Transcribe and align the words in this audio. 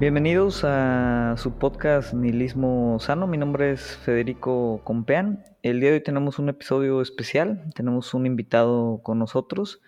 Bienvenidos 0.00 0.62
a 0.62 1.34
su 1.38 1.58
podcast 1.58 2.14
Nihilismo 2.14 3.00
Sano. 3.00 3.26
Mi 3.26 3.36
nombre 3.36 3.72
es 3.72 3.96
Federico 3.96 4.80
Compeán. 4.84 5.42
El 5.64 5.80
día 5.80 5.90
de 5.90 5.96
hoy 5.96 6.02
tenemos 6.04 6.38
un 6.38 6.48
episodio 6.48 7.02
especial. 7.02 7.64
Tenemos 7.74 8.14
un 8.14 8.24
invitado 8.24 9.00
con 9.02 9.18
nosotros 9.18 9.80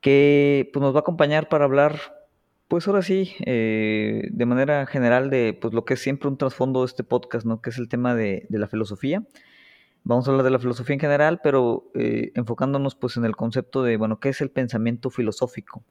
que 0.00 0.70
pues, 0.72 0.80
nos 0.80 0.94
va 0.94 0.98
a 0.98 1.00
acompañar 1.00 1.48
para 1.48 1.64
hablar, 1.64 1.98
pues 2.68 2.86
ahora 2.86 3.02
sí, 3.02 3.34
eh, 3.44 4.28
de 4.30 4.46
manera 4.46 4.86
general 4.86 5.30
de 5.30 5.58
pues, 5.60 5.74
lo 5.74 5.84
que 5.84 5.94
es 5.94 6.00
siempre 6.00 6.28
un 6.28 6.38
trasfondo 6.38 6.82
de 6.82 6.86
este 6.86 7.02
podcast, 7.02 7.44
¿no? 7.44 7.60
que 7.60 7.70
es 7.70 7.78
el 7.78 7.88
tema 7.88 8.14
de, 8.14 8.46
la 8.50 8.68
filosofía. 8.68 9.24
Vamos 10.04 10.28
a 10.28 10.30
hablar 10.30 10.44
de 10.44 10.50
la 10.50 10.60
filosofía 10.60 10.94
en 10.94 11.00
general, 11.00 11.40
pero 11.42 11.90
eh, 11.96 12.30
enfocándonos 12.36 12.94
pues 12.94 13.16
en 13.16 13.24
el 13.24 13.34
concepto 13.34 13.82
de, 13.82 13.96
bueno, 13.96 14.20
¿qué 14.20 14.28
es 14.28 14.40
el 14.42 14.52
pensamiento 14.52 15.10
filosófico? 15.10 15.82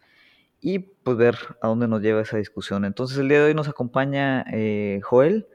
Y 0.62 0.80
pues 0.80 1.18
ver 1.18 1.38
a 1.62 1.68
dónde 1.68 1.88
nos 1.88 2.02
lleva 2.02 2.22
esa 2.22 2.38
discusión. 2.38 2.86
Entonces 2.86 3.18
el 3.18 3.30
día 3.30 3.40
de 3.40 3.46
hoy 3.48 3.54
nos 3.54 3.68
acompaña 3.68 4.46
eh, 4.52 5.00
Joel. 5.04 5.48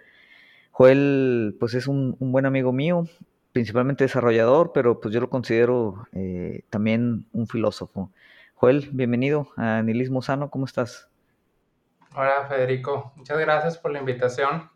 Joel 0.70 1.56
pues 1.58 1.74
es 1.74 1.86
un, 1.86 2.16
buen 2.18 2.46
amigo 2.46 2.72
mío, 2.72 3.06
principalmente 3.52 4.04
desarrollador, 4.04 4.72
pero 4.72 5.00
pues 5.00 5.12
yo 5.12 5.20
lo 5.20 5.28
considero 5.28 6.06
eh, 6.12 6.62
también 6.70 7.26
un 7.32 7.46
filósofo. 7.46 8.10
Joel, 8.54 8.88
bienvenido 8.92 9.48
a 9.56 9.82
Nihilismo 9.82 10.22
Sano, 10.22 10.48
¿cómo 10.50 10.64
estás? 10.64 11.08
Hola 12.14 12.46
Federico, 12.48 13.12
muchas 13.16 13.38
gracias 13.38 13.78
por 13.78 13.90
la 13.90 13.98
invitación. 13.98 14.70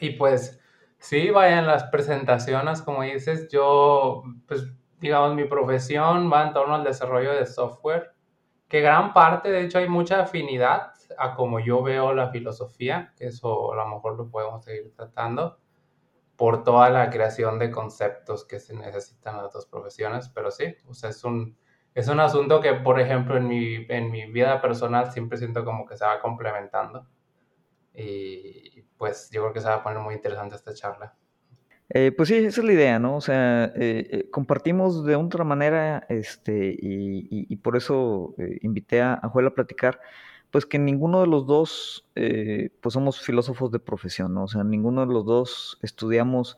Y 0.00 0.10
pues 0.10 0.60
sí, 0.98 1.30
vayan 1.30 1.66
las 1.66 1.84
presentaciones, 1.84 2.80
como 2.80 3.02
dices, 3.02 3.48
yo 3.50 4.22
pues 4.46 4.66
digamos 5.00 5.34
mi 5.34 5.44
profesión 5.44 6.32
va 6.32 6.46
en 6.46 6.54
torno 6.54 6.74
al 6.76 6.84
desarrollo 6.84 7.32
de 7.34 7.44
software 7.44 8.13
que 8.74 8.80
gran 8.80 9.12
parte, 9.12 9.52
de 9.52 9.62
hecho, 9.62 9.78
hay 9.78 9.88
mucha 9.88 10.22
afinidad 10.22 10.94
a 11.16 11.36
como 11.36 11.60
yo 11.60 11.80
veo 11.80 12.12
la 12.12 12.30
filosofía, 12.30 13.14
que 13.16 13.28
eso 13.28 13.72
a 13.72 13.76
lo 13.76 13.86
mejor 13.86 14.16
lo 14.16 14.28
podemos 14.28 14.64
seguir 14.64 14.92
tratando, 14.96 15.60
por 16.34 16.64
toda 16.64 16.90
la 16.90 17.08
creación 17.08 17.60
de 17.60 17.70
conceptos 17.70 18.44
que 18.44 18.58
se 18.58 18.74
necesitan 18.74 19.36
en 19.36 19.42
las 19.44 19.52
dos 19.52 19.66
profesiones, 19.66 20.28
pero 20.28 20.50
sí, 20.50 20.74
o 20.88 20.92
sea, 20.92 21.10
es 21.10 21.22
un, 21.22 21.56
es 21.94 22.08
un 22.08 22.18
asunto 22.18 22.60
que, 22.60 22.72
por 22.74 22.98
ejemplo, 22.98 23.36
en 23.36 23.46
mi, 23.46 23.86
en 23.88 24.10
mi 24.10 24.26
vida 24.26 24.60
personal 24.60 25.12
siempre 25.12 25.38
siento 25.38 25.64
como 25.64 25.86
que 25.86 25.96
se 25.96 26.04
va 26.04 26.18
complementando. 26.18 27.06
Y 27.94 28.82
pues 28.98 29.30
yo 29.30 29.42
creo 29.42 29.52
que 29.52 29.60
se 29.60 29.68
va 29.68 29.74
a 29.76 29.82
poner 29.84 30.00
muy 30.00 30.14
interesante 30.14 30.56
esta 30.56 30.74
charla. 30.74 31.16
Eh, 31.90 32.12
pues 32.12 32.28
sí, 32.30 32.36
esa 32.36 32.60
es 32.60 32.66
la 32.66 32.72
idea, 32.72 32.98
¿no? 32.98 33.16
O 33.16 33.20
sea, 33.20 33.66
eh, 33.76 34.08
eh, 34.10 34.30
compartimos 34.30 35.04
de 35.04 35.16
otra 35.16 35.44
manera, 35.44 36.06
este, 36.08 36.74
y, 36.80 37.56
por 37.56 37.76
eso 37.76 38.34
invité 38.62 39.00
a, 39.02 39.14
a, 39.14 39.26
a 39.26 39.54
platicar, 39.54 40.00
pues 40.50 40.66
que 40.66 40.78
ninguno 40.78 41.20
de 41.20 41.26
los 41.26 41.46
dos, 41.46 42.06
pues 42.14 42.92
somos 42.92 43.20
filósofos 43.20 43.70
de 43.70 43.80
profesión, 43.80 44.34
¿no? 44.34 44.44
O 44.44 44.48
sea, 44.48 44.64
ninguno 44.64 45.06
de 45.06 45.12
los 45.12 45.24
dos 45.26 45.78
estudiamos 45.82 46.56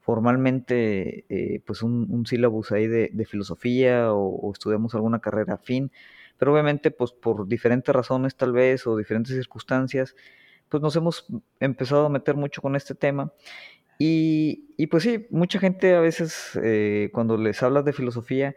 formalmente, 0.00 1.62
pues 1.66 1.82
un, 1.82 2.06
un 2.10 2.26
sílabus 2.26 2.72
ahí 2.72 2.86
de, 2.86 3.26
filosofía 3.26 4.12
o, 4.12 4.28
o, 4.28 4.52
estudiamos 4.52 4.94
alguna 4.94 5.20
carrera 5.20 5.54
afín, 5.54 5.92
pero 6.38 6.52
obviamente, 6.52 6.90
pues 6.90 7.12
por 7.12 7.46
diferentes 7.48 7.94
razones 7.94 8.36
tal 8.36 8.52
vez 8.52 8.86
o 8.86 8.96
diferentes 8.96 9.34
circunstancias, 9.34 10.14
pues 10.68 10.82
nos 10.82 10.96
hemos 10.96 11.26
empezado 11.60 12.06
a 12.06 12.08
meter 12.08 12.36
mucho 12.36 12.62
con 12.62 12.76
este 12.76 12.94
tema 12.94 13.32
y, 13.98 14.86
pues 14.88 15.02
sí, 15.02 15.26
mucha 15.30 15.58
gente 15.58 15.94
a 15.94 16.00
veces 16.00 16.58
eh, 16.62 17.10
cuando 17.12 17.36
les 17.36 17.62
hablas 17.62 17.84
de 17.84 17.92
filosofía, 17.92 18.54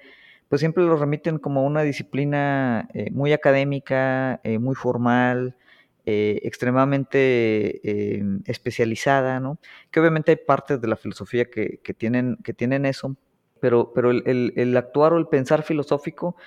pues 0.50 0.62
siempre 0.62 0.84
lo 0.84 0.96
remiten 0.96 1.40
como 1.40 1.66
una 1.66 1.84
disciplina 1.84 2.88
eh, 2.94 3.12
muy 3.12 3.34
académica, 3.34 4.40
eh, 4.44 4.60
muy 4.60 4.76
formal, 4.76 5.56
extremadamente 6.10 7.82
especializada, 8.46 9.42
¿no? 9.42 9.60
Que 9.92 10.00
obviamente 10.00 10.32
hay 10.32 10.38
partes 10.38 10.80
de 10.80 10.88
la 10.88 10.96
filosofía 10.96 11.50
que, 11.50 11.82
tienen, 11.98 12.38
que 12.46 12.54
tienen 12.54 12.86
eso, 12.86 13.18
pero, 13.60 13.92
pero 13.94 14.12
el, 14.12 14.54
el, 14.56 14.78
actuar 14.78 15.12
o 15.12 15.18
el 15.18 15.28
pensar 15.28 15.64
filosófico, 15.64 16.38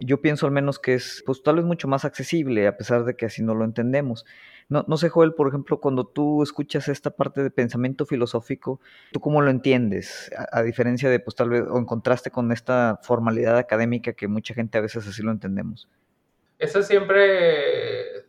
yo 0.00 0.20
pienso 0.20 0.46
al 0.46 0.52
menos 0.52 0.78
que 0.78 0.94
es, 0.94 1.22
pues 1.26 1.42
tal 1.42 1.56
vez 1.56 1.64
mucho 1.64 1.88
más 1.88 2.04
accesible, 2.04 2.66
a 2.66 2.76
pesar 2.76 3.04
de 3.04 3.14
que 3.14 3.26
así 3.26 3.42
no 3.42 3.54
lo 3.54 3.64
entendemos. 3.64 4.24
No, 4.68 4.84
no 4.86 4.96
sé, 4.96 5.08
Joel, 5.08 5.34
por 5.34 5.48
ejemplo, 5.48 5.80
cuando 5.80 6.06
tú 6.06 6.42
escuchas 6.42 6.88
esta 6.88 7.10
parte 7.10 7.42
de 7.42 7.50
pensamiento 7.50 8.06
filosófico, 8.06 8.80
¿tú 9.12 9.20
cómo 9.20 9.42
lo 9.42 9.50
entiendes? 9.50 10.30
A, 10.52 10.62
diferencia 10.62 11.10
de, 11.10 11.18
pues 11.18 11.34
tal 11.34 11.50
vez, 11.50 11.64
o 11.68 11.76
en 11.76 11.84
contraste 11.84 12.30
con 12.30 12.52
esta 12.52 13.00
formalidad 13.02 13.58
académica 13.58 14.12
que 14.12 14.28
mucha 14.28 14.54
gente 14.54 14.78
a 14.78 14.80
veces 14.80 15.06
así 15.06 15.22
lo 15.22 15.32
entendemos. 15.32 15.88
Eso 16.58 16.82
siempre, 16.82 18.26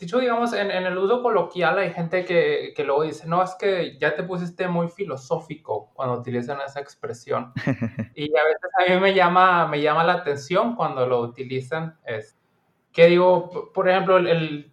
dicho, 0.00 0.18
digamos, 0.18 0.52
en, 0.52 0.70
el 0.70 0.98
uso 0.98 1.22
coloquial 1.22 1.78
hay 1.78 1.92
gente 1.92 2.24
que, 2.24 2.72
que, 2.74 2.84
luego 2.84 3.02
dice, 3.02 3.28
no, 3.28 3.42
es 3.42 3.54
que 3.54 3.98
ya 3.98 4.14
te 4.14 4.22
pusiste 4.22 4.66
muy 4.66 4.88
filosófico 4.88 5.90
cuando 5.94 6.16
utilizan 6.18 6.58
esa 6.66 6.80
expresión. 6.80 7.52
y 8.14 8.36
a 8.36 8.44
veces 8.44 8.70
a 8.78 8.92
mí 8.92 9.00
me 9.00 9.14
llama, 9.14 9.68
me 9.68 9.80
llama 9.80 10.04
la 10.04 10.14
atención 10.14 10.74
cuando 10.74 11.06
lo 11.06 11.20
utilizan. 11.20 11.98
Es, 12.04 12.38
que 12.92 13.06
digo, 13.06 13.70
por 13.72 13.88
ejemplo, 13.88 14.18
el 14.18 14.72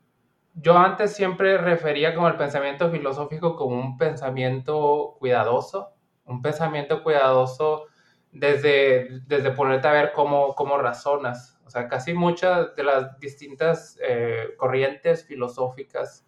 yo 0.59 0.75
antes 0.77 1.16
siempre 1.16 1.57
refería 1.57 2.16
como 2.16 2.27
el 2.27 2.35
pensamiento 2.35 2.89
filosófico 2.89 3.55
como 3.55 3.79
un 3.79 3.97
pensamiento 3.97 5.16
cuidadoso, 5.19 5.93
un 6.25 6.41
pensamiento 6.41 7.03
cuidadoso 7.03 7.85
desde, 8.31 9.21
desde 9.27 9.51
ponerte 9.51 9.87
a 9.87 9.91
ver 9.91 10.11
cómo, 10.13 10.55
cómo 10.55 10.79
razonas. 10.79 11.56
Sea, 11.77 11.88
casi 11.88 12.15
muchas 12.15 12.75
de 12.75 12.83
las 12.83 13.19
distintas 13.19 13.99
eh, 14.01 14.55
corrientes 14.57 15.23
filosóficas 15.25 16.27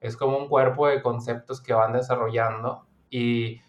es 0.00 0.16
como 0.16 0.36
un 0.36 0.48
cuerpo 0.48 0.88
de 0.88 1.02
conceptos 1.02 1.60
que 1.60 1.72
van 1.72 1.92
desarrollando 1.92 2.84
y 3.08 3.60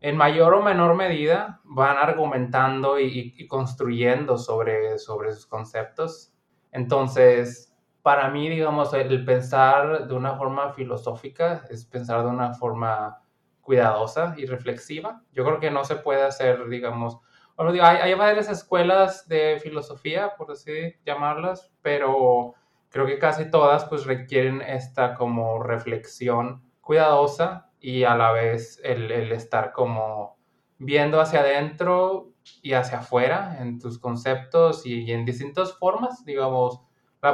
en 0.00 0.16
mayor 0.16 0.52
o 0.54 0.62
menor 0.62 0.96
medida 0.96 1.60
van 1.62 1.96
argumentando 1.96 2.98
y, 2.98 3.34
y 3.36 3.46
construyendo 3.46 4.36
sobre, 4.36 4.98
sobre 4.98 5.32
sus 5.32 5.46
conceptos. 5.46 6.32
Entonces, 6.72 7.72
para 8.02 8.28
mí, 8.30 8.48
digamos, 8.48 8.92
el 8.94 9.24
pensar 9.24 10.08
de 10.08 10.14
una 10.14 10.34
forma 10.34 10.72
filosófica 10.72 11.64
es 11.70 11.86
pensar 11.86 12.24
de 12.24 12.30
una 12.30 12.52
forma 12.52 13.22
cuidadosa 13.60 14.34
y 14.36 14.46
reflexiva. 14.46 15.22
Yo 15.30 15.44
creo 15.44 15.60
que 15.60 15.70
no 15.70 15.84
se 15.84 15.94
puede 15.94 16.24
hacer, 16.24 16.68
digamos, 16.68 17.20
bueno, 17.56 17.72
hay, 17.84 17.98
hay 17.98 18.14
varias 18.14 18.48
escuelas 18.48 19.28
de 19.28 19.58
filosofía, 19.62 20.34
por 20.36 20.50
así 20.52 20.94
llamarlas, 21.04 21.72
pero 21.82 22.54
creo 22.88 23.06
que 23.06 23.18
casi 23.18 23.50
todas 23.50 23.84
pues 23.86 24.06
requieren 24.06 24.60
esta 24.62 25.14
como 25.14 25.62
reflexión 25.62 26.62
cuidadosa 26.80 27.70
y 27.80 28.04
a 28.04 28.16
la 28.16 28.32
vez 28.32 28.80
el, 28.84 29.10
el 29.10 29.32
estar 29.32 29.72
como 29.72 30.36
viendo 30.78 31.20
hacia 31.20 31.40
adentro 31.40 32.32
y 32.62 32.72
hacia 32.72 32.98
afuera 32.98 33.58
en 33.60 33.78
tus 33.78 33.98
conceptos 33.98 34.86
y, 34.86 35.02
y 35.04 35.12
en 35.12 35.24
distintas 35.24 35.72
formas, 35.78 36.24
digamos, 36.24 36.80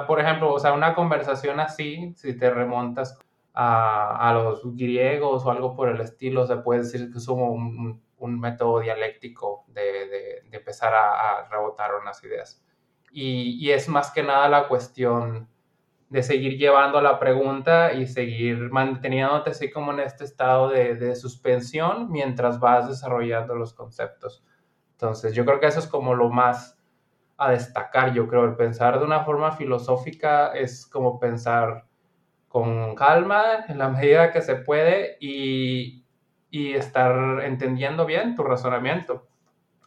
por 0.07 0.21
ejemplo, 0.21 0.53
o 0.53 0.59
sea, 0.59 0.73
una 0.73 0.95
conversación 0.95 1.59
así, 1.61 2.15
si 2.17 2.37
te 2.37 2.51
remontas 2.51 3.19
a, 3.53 4.29
a 4.29 4.35
los 4.35 4.77
griegos 4.77 5.45
o 5.45 5.51
algo 5.51 5.75
por 5.75 5.89
el 5.89 6.01
estilo, 6.01 6.47
se 6.47 6.57
puede 6.59 6.83
decir 6.83 7.11
que 7.11 7.19
es 7.19 7.29
un, 7.29 8.01
un 8.21 8.39
método 8.39 8.81
dialéctico 8.81 9.65
de, 9.69 10.43
empezar 10.53 10.95
a, 10.95 11.49
rebotar 11.51 11.95
unas 12.01 12.23
ideas. 12.23 12.65
Y, 13.13 13.59
y, 13.61 13.73
es 13.73 13.89
más 13.89 14.13
que 14.13 14.23
nada 14.23 14.49
la 14.49 14.69
cuestión 14.69 15.49
de 16.09 16.23
seguir 16.23 16.59
llevando 16.59 17.01
la 17.01 17.19
pregunta 17.19 17.93
y 17.93 18.07
seguir 18.07 18.71
manteniéndote 18.71 19.51
así 19.51 19.71
como 19.71 19.93
en 19.93 20.01
este 20.01 20.25
estado 20.25 20.69
de, 20.69 20.95
de 20.95 21.17
suspensión 21.17 22.11
mientras 22.11 22.61
vas 22.61 22.89
desarrollando 22.89 23.55
los 23.55 23.75
conceptos. 23.75 24.45
Entonces, 24.93 25.35
yo 25.35 25.45
creo 25.45 25.61
que 25.61 25.67
eso 25.67 25.81
es 25.81 25.87
como 25.87 26.15
lo 26.15 26.29
más 26.29 26.81
a 27.41 27.51
destacar, 27.51 28.13
yo 28.13 28.29
creo. 28.29 28.45
El 28.45 28.55
pensar 28.55 28.99
de 28.99 29.05
una 29.05 29.25
forma 29.25 29.53
filosófica 29.53 30.53
es 30.53 30.87
como 30.87 31.19
pensar 31.19 31.87
con 32.49 32.95
calma 32.97 33.65
en 33.69 33.79
la 33.79 33.89
medida 33.89 34.33
que 34.33 34.43
se 34.43 34.57
puede 34.57 35.17
y, 35.21 36.00
y 36.51 36.75
estar 36.75 37.43
entendiendo 37.45 38.07
bien 38.07 38.35
tu 38.35 38.43
razonamiento 38.43 39.29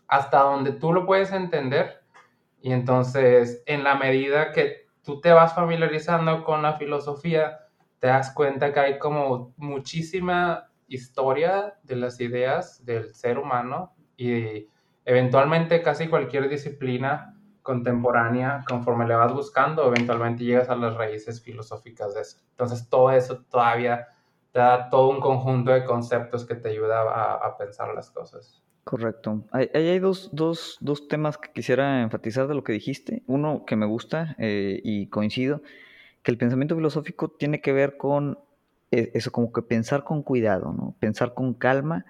hasta 0.08 0.40
donde 0.40 0.74
tú 0.74 0.94
lo 0.94 1.06
puedes 1.06 1.32
entender. 1.32 2.04
Y 2.62 2.72
entonces, 2.72 3.64
en 3.66 3.84
la 3.84 3.96
medida 3.96 4.52
que 4.52 4.88
tú 5.02 5.20
te 5.20 5.32
vas 5.32 5.54
familiarizando 5.54 6.44
con 6.44 6.62
la 6.62 6.74
filosofía, 6.74 7.60
te 8.00 8.08
das 8.08 8.32
cuenta 8.32 8.72
que 8.72 8.80
hay 8.80 9.00
como 9.00 9.54
muchísima 9.58 10.70
historia 10.88 11.76
de 11.84 11.96
las 11.96 12.20
ideas 12.20 12.86
del 12.86 13.14
ser 13.16 13.38
humano 13.38 13.94
y 14.16 14.68
eventualmente 15.06 15.82
casi 15.82 16.08
cualquier 16.08 16.48
disciplina 16.48 17.36
contemporánea, 17.62 18.64
conforme 18.68 19.08
le 19.08 19.16
vas 19.16 19.34
buscando, 19.34 19.88
eventualmente 19.88 20.44
llegas 20.44 20.70
a 20.70 20.76
las 20.76 20.96
raíces 20.96 21.42
filosóficas 21.42 22.14
de 22.14 22.22
eso. 22.22 22.38
Entonces, 22.52 22.90
todo 22.90 23.10
eso 23.12 23.44
todavía 23.50 24.06
te 24.54 24.60
da 24.60 24.90
todo 24.90 25.10
un 25.10 25.20
conjunto 25.20 25.72
de 25.72 25.84
conceptos 25.84 26.46
que 26.46 26.54
te 26.54 26.70
ayuda 26.70 27.02
a, 27.02 27.58
pensar 27.58 27.94
las 27.94 28.12
cosas. 28.12 28.62
Correcto. 28.84 29.44
Hay, 29.52 29.70
hay 29.74 29.98
dos, 29.98 30.30
dos, 30.32 30.78
dos, 30.80 31.08
temas 31.08 31.40
que 31.40 31.52
quisiera 31.52 32.04
enfatizar 32.04 32.48
de 32.48 32.54
lo 32.54 32.64
que 32.64 32.72
dijiste. 32.72 33.24
Uno 33.26 33.66
que 33.66 33.76
me 33.76 33.88
gusta 33.88 34.36
eh, 34.38 34.80
y 34.84 35.08
coincido, 35.08 35.64
que 36.22 36.32
el 36.32 36.38
pensamiento 36.38 36.76
filosófico 36.76 37.30
tiene 37.30 37.62
que 37.62 37.74
ver 37.74 37.98
con 37.98 38.38
eh, 38.92 39.10
eso, 39.16 39.32
como 39.32 39.52
que 39.52 39.64
pensar 39.64 40.04
con 40.04 40.22
cuidado, 40.22 40.72
¿no? 40.72 40.96
Pensar 41.00 41.34
con 41.34 41.56
calma, 41.56 42.06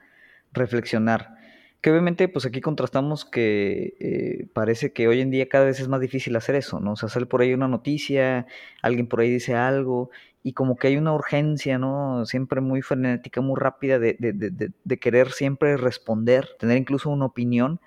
reflexionar. 0.51 1.37
Que 1.79 1.91
obviamente, 1.91 2.27
pues 2.27 2.45
aquí 2.45 2.59
contrastamos 2.59 3.23
que 3.23 3.95
eh, 4.01 4.47
parece 4.53 4.91
que 4.91 5.07
hoy 5.07 5.21
en 5.21 5.31
día 5.31 5.47
cada 5.47 5.65
vez 5.65 5.79
es 5.79 5.87
más 5.87 6.01
difícil 6.01 6.35
hacer 6.35 6.55
eso, 6.55 6.81
¿no? 6.81 6.93
O 6.93 6.95
sea, 6.97 7.07
sale 7.07 7.25
por 7.25 7.41
ahí 7.41 7.53
una 7.53 7.69
noticia, 7.69 8.47
alguien 8.81 9.07
por 9.07 9.21
ahí 9.21 9.29
dice 9.29 9.55
algo, 9.55 10.09
y 10.43 10.53
como 10.53 10.75
que 10.75 10.87
hay 10.87 10.97
una 10.97 11.13
urgencia, 11.13 11.77
¿no? 11.79 12.25
Siempre 12.25 12.61
muy 12.61 12.81
frenética, 12.81 13.41
muy 13.41 13.59
rápida 13.59 13.97
de, 13.99 14.17
de, 14.19 14.33
de, 14.33 14.71
de 14.83 14.99
querer 14.99 15.31
siempre 15.31 15.77
responder, 15.77 16.49
tener 16.59 16.77
incluso 16.77 17.09
una 17.09 17.25
opinión, 17.25 17.79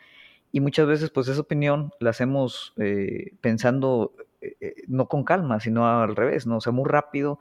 y 0.53 0.61
muchas 0.61 0.87
veces, 0.87 1.11
pues 1.11 1.29
esa 1.29 1.41
opinión 1.43 1.93
la 2.01 2.11
hacemos 2.11 2.73
eh, 2.79 3.33
pensando 3.43 4.15
eh, 4.41 4.57
eh, 4.61 4.75
no 4.89 5.07
con 5.09 5.25
calma, 5.25 5.61
sino 5.61 5.87
al 5.87 6.17
revés, 6.17 6.47
¿no? 6.47 6.59
O 6.59 6.61
sea, 6.61 6.73
muy 6.73 6.89
rápido 6.89 7.39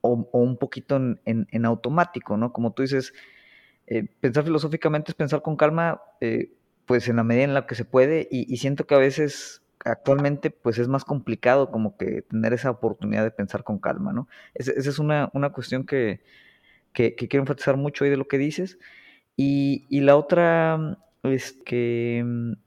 o, 0.00 0.28
o 0.32 0.38
un 0.40 0.56
poquito 0.58 0.96
en, 0.96 1.20
en, 1.24 1.48
en, 1.50 1.64
automático, 1.64 2.36
¿no? 2.36 2.52
Como 2.52 2.72
tú 2.72 2.82
dices, 2.82 3.14
eh, 3.86 4.04
pensar 4.20 4.44
filosóficamente 4.44 5.10
es 5.12 5.14
pensar 5.16 5.42
con 5.42 5.56
calma, 5.56 6.02
eh, 6.20 6.52
pues 6.86 7.08
en 7.08 7.16
la 7.16 7.24
medida 7.24 7.44
en 7.44 7.54
la 7.54 7.66
que 7.66 7.74
se 7.74 7.84
puede, 7.84 8.28
y, 8.30 8.52
y, 8.52 8.58
siento 8.58 8.86
que 8.86 8.94
a 8.94 8.98
veces 8.98 9.61
actualmente 9.84 10.50
pues 10.50 10.78
es 10.78 10.88
más 10.88 11.04
complicado 11.04 11.70
como 11.70 11.96
que 11.96 12.22
tener 12.22 12.52
esa 12.52 12.70
oportunidad 12.70 13.24
de 13.24 13.30
pensar 13.30 13.64
con 13.64 13.78
calma, 13.78 14.12
¿no? 14.12 14.28
Esa, 14.54 14.72
esa 14.72 14.90
es 14.90 14.98
una, 14.98 15.30
una 15.32 15.50
cuestión 15.50 15.84
que, 15.84 16.20
que, 16.92 17.14
que, 17.14 17.28
quiero 17.28 17.42
enfatizar 17.42 17.76
mucho 17.76 18.04
ahí 18.04 18.10
de 18.10 18.16
lo 18.16 18.28
que 18.28 18.38
dices. 18.38 18.78
Y, 19.36 19.86
y 19.88 20.00
la 20.00 20.16
otra 20.16 20.98
es 21.22 21.52
que, 21.52 22.24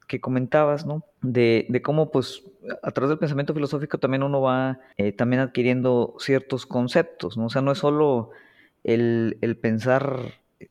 que 0.07 0.21
comentabas, 0.21 0.85
¿no? 0.85 1.03
De, 1.21 1.65
de, 1.69 1.81
cómo, 1.81 2.11
pues, 2.11 2.43
a 2.83 2.91
través 2.91 3.09
del 3.09 3.19
pensamiento 3.19 3.53
filosófico 3.53 3.97
también 3.97 4.23
uno 4.23 4.41
va 4.41 4.79
eh, 4.97 5.11
también 5.11 5.41
adquiriendo 5.41 6.15
ciertos 6.19 6.65
conceptos, 6.65 7.37
¿no? 7.37 7.45
O 7.45 7.49
sea, 7.49 7.61
no 7.61 7.71
es 7.71 7.79
solo 7.79 8.31
el, 8.83 9.37
el 9.41 9.57
pensar 9.57 10.19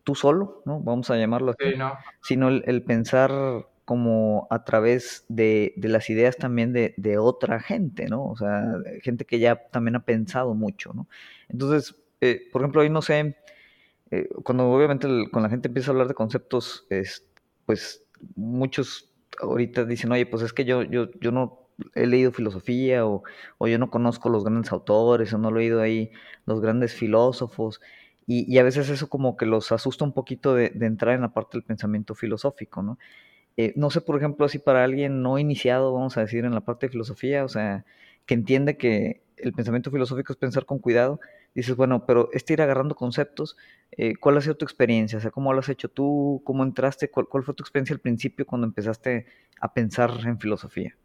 tú 0.03 0.15
solo, 0.15 0.63
¿no? 0.65 0.81
Vamos 0.81 1.11
a 1.11 1.17
llamarlo 1.17 1.53
así, 1.53 1.73
Sí, 1.73 1.79
no. 1.79 1.93
sino 2.23 2.49
el, 2.49 2.65
el 2.67 2.83
pensar 2.83 3.67
como 3.85 4.47
a 4.51 4.65
través 4.65 5.27
de, 5.29 5.75
de 5.77 5.89
las 5.89 6.09
ideas 6.09 6.37
también 6.37 6.73
de, 6.73 6.95
de, 6.97 7.19
otra 7.19 7.61
gente, 7.61 8.07
¿no? 8.09 8.25
O 8.25 8.37
sea, 8.37 8.77
gente 9.03 9.27
que 9.27 9.39
ya 9.39 9.57
también 9.71 9.97
ha 9.97 10.05
pensado 10.05 10.55
mucho, 10.55 10.93
¿no? 10.95 11.09
Entonces, 11.49 11.95
eh, 12.21 12.49
por 12.53 12.63
ejemplo, 12.63 12.81
hoy 12.81 12.91
no 12.91 13.03
sé, 13.03 13.37
eh, 14.11 14.29
cuando 14.43 14.71
obviamente 14.71 15.07
el, 15.07 15.31
con 15.31 15.43
la 15.43 15.51
gente 15.51 15.69
empieza 15.69 15.91
a 15.91 15.93
hablar 15.93 16.09
de 16.09 16.15
conceptos, 16.15 16.87
es, 16.91 17.27
pues 17.67 18.05
muchos 18.37 19.13
ahorita 19.41 19.85
dicen, 19.85 20.13
oye, 20.13 20.27
pues 20.27 20.43
es 20.43 20.53
que 20.53 20.65
yo, 20.65 20.83
yo, 20.83 21.11
yo 21.21 21.33
no 21.33 21.69
he 21.95 22.07
leído 22.07 22.33
filosofía 22.33 23.07
o, 23.07 23.23
o, 23.59 23.67
yo 23.69 23.79
no 23.79 23.91
conozco 23.91 24.29
los 24.29 24.45
grandes 24.45 24.73
autores 24.73 25.33
o 25.35 25.39
no 25.39 25.51
he 25.51 25.53
leído 25.53 25.81
ahí 25.81 26.13
los 26.47 26.61
grandes 26.61 26.95
filósofos. 26.95 27.81
Y, 28.27 28.51
y, 28.53 28.59
a 28.59 28.63
veces 28.63 28.89
eso 28.89 29.09
como 29.09 29.37
que 29.37 29.47
los 29.47 29.71
asusta 29.73 30.05
un 30.05 30.15
poquito 30.15 30.55
de, 30.55 30.71
de 30.71 30.87
entrar 30.87 31.15
en 31.15 31.23
la 31.23 31.35
parte 31.35 31.59
del 31.59 31.65
pensamiento 31.65 32.15
filosófico, 32.15 32.83
¿no? 32.83 32.99
Eh, 33.57 33.73
no 33.77 33.91
sé, 33.91 34.01
por 34.01 34.17
ejemplo, 34.17 34.49
si 34.49 34.59
para 34.59 34.85
alguien 34.85 35.23
no 35.23 35.39
iniciado, 35.39 35.93
vamos 35.93 36.17
a 36.17 36.23
decir, 36.23 36.45
en 36.45 36.55
la 36.55 36.63
parte 36.63 36.87
de 36.87 36.93
filosofía, 36.93 37.45
o 37.45 37.49
sea, 37.49 37.85
que 38.27 38.35
entiende 38.35 38.77
que 38.77 39.23
el 39.37 39.53
pensamiento 39.53 39.91
filosófico 39.91 40.33
es 40.33 40.39
pensar 40.39 40.65
con 40.65 40.79
cuidado, 40.79 41.21
dices, 41.55 41.77
bueno, 41.77 42.05
pero 42.07 42.31
este 42.33 42.55
ir 42.55 42.63
agarrando 42.63 42.95
conceptos, 42.95 43.57
eh, 43.93 44.17
¿cuál 44.17 44.37
ha 44.37 44.41
sido 44.41 44.57
tu 44.57 44.65
experiencia? 44.65 45.19
O 45.19 45.21
sea, 45.21 45.31
¿cómo 45.31 45.53
lo 45.53 45.61
has 45.61 45.69
hecho 45.69 45.89
tú? 45.89 46.43
¿Cómo 46.45 46.65
entraste? 46.65 47.11
¿Cuál, 47.11 47.27
¿Cuál, 47.29 47.45
fue 47.45 47.55
tu 47.55 47.63
experiencia 47.63 47.95
al 47.95 48.01
principio 48.01 48.47
cuando 48.47 48.67
empezaste 48.67 49.27
a 49.61 49.73
pensar 49.73 50.11
en 50.25 50.39
filosofía? 50.39 50.97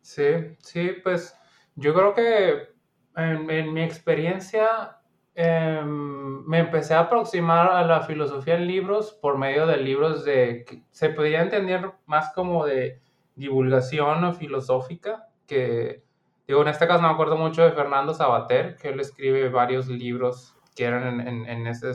Sí, 0.00 0.22
sí, 0.60 0.90
pues 1.02 1.34
yo 1.74 1.92
creo 1.92 2.14
que 2.14 2.68
en 3.16 3.72
mi 3.72 3.82
experiencia 3.82 4.98
eh, 5.38 5.82
me 5.84 6.60
empecé 6.60 6.94
a 6.94 7.00
aproximar 7.00 7.70
a 7.70 7.84
la 7.84 8.00
filosofía 8.00 8.54
en 8.54 8.66
libros 8.66 9.12
por 9.12 9.36
medio 9.36 9.66
de 9.66 9.76
libros 9.76 10.24
de 10.24 10.64
que 10.66 10.82
se 10.90 11.10
podía 11.10 11.42
entender 11.42 11.92
más 12.06 12.32
como 12.34 12.64
de 12.64 13.02
divulgación 13.34 14.34
filosófica 14.34 15.28
que 15.46 16.02
digo 16.48 16.62
en 16.62 16.68
este 16.68 16.86
caso 16.86 17.02
no 17.02 17.08
me 17.08 17.14
acuerdo 17.14 17.36
mucho 17.36 17.62
de 17.62 17.72
Fernando 17.72 18.14
Sabater 18.14 18.76
que 18.76 18.88
él 18.88 18.98
escribe 18.98 19.50
varios 19.50 19.88
libros 19.88 20.56
que 20.74 20.84
eran 20.84 21.20
en, 21.20 21.28
en, 21.28 21.46
en 21.46 21.66
ese 21.66 21.92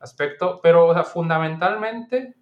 aspecto 0.00 0.58
pero 0.60 0.92
fundamentalmente 1.04 2.34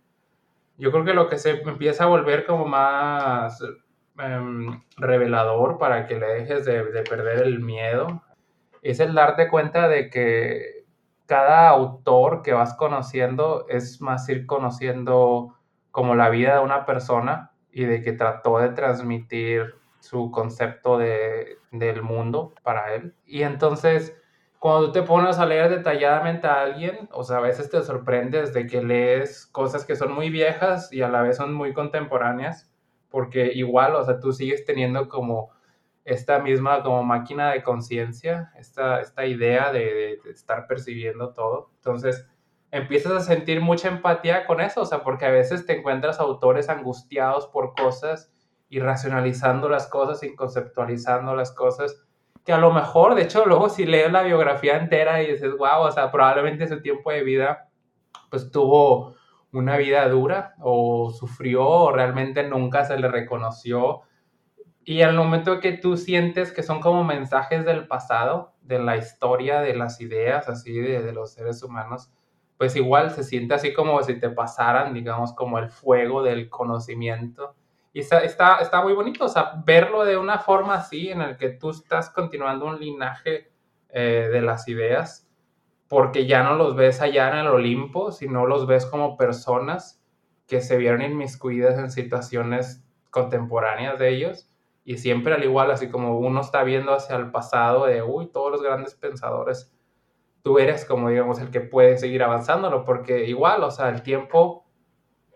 yo 0.79 0.91
creo 0.91 1.05
que 1.05 1.13
lo 1.13 1.29
que 1.29 1.37
se 1.37 1.61
empieza 1.61 2.05
a 2.05 2.09
volver 2.09 2.47
como 2.47 2.65
más 2.65 3.61
eh, 3.61 4.67
revelador 4.97 5.77
para 5.77 6.07
que 6.07 6.19
le 6.19 6.27
dejes 6.27 6.65
de, 6.65 6.85
de 6.85 7.03
perder 7.03 7.43
el 7.43 7.61
miedo 7.61 8.23
es 8.83 9.01
el 9.01 9.15
darte 9.15 9.49
cuenta 9.49 9.89
de 9.89 10.11
que 10.11 10.85
cada 11.27 11.69
autor 11.69 12.43
que 12.43 12.53
vas 12.53 12.75
conociendo 12.75 13.67
es 13.69 14.01
más 14.01 14.29
ir 14.29 14.47
conociendo 14.47 15.57
como 15.91 16.15
la 16.15 16.31
vida 16.31 16.55
de 16.55 16.61
una 16.61 16.87
persona 16.87 17.53
y 17.71 17.85
de 17.85 18.03
que 18.03 18.13
trató 18.13 18.59
de 18.59 18.71
transmitir 18.71 19.75
su 20.01 20.31
concepto 20.31 20.97
de, 20.97 21.59
del 21.71 22.03
mundo 22.03 22.55
para 22.63 22.95
él. 22.95 23.15
Y 23.27 23.43
entonces, 23.43 24.17
cuando 24.59 24.87
tú 24.87 24.93
te 24.93 25.03
pones 25.03 25.39
a 25.39 25.47
leer 25.47 25.69
detalladamente 25.71 26.47
a 26.47 26.63
alguien, 26.63 27.09
o 27.13 27.25
sea, 27.25 27.39
a 27.39 27.41
veces 27.41 27.71
te 27.71 27.83
sorprendes 27.83 28.55
de 28.55 28.67
que 28.67 28.83
lees 28.83 29.47
cosas 29.47 29.85
que 29.85 29.97
son 29.97 30.13
muy 30.13 30.31
viejas 30.31 30.93
y 30.93 31.03
a 31.03 31.09
la 31.09 31.23
vez 31.23 31.37
son 31.37 31.53
muy 31.53 31.75
contemporáneas, 31.75 32.71
porque 33.11 33.53
igual, 33.53 33.95
o 33.97 34.05
sea, 34.05 34.19
tú 34.19 34.33
sigues 34.33 34.65
teniendo 34.65 35.09
como 35.09 35.51
esta 36.09 36.39
misma 36.39 36.83
como 36.83 37.05
máquina 37.05 37.53
de 37.53 37.63
conciencia, 37.63 38.51
esta, 38.57 39.03
esta 39.03 39.27
idea 39.27 39.71
de, 39.73 40.19
estar 40.33 40.67
percibiendo 40.67 41.35
todo. 41.35 41.71
Entonces, 41.77 42.27
empiezas 42.71 43.13
a 43.13 43.21
sentir 43.21 43.61
mucha 43.61 43.89
empatía 43.89 44.47
con 44.47 44.63
eso, 44.63 44.81
o 44.81 44.87
sea, 44.87 45.03
porque 45.03 45.27
a 45.27 45.31
veces 45.31 45.67
te 45.67 45.77
encuentras 45.77 46.19
autores 46.19 46.71
angustiados 46.71 47.47
por 47.49 47.75
cosas 47.75 48.33
y 48.71 48.81
racionalizando 48.81 49.69
las 49.69 49.87
cosas 49.87 50.23
y 50.23 50.35
conceptualizando 50.35 51.35
las 51.35 51.53
cosas, 51.53 52.03
que 52.43 52.55
a 52.55 52.59
lo 52.59 52.73
mejor, 52.73 53.15
de 53.15 53.23
hecho, 53.23 53.45
luego 53.45 53.69
si 53.69 53.85
lees 53.85 54.11
la 54.11 54.23
biografía 54.23 54.79
entera 54.79 55.23
y 55.23 55.33
dices, 55.33 55.53
wow, 55.59 55.83
o 55.83 55.93
sea, 55.93 56.11
probablemente 56.11 56.67
su 56.69 56.81
tiempo 56.81 57.11
de 57.11 57.23
vida, 57.23 57.69
pues 58.31 58.51
tuvo 58.51 59.15
una 59.53 59.77
vida 59.77 60.09
dura 60.09 60.55
o 60.59 61.11
sufrió 61.11 61.67
o 61.67 61.93
realmente 61.93 62.45
nunca 62.45 62.87
se 62.87 62.99
le 62.99 63.09
reconoció 63.09 64.03
y 64.89 65.03
al 65.03 65.15
momento 65.15 65.61
que 65.61 65.73
tú 65.73 65.99
sientes 65.99 66.51
que 66.51 66.63
son 66.63 66.81
como 66.81 67.05
mensajes 67.05 67.67
del 67.67 67.87
pasado, 67.87 68.55
de 68.63 68.79
la 68.79 68.97
historia, 68.97 69.61
de 69.61 69.77
las 69.77 70.01
ideas, 70.01 70.49
así, 70.49 70.73
de, 70.81 71.03
de, 71.03 71.13
los 71.13 71.35
seres 71.35 71.63
humanos, 71.63 72.11
pues 72.57 72.75
igual 72.75 73.11
se 73.11 73.23
siente 73.23 73.53
así 73.53 73.75
como 73.75 74.03
si 74.03 74.19
te 74.19 74.31
pasaran, 74.31 74.95
digamos, 74.95 75.35
como 75.35 75.59
el 75.59 75.69
fuego 75.69 76.23
del 76.23 76.49
conocimiento. 76.49 77.55
Y 77.93 78.01
está, 78.01 78.21
está, 78.21 78.61
está 78.61 78.81
muy 78.81 78.95
bonito, 78.95 79.27
o 79.27 79.29
sea, 79.29 79.63
verlo 79.63 80.07
de 80.07 80.17
una 80.17 80.39
forma 80.39 80.77
así, 80.77 81.11
en 81.11 81.21
el 81.21 81.37
que 81.37 81.51
tú 81.51 81.69
estás 81.69 82.09
continuando 82.09 82.65
un 82.65 82.81
linaje 82.81 83.53
eh, 83.91 84.31
de 84.33 84.41
las 84.41 84.69
ideas, 84.69 85.29
porque 85.87 86.25
ya 86.25 86.43
no 86.43 86.55
los 86.55 86.75
ves 86.75 87.03
allá 87.03 87.29
en 87.29 87.37
el 87.41 87.49
Olimpo, 87.49 88.11
sino 88.11 88.47
los 88.47 88.67
ves 88.67 88.87
como 88.87 89.19
personas 89.19 90.03
que 90.47 90.63
se 90.63 90.79
vieron 90.79 91.03
inmiscuidas 91.03 91.79
en 91.79 91.91
situaciones 91.91 92.83
contemporáneas 93.11 93.99
de 93.99 94.09
ellos 94.09 94.49
y 94.89 94.97
siempre 94.97 95.35
al 95.35 95.45
igual, 95.45 95.71
así 95.71 95.91
como 95.91 96.19
uno 96.19 96.41
está 96.41 96.63
viendo 96.63 96.95
hacia 96.95 97.17
el 97.17 97.31
pasado 97.31 97.85
de, 97.85 98.03
uy, 98.03 98.29
todos 98.33 98.51
los 98.51 98.63
grandes 98.63 98.95
pensadores, 98.95 99.71
tú 100.43 100.59
eres 100.59 100.87
como, 100.87 101.11
digamos, 101.11 101.39
el 101.41 101.51
que 101.51 101.61
puede 101.61 101.99
seguir 101.99 102.23
avanzándolo, 102.23 102.87
porque 102.87 103.27
igual, 103.27 103.63
o 103.65 103.71
sea, 103.71 103.91
el 103.91 104.03
tiempo 104.03 104.67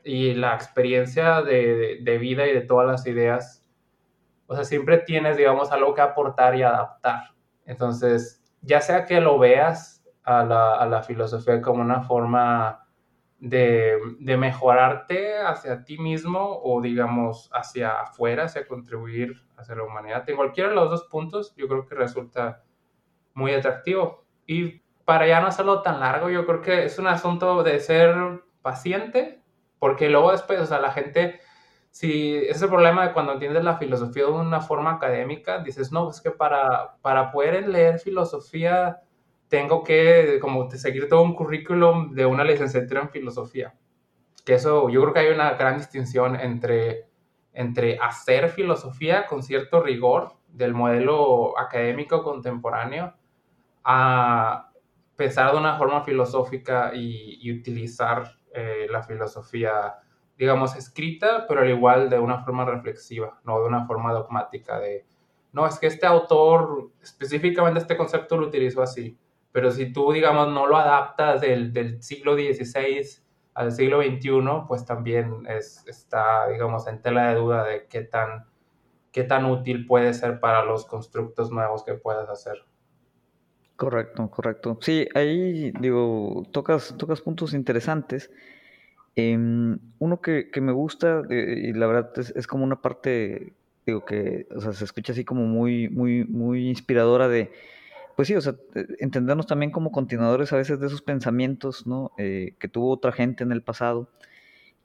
y 0.05 0.33
la 0.33 0.55
experiencia 0.55 1.43
de, 1.43 1.99
de, 2.01 2.17
vida 2.17 2.47
y 2.47 2.55
de 2.55 2.63
todas 2.63 2.87
las 2.87 3.07
ideas, 3.07 3.69
o 4.47 4.55
sea, 4.55 4.65
siempre 4.65 4.97
tienes, 4.97 5.37
digamos, 5.37 5.71
algo 5.71 5.93
que 5.93 6.01
aportar 6.01 6.57
y 6.57 6.63
adaptar. 6.63 7.35
Entonces, 7.67 8.43
ya 8.63 8.81
sea 8.81 9.05
que 9.05 9.21
lo 9.21 9.39
veas 9.39 10.03
a 10.23 10.45
la, 10.45 10.77
a 10.77 10.87
la 10.87 11.03
filosofía 11.03 11.61
como 11.61 11.83
una 11.83 12.01
forma 12.01 12.82
de, 13.43 13.99
de, 14.21 14.37
mejorarte 14.37 15.39
hacia 15.39 15.85
ti 15.85 15.99
mismo 15.99 16.61
o 16.63 16.81
digamos 16.81 17.51
hacia 17.53 18.01
afuera, 18.01 18.45
hacia 18.45 18.69
contribuir 18.69 19.45
hacia 19.57 19.75
la 19.75 19.83
humanidad. 19.83 20.29
En 20.31 20.37
cualquiera 20.37 20.71
de 20.71 20.77
los 20.77 20.91
dos 20.91 21.05
puntos 21.11 21.53
yo 21.57 21.67
creo 21.67 21.85
que 21.85 21.97
resulta 21.97 22.63
muy 23.35 23.53
atractivo. 23.53 24.25
Y 24.47 24.83
para 25.05 25.27
ya 25.27 25.41
no 25.41 25.49
hacerlo 25.49 25.83
tan 25.83 25.99
largo, 25.99 26.31
yo 26.31 26.47
creo 26.47 26.63
que 26.63 26.85
es 26.85 27.01
un 27.01 27.09
asunto 27.09 27.65
de 27.65 27.81
ser 27.81 28.15
paciente, 28.63 29.43
porque 29.81 30.09
luego 30.09 30.31
después, 30.31 30.61
o 30.61 30.67
sea, 30.67 30.79
la 30.79 30.93
gente, 30.93 31.41
si 31.91 32.37
es 32.37 32.63
el 32.63 32.69
problema 32.69 33.09
de 33.09 33.13
cuando 33.13 33.33
entiendes 33.33 33.65
la 33.65 33.77
filosofía 33.77 34.25
de 34.25 34.31
una 34.31 34.61
forma 34.61 34.93
académica, 34.93 35.59
dices, 35.59 35.91
no, 35.91 36.11
es 36.11 36.21
que 36.21 36.31
para, 36.31 36.97
para 37.03 37.33
poder 37.33 37.69
leer 37.69 37.99
filosofía 37.99 39.01
tengo 39.53 39.85
que 39.85 40.39
como 40.41 40.71
seguir 40.71 41.11
todo 41.11 41.21
un 41.21 41.35
currículum 41.35 42.15
de 42.15 42.25
una 42.25 42.43
licenciatura 42.43 43.03
en 43.03 43.11
filosofía. 43.11 43.75
Que 44.47 44.55
eso, 44.55 44.89
yo 44.89 45.03
creo 45.03 45.13
que 45.13 45.21
hay 45.21 45.29
una 45.29 45.53
gran 45.53 45.77
distinción 45.77 46.41
entre, 46.41 47.11
entre 47.53 47.99
hacer 47.99 48.49
filosofía 48.49 49.27
con 49.27 49.43
cierto 49.43 49.83
rigor 49.83 50.39
del 50.49 50.73
modelo 50.73 51.59
académico 51.59 52.23
contemporáneo 52.23 53.13
a 53.85 54.71
pensar 55.17 55.53
de 55.53 55.59
una 55.59 55.77
forma 55.77 56.03
filosófica 56.03 56.93
y, 56.95 57.53
utilizar 57.53 58.25
eh, 58.55 58.87
la 58.89 59.03
filosofía, 59.03 59.97
digamos, 60.39 60.77
escrita, 60.77 61.45
pero 61.47 61.61
al 61.61 61.69
igual 61.69 62.09
de 62.09 62.19
una 62.19 62.43
forma 62.43 62.65
reflexiva, 62.65 63.39
no 63.45 63.61
de 63.61 63.67
una 63.67 63.87
forma 63.87 64.15
dogmática 64.15 64.79
de, 64.79 65.05
no, 65.53 65.67
es 65.67 65.79
que 65.79 65.89
este 65.89 66.07
autor 66.07 66.93
específicamente 67.03 67.81
este 67.81 67.99
concepto 67.99 68.39
lo 68.39 68.47
utilizó 68.47 68.81
así, 68.81 69.19
pero 69.53 69.71
si 69.71 69.93
tú, 69.93 70.13
digamos, 70.13 70.49
no 70.49 70.67
lo 70.67 70.77
adaptas 70.77 71.43
del, 71.43 71.73
del 71.73 72.03
siglo 72.03 72.35
XVI 72.35 73.23
al 73.55 73.71
siglo 73.71 74.03
XXI, 74.03 74.31
pues 74.67 74.87
también 74.87 75.45
es, 75.47 75.85
está, 75.87 76.49
digamos, 76.49 76.87
en 76.87 77.03
tela 77.03 77.29
de 77.29 77.35
duda 77.35 77.65
de 77.65 77.87
qué 77.87 78.01
tan, 78.01 78.47
qué 79.13 79.25
tan 79.25 79.45
útil 79.45 79.87
puede 79.87 80.15
ser 80.15 80.41
para 80.41 80.65
los 80.65 80.87
constructos 80.87 81.51
nuevos 81.53 81.85
que 81.85 81.95
puedas 81.95 82.31
hacer. 82.31 82.65
Correcto, 83.77 84.31
correcto. 84.31 84.79
Sí, 84.81 85.07
ahí 85.15 85.71
digo, 85.81 86.47
tocas, 86.51 86.95
tocas 86.97 87.21
puntos 87.21 87.53
interesantes. 87.53 88.31
Em, 89.15 89.79
uno 89.99 90.21
que, 90.23 90.51
que, 90.51 90.63
me 90.63 90.73
gusta, 90.73 91.23
eh, 91.29 91.65
y 91.69 91.73
la 91.75 91.87
verdad 91.87 92.11
es, 92.17 92.31
es, 92.35 92.47
como 92.47 92.65
una 92.65 92.81
parte, 92.81 93.53
digo, 93.85 94.07
que 94.07 94.47
o 94.55 94.61
sea, 94.61 94.73
se 94.73 94.85
escucha 94.85 95.13
así 95.13 95.25
como 95.27 95.43
muy, 95.43 95.91
muy, 95.91 96.25
muy 96.25 96.71
inspiradora 96.71 97.29
de, 97.29 97.53
pues 98.17 98.29
sí, 98.29 98.35
o 98.35 98.41
sea, 98.41 98.57
eh, 98.75 98.87
entendernos 99.01 99.47
también 99.47 99.71
como 99.71 99.93
continuadores 99.93 100.53
a 100.53 100.57
veces 100.57 100.81
de 100.81 100.87
esos 100.87 101.03
pensamientos, 101.03 101.87
¿no? 101.87 102.13
Eh, 102.19 102.55
que 102.59 102.69
tuvo 102.69 102.91
otra 102.91 103.13
gente 103.13 103.45
en 103.45 103.53
el 103.53 103.63
pasado. 103.63 104.11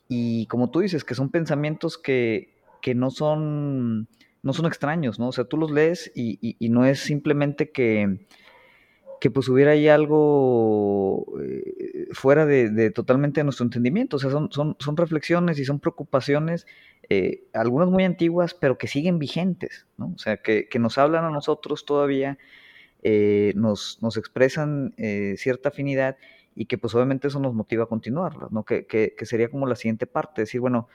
Y 0.07 0.45
como 0.47 0.71
tú 0.71 0.79
dices, 0.79 1.03
que 1.03 1.15
son 1.15 1.29
pensamientos 1.29 1.97
que, 1.97 2.53
que 2.81 2.95
no 2.95 3.09
son, 3.11 4.07
no 4.43 4.53
son 4.53 4.65
extraños, 4.65 5.19
¿no? 5.19 5.29
O 5.29 5.31
sea, 5.31 5.45
tú 5.45 5.57
los 5.57 5.71
lees 5.71 6.11
y, 6.15 6.39
y, 6.41 6.55
y 6.59 6.69
no 6.69 6.85
es 6.85 6.99
simplemente 6.99 7.71
que 7.71 8.25
que 9.19 9.31
pues 9.31 9.49
hubiera 9.49 9.71
ahí 9.71 9.87
algo 9.87 11.25
eh, 11.41 12.07
fuera 12.11 12.45
de, 12.45 12.91
totalmente 12.91 13.39
de 13.39 13.45
nuestro 13.45 13.65
entendimiento. 13.65 14.17
O 14.17 14.19
sea, 14.19 14.29
son, 14.29 14.51
son, 14.51 14.75
son 14.79 14.97
reflexiones 14.97 15.59
y 15.59 15.65
son 15.65 15.79
preocupaciones, 15.79 16.67
algunas 17.53 17.89
muy 17.89 18.03
antiguas, 18.03 18.53
pero 18.53 18.77
que 18.77 18.87
siguen 18.87 19.17
vigentes, 19.17 19.87
¿no? 19.97 20.11
O 20.13 20.17
sea, 20.17 20.37
que, 20.37 20.67
nos 20.79 20.97
hablan 20.97 21.25
a 21.25 21.29
nosotros 21.29 21.85
todavía, 21.85 22.37
eh, 23.09 23.53
nos, 23.55 23.99
nos, 24.01 24.17
expresan 24.17 24.93
cierta 25.37 25.69
afinidad 25.69 26.17
y 26.55 26.65
que 26.65 26.77
pues 26.77 26.93
obviamente 26.95 27.27
eso 27.27 27.39
nos 27.39 27.53
motiva 27.53 27.85
a 27.85 27.87
continuarlas, 27.87 28.51
¿no? 28.51 28.65
Que, 28.65 28.85
que, 28.85 29.25
sería 29.25 29.49
como 29.49 29.67
la 29.67 29.75
siguiente 29.75 30.07
parte, 30.07 30.41
decir, 30.41 30.59
bueno, 30.59 30.89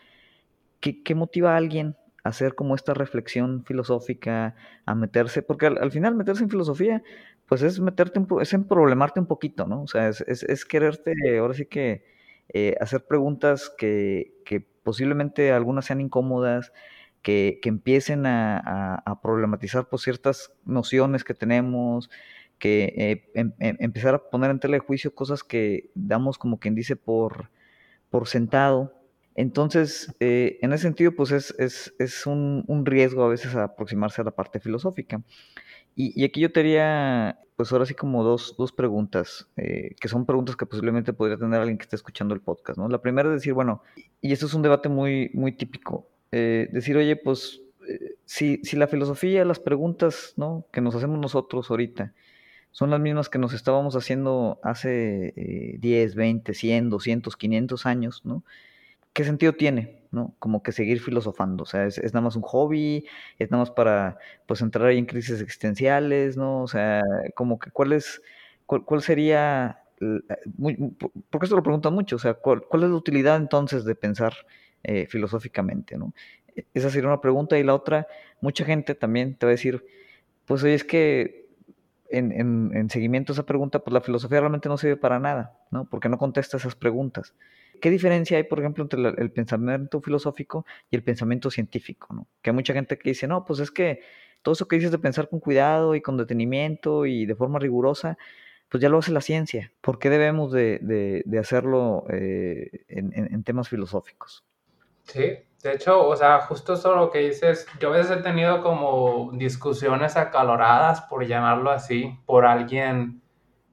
¿qué, 0.81 1.03
qué 1.03 1.15
motiva 1.15 1.55
a 1.55 1.57
alguien 1.57 1.97
hacer 2.25 2.55
como 2.55 2.75
esta 2.75 2.95
reflexión 2.95 3.65
filosófica, 3.65 4.55
a 4.87 4.95
meterse, 4.95 5.43
porque 5.43 5.67
al, 5.67 5.91
final 5.91 6.15
meterse 6.15 6.45
en 6.45 6.51
filosofía, 6.51 7.03
pues 7.47 7.63
es 7.63 7.81
meterte, 7.81 8.19
en, 8.19 8.27
es 8.41 8.53
en 8.53 8.65
problemarte 8.65 9.21
un 9.21 9.27
poquito, 9.27 9.67
¿no? 9.67 9.83
O 9.83 9.87
sea, 9.87 10.09
es, 10.09 10.21
es, 10.21 10.65
quererte, 10.65 11.13
ahora 11.39 11.55
sí 11.55 11.67
que 11.67 12.05
eh, 12.49 12.77
hacer 12.81 13.07
preguntas 13.07 13.73
que, 13.77 14.35
que, 14.45 14.61
posiblemente 14.83 15.53
algunas 15.53 15.85
sean 15.85 16.01
incómodas, 16.01 16.73
que, 17.23 17.61
que 17.63 17.69
empiecen 17.69 18.27
a, 18.27 18.97
a, 18.97 19.23
problematizar 19.23 19.85
por 19.85 19.91
pues, 19.91 20.03
ciertas 20.03 20.53
nociones 20.65 21.25
que 21.25 21.35
tenemos, 21.35 22.11
que 22.59 22.95
eh, 22.97 23.31
em, 23.35 23.53
em, 23.61 23.77
empezar 23.81 24.15
a 24.15 24.31
poner 24.31 24.51
en 24.51 24.61
tela 24.61 24.75
de 24.75 24.81
juicio 24.81 25.15
cosas 25.15 25.43
que 25.43 25.91
damos 25.95 26.39
como 26.39 26.59
quien 26.59 26.75
dice 26.75 26.97
por, 26.97 27.51
por 28.11 28.29
sentado, 28.29 28.93
entonces, 29.35 30.15
eh, 30.21 30.59
en 30.61 30.73
ese 30.73 30.83
sentido, 30.83 31.13
pues 31.13 31.33
es, 31.33 31.55
es, 31.59 31.95
es 31.99 32.27
un, 32.27 32.65
un, 32.67 32.85
riesgo 32.85 33.25
a 33.25 33.29
veces 33.29 33.55
aproximarse 33.55 34.21
a 34.21 34.25
la 34.25 34.31
parte 34.33 34.61
filosófica. 34.61 35.23
Y, 35.95 36.21
y, 36.21 36.25
aquí 36.25 36.41
yo 36.41 36.53
tenía, 36.53 37.39
pues 37.57 37.73
ahora 37.73 37.87
sí 37.87 37.95
como 37.95 38.25
dos, 38.25 38.55
dos 38.59 38.73
preguntas, 38.73 39.49
eh, 39.57 39.95
que 40.01 40.09
son 40.09 40.27
preguntas 40.27 40.57
que 40.57 40.67
posiblemente 40.67 41.13
podría 41.13 41.39
tener 41.39 41.61
alguien 41.61 41.79
que 41.79 41.85
esté 41.85 41.97
escuchando 41.97 42.35
el 42.35 42.41
podcast, 42.41 42.79
¿no? 42.79 42.89
La 42.89 43.01
primera 43.01 43.29
es 43.31 43.37
decir, 43.37 43.55
bueno, 43.55 43.83
y 44.21 44.33
esto 44.33 44.47
es 44.47 44.55
un 44.55 44.63
debate 44.63 44.89
muy, 44.89 45.31
muy 45.35 45.53
típico, 45.53 46.09
eh, 46.33 46.69
decir, 46.73 46.97
oye, 46.97 47.17
pues 47.17 47.63
si, 48.25 48.59
si 48.65 48.77
la 48.77 48.87
filosofía, 48.87 49.45
las 49.45 49.61
preguntas, 49.61 50.35
¿no? 50.37 50.67
Que 50.73 50.81
nos 50.81 50.95
hacemos 50.95 51.19
nosotros 51.19 51.71
ahorita, 51.71 52.15
son 52.71 52.91
las 52.91 53.01
mismas 53.01 53.29
que 53.29 53.39
nos 53.39 53.53
estábamos 53.53 53.97
haciendo 53.97 54.61
hace 54.63 55.35
10, 55.79 56.15
20, 56.15 56.55
100, 56.55 56.91
200, 56.91 57.37
500 57.37 57.87
años, 57.87 58.23
¿no? 58.25 58.45
¿qué 59.13 59.25
sentido 59.25 59.53
tiene? 59.53 60.03
¿no? 60.11 60.35
Como 60.39 60.63
que 60.63 60.73
seguir 60.73 61.01
filosofando, 61.01 61.63
o 61.63 61.67
sea, 61.67 61.87
es, 61.87 61.99
nada 62.13 62.21
más 62.23 62.37
un 62.37 62.43
hobby, 62.43 63.07
es 63.39 63.51
nada 63.51 63.63
más 63.63 63.71
para, 63.71 64.19
pues, 64.47 64.61
entrar 64.61 64.87
ahí 64.87 64.99
en 64.99 65.07
crisis 65.07 65.41
existenciales, 65.41 66.37
¿no? 66.37 66.63
O 66.63 66.69
sea, 66.69 67.03
como 67.35 67.59
que 67.59 67.71
cuál 67.71 67.93
es, 67.93 68.21
cuál, 68.67 69.03
sería, 69.03 69.81
muy, 70.59 70.77
porque 71.31 71.47
esto 71.47 71.57
lo 71.57 71.63
preguntan 71.63 71.95
mucho, 71.95 72.17
o 72.17 72.19
sea, 72.19 72.35
¿cuál, 72.35 72.63
es 72.71 72.81
la 72.81 72.95
utilidad 72.95 73.37
entonces 73.37 73.85
de 73.85 73.95
pensar 73.95 74.35
eh, 74.83 75.07
filosóficamente, 75.07 75.97
¿no? 75.97 76.15
E, 76.55 76.67
esa 76.75 76.91
sería 76.91 77.09
una 77.09 77.21
pregunta 77.21 77.59
y 77.59 77.65
la 77.65 77.75
otra, 77.75 78.07
mucha 78.41 78.65
gente 78.65 78.95
también 78.95 79.35
te 79.37 79.47
va 79.47 79.51
a 79.51 79.53
decir, 79.53 79.85
pues 80.45 80.63
oye, 80.63 80.75
es 80.75 80.85
que 80.85 81.47
en, 82.11 82.33
en, 82.33 82.71
en 82.75 82.91
seguimiento 82.91 83.33
a 83.33 83.35
esa 83.35 83.47
pregunta, 83.47 83.79
pues 83.79 83.93
la 83.93 84.01
filosofía 84.01 84.41
realmente 84.41 84.69
no 84.69 84.77
sirve 84.77 84.97
para 84.97 85.19
nada, 85.19 85.59
¿no? 85.71 85.89
Porque 85.89 86.09
no 86.09 86.19
contesta 86.19 86.57
esas 86.59 86.75
preguntas. 86.75 87.35
¿Qué 87.83 87.91
diferencia 87.91 88.37
hay, 88.37 88.45
por 88.45 88.61
ejemplo, 88.61 88.85
entre 88.85 89.01
el 89.01 89.33
pensamiento 89.33 90.01
filosófico 90.01 90.65
y 90.89 90.95
el 90.95 91.03
pensamiento 91.03 91.51
científico? 91.51 92.29
Que 92.41 92.51
hay 92.51 92.55
mucha 92.55 92.75
gente 92.75 92.97
que 92.97 93.11
dice, 93.11 93.27
no, 93.27 93.45
pues 93.45 93.59
es 93.59 93.73
que 93.73 94.03
todo 94.43 94.53
eso 94.53 94.69
que 94.69 94.77
dices 94.77 94.93
de 94.93 94.99
pensar 94.99 95.29
con 95.29 95.41
cuidado 95.41 95.97
y 95.97 96.01
con 96.01 96.17
detenimiento 96.17 97.07
y 97.07 97.27
de 97.27 97.35
forma 97.35 97.59
rigurosa, 97.59 98.19
pues 98.69 98.81
ya 98.81 98.89
lo 98.89 98.99
hace 98.99 99.11
la 99.11 99.21
ciencia. 99.21 99.73
¿Por 99.81 99.99
qué 99.99 100.11
debemos 100.11 100.53
de, 100.53 101.25
hacerlo 101.41 102.05
eh, 102.09 102.85
en, 102.87 103.43
temas 103.43 103.69
filosóficos? 103.69 104.45
Sí, 105.13 105.21
de 105.63 105.73
hecho, 105.75 106.09
o 106.09 106.17
sea, 106.17 106.41
justo 106.41 106.73
eso 106.73 106.97
lo 106.97 107.11
que 107.11 107.19
dices, 107.19 107.67
yo 107.79 107.91
a 107.91 107.99
veces 107.99 108.17
he 108.17 108.23
tenido 108.23 108.63
como 108.63 109.31
discusiones 109.35 110.17
acaloradas, 110.17 111.03
por 111.03 111.27
llamarlo 111.27 111.71
así, 111.71 112.19
por 112.25 112.47
alguien 112.47 113.23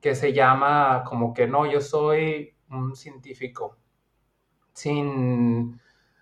que 0.01 0.15
se 0.15 0.33
llama 0.33 1.05
como 1.05 1.33
que 1.33 1.47
no, 1.47 1.65
yo 1.65 1.79
soy 1.79 2.57
un 2.69 2.93
científico 2.93 3.77
sin, 4.73 5.79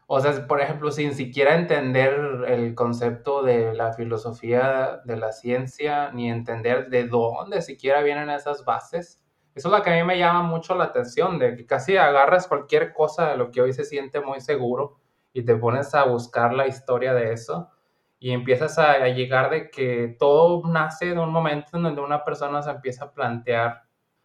o 0.07 0.19
sea, 0.19 0.47
por 0.47 0.61
ejemplo, 0.61 0.91
sin 0.91 1.13
siquiera 1.15 1.55
entender 1.55 2.45
el 2.47 2.75
concepto 2.75 3.41
de 3.43 3.73
la 3.73 3.93
filosofía 3.93 5.01
de 5.05 5.17
la 5.17 5.31
ciencia, 5.31 6.11
ni 6.11 6.29
entender 6.29 6.89
de 6.89 7.07
dónde 7.07 7.63
siquiera 7.63 8.01
vienen 8.03 8.29
esas 8.29 8.65
bases. 8.65 9.19
Eso 9.55 9.69
es 9.69 9.73
lo 9.73 9.83
que 9.83 9.89
a 9.91 9.95
mí 9.95 10.03
me 10.03 10.19
llama 10.19 10.43
mucho 10.43 10.75
la 10.75 10.85
atención, 10.85 11.39
de 11.39 11.55
que 11.55 11.65
casi 11.65 11.97
agarras 11.97 12.47
cualquier 12.47 12.93
cosa 12.93 13.29
de 13.31 13.37
lo 13.37 13.51
que 13.51 13.61
hoy 13.61 13.73
se 13.73 13.83
siente 13.83 14.21
muy 14.21 14.41
seguro 14.41 14.99
y 15.37 15.45
te 15.45 15.55
pones 15.55 15.93
a 15.93 16.03
buscar 16.05 16.51
la 16.51 16.65
historia 16.65 17.13
de 17.13 17.31
eso 17.31 17.69
y 18.17 18.31
empiezas 18.31 18.79
a, 18.79 19.07
llegar 19.09 19.51
de 19.51 19.69
que 19.69 20.15
todo 20.17 20.63
nace 20.67 21.13
de 21.13 21.19
un 21.19 21.31
momento 21.31 21.77
en 21.77 21.83
donde 21.83 22.01
una 22.01 22.23
persona 22.23 22.63
se 22.63 22.71
empieza 22.71 23.05
a 23.05 23.11
plantear 23.11 23.83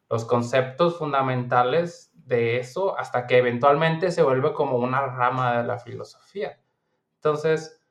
los 0.09 0.25
conceptos 0.25 0.97
fundamentales 0.97 2.11
de 2.15 2.57
eso 2.57 2.99
hasta 2.99 3.27
que 3.27 3.37
eventualmente 3.37 4.11
se 4.11 4.23
vuelve 4.23 4.55
como 4.55 4.79
una 4.79 5.03
rama 5.03 5.59
de 5.59 5.65
la 5.65 5.79
filosofía. 5.79 6.59
Entonces, 7.17 7.85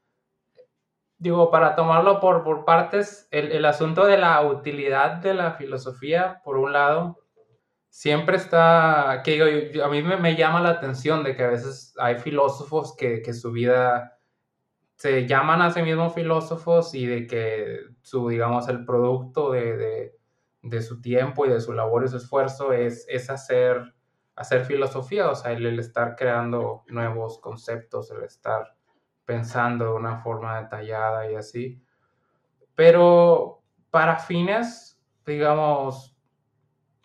digo, 1.20 1.52
para 1.52 1.76
tomarlo 1.76 2.20
por, 2.20 2.44
por 2.44 2.66
partes, 2.66 3.28
el, 3.30 3.52
el, 3.52 3.66
asunto 3.66 4.08
de 4.08 4.18
la 4.18 4.42
utilidad 4.42 5.18
de 5.18 5.36
la 5.36 5.52
filosofía, 5.52 6.42
por 6.44 6.58
un 6.58 6.74
lado, 6.74 7.20
siempre 7.92 8.38
está, 8.38 9.22
que 9.24 9.82
a 9.84 9.88
mí 9.90 10.02
me, 10.02 10.18
me, 10.18 10.36
llama 10.36 10.62
la 10.62 10.70
atención 10.70 11.24
de 11.24 11.36
que 11.36 11.44
a 11.44 11.50
veces 11.50 11.94
hay 12.00 12.16
filósofos 12.16 12.96
que, 12.96 13.22
que 13.22 13.34
su 13.34 13.52
vida 13.52 14.18
se 14.96 15.28
llaman 15.28 15.62
a 15.62 15.72
sí 15.72 15.84
mismos 15.84 16.16
filósofos 16.16 16.96
y 16.96 17.06
de 17.06 17.28
que 17.28 17.82
su, 18.02 18.30
digamos, 18.30 18.68
el 18.70 18.86
producto 18.86 19.52
de, 19.52 19.78
de, 19.78 20.16
de 20.64 20.82
su 20.82 21.02
tiempo 21.02 21.46
y 21.46 21.50
de 21.50 21.62
su 21.62 21.74
labor 21.74 22.04
y 22.04 22.08
su 22.08 22.18
esfuerzo 22.18 22.74
es, 22.74 23.06
es 23.08 23.30
hacer 23.30 23.94
hacer 24.36 24.66
filosofía, 24.66 25.30
o 25.30 25.36
sea, 25.36 25.52
el, 25.52 25.80
estar 25.80 26.16
creando 26.16 26.84
nuevos 26.88 27.40
conceptos, 27.40 28.12
el 28.12 28.24
estar 28.24 28.76
pensando 29.26 29.86
de 29.86 29.92
una 29.92 30.18
forma 30.18 30.62
detallada 30.62 31.30
y 31.32 31.36
así. 31.36 31.84
Pero 32.76 33.62
para 33.90 34.18
fines, 34.18 35.00
digamos, 35.26 36.11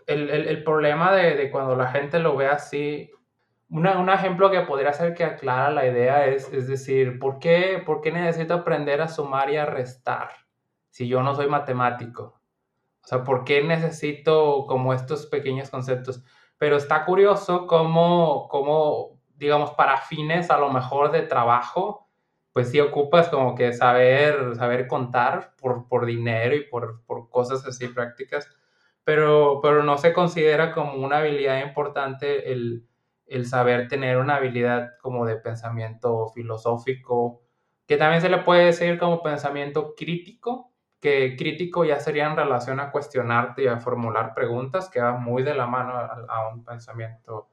el, 0.06 0.30
el, 0.30 0.64
problema 0.64 1.12
de, 1.12 1.34
de, 1.34 1.50
cuando 1.50 1.76
la 1.76 1.88
gente 1.88 2.18
lo 2.18 2.36
ve 2.36 2.46
así, 2.46 3.10
una, 3.68 3.98
un 3.98 4.08
ejemplo 4.08 4.50
que 4.50 4.60
podría 4.60 4.92
ser 4.92 5.14
que 5.14 5.24
aclara 5.24 5.70
la 5.70 5.86
idea 5.86 6.26
es, 6.26 6.52
es 6.52 6.68
decir, 6.68 7.18
¿por 7.18 7.38
qué, 7.38 7.82
¿por 7.84 8.00
qué 8.00 8.12
necesito 8.12 8.54
aprender 8.54 9.00
a 9.00 9.08
sumar 9.08 9.50
y 9.50 9.56
a 9.56 9.66
restar 9.66 10.30
si 10.90 11.08
yo 11.08 11.22
no 11.22 11.34
soy 11.34 11.48
matemático? 11.48 12.40
O 13.02 13.08
sea, 13.08 13.24
¿por 13.24 13.44
qué 13.44 13.62
necesito 13.62 14.66
como 14.66 14.94
estos 14.94 15.26
pequeños 15.26 15.70
conceptos? 15.70 16.24
pero 16.58 16.76
está 16.76 17.04
curioso 17.04 17.66
cómo, 17.66 18.48
cómo, 18.48 19.20
digamos, 19.36 19.72
para 19.72 19.98
fines 19.98 20.50
a 20.50 20.58
lo 20.58 20.70
mejor 20.70 21.10
de 21.10 21.22
trabajo, 21.22 22.08
pues 22.52 22.70
sí 22.70 22.80
ocupas 22.80 23.28
como 23.28 23.54
que 23.54 23.72
saber, 23.74 24.54
saber 24.56 24.86
contar 24.86 25.54
por, 25.60 25.86
por 25.88 26.06
dinero 26.06 26.56
y 26.56 26.64
por, 26.64 27.02
por 27.04 27.28
cosas 27.28 27.64
así 27.66 27.88
prácticas, 27.88 28.48
pero, 29.06 29.60
pero 29.62 29.84
no 29.84 29.98
se 29.98 30.12
considera 30.12 30.72
como 30.72 30.94
una 30.94 31.18
habilidad 31.18 31.64
importante 31.64 32.50
el, 32.50 32.88
el 33.26 33.46
saber 33.46 33.86
tener 33.86 34.16
una 34.16 34.34
habilidad 34.34 34.94
como 35.00 35.24
de 35.24 35.36
pensamiento 35.36 36.26
filosófico, 36.34 37.40
que 37.86 37.98
también 37.98 38.20
se 38.20 38.28
le 38.28 38.38
puede 38.38 38.64
decir 38.64 38.98
como 38.98 39.22
pensamiento 39.22 39.94
crítico, 39.96 40.72
que 41.00 41.36
crítico 41.36 41.84
ya 41.84 42.00
sería 42.00 42.26
en 42.28 42.34
relación 42.34 42.80
a 42.80 42.90
cuestionarte 42.90 43.62
y 43.62 43.66
a 43.68 43.78
formular 43.78 44.34
preguntas, 44.34 44.90
que 44.90 45.00
va 45.00 45.12
muy 45.12 45.44
de 45.44 45.54
la 45.54 45.68
mano 45.68 45.92
a, 45.92 46.48
un 46.52 46.64
pensamiento 46.64 47.50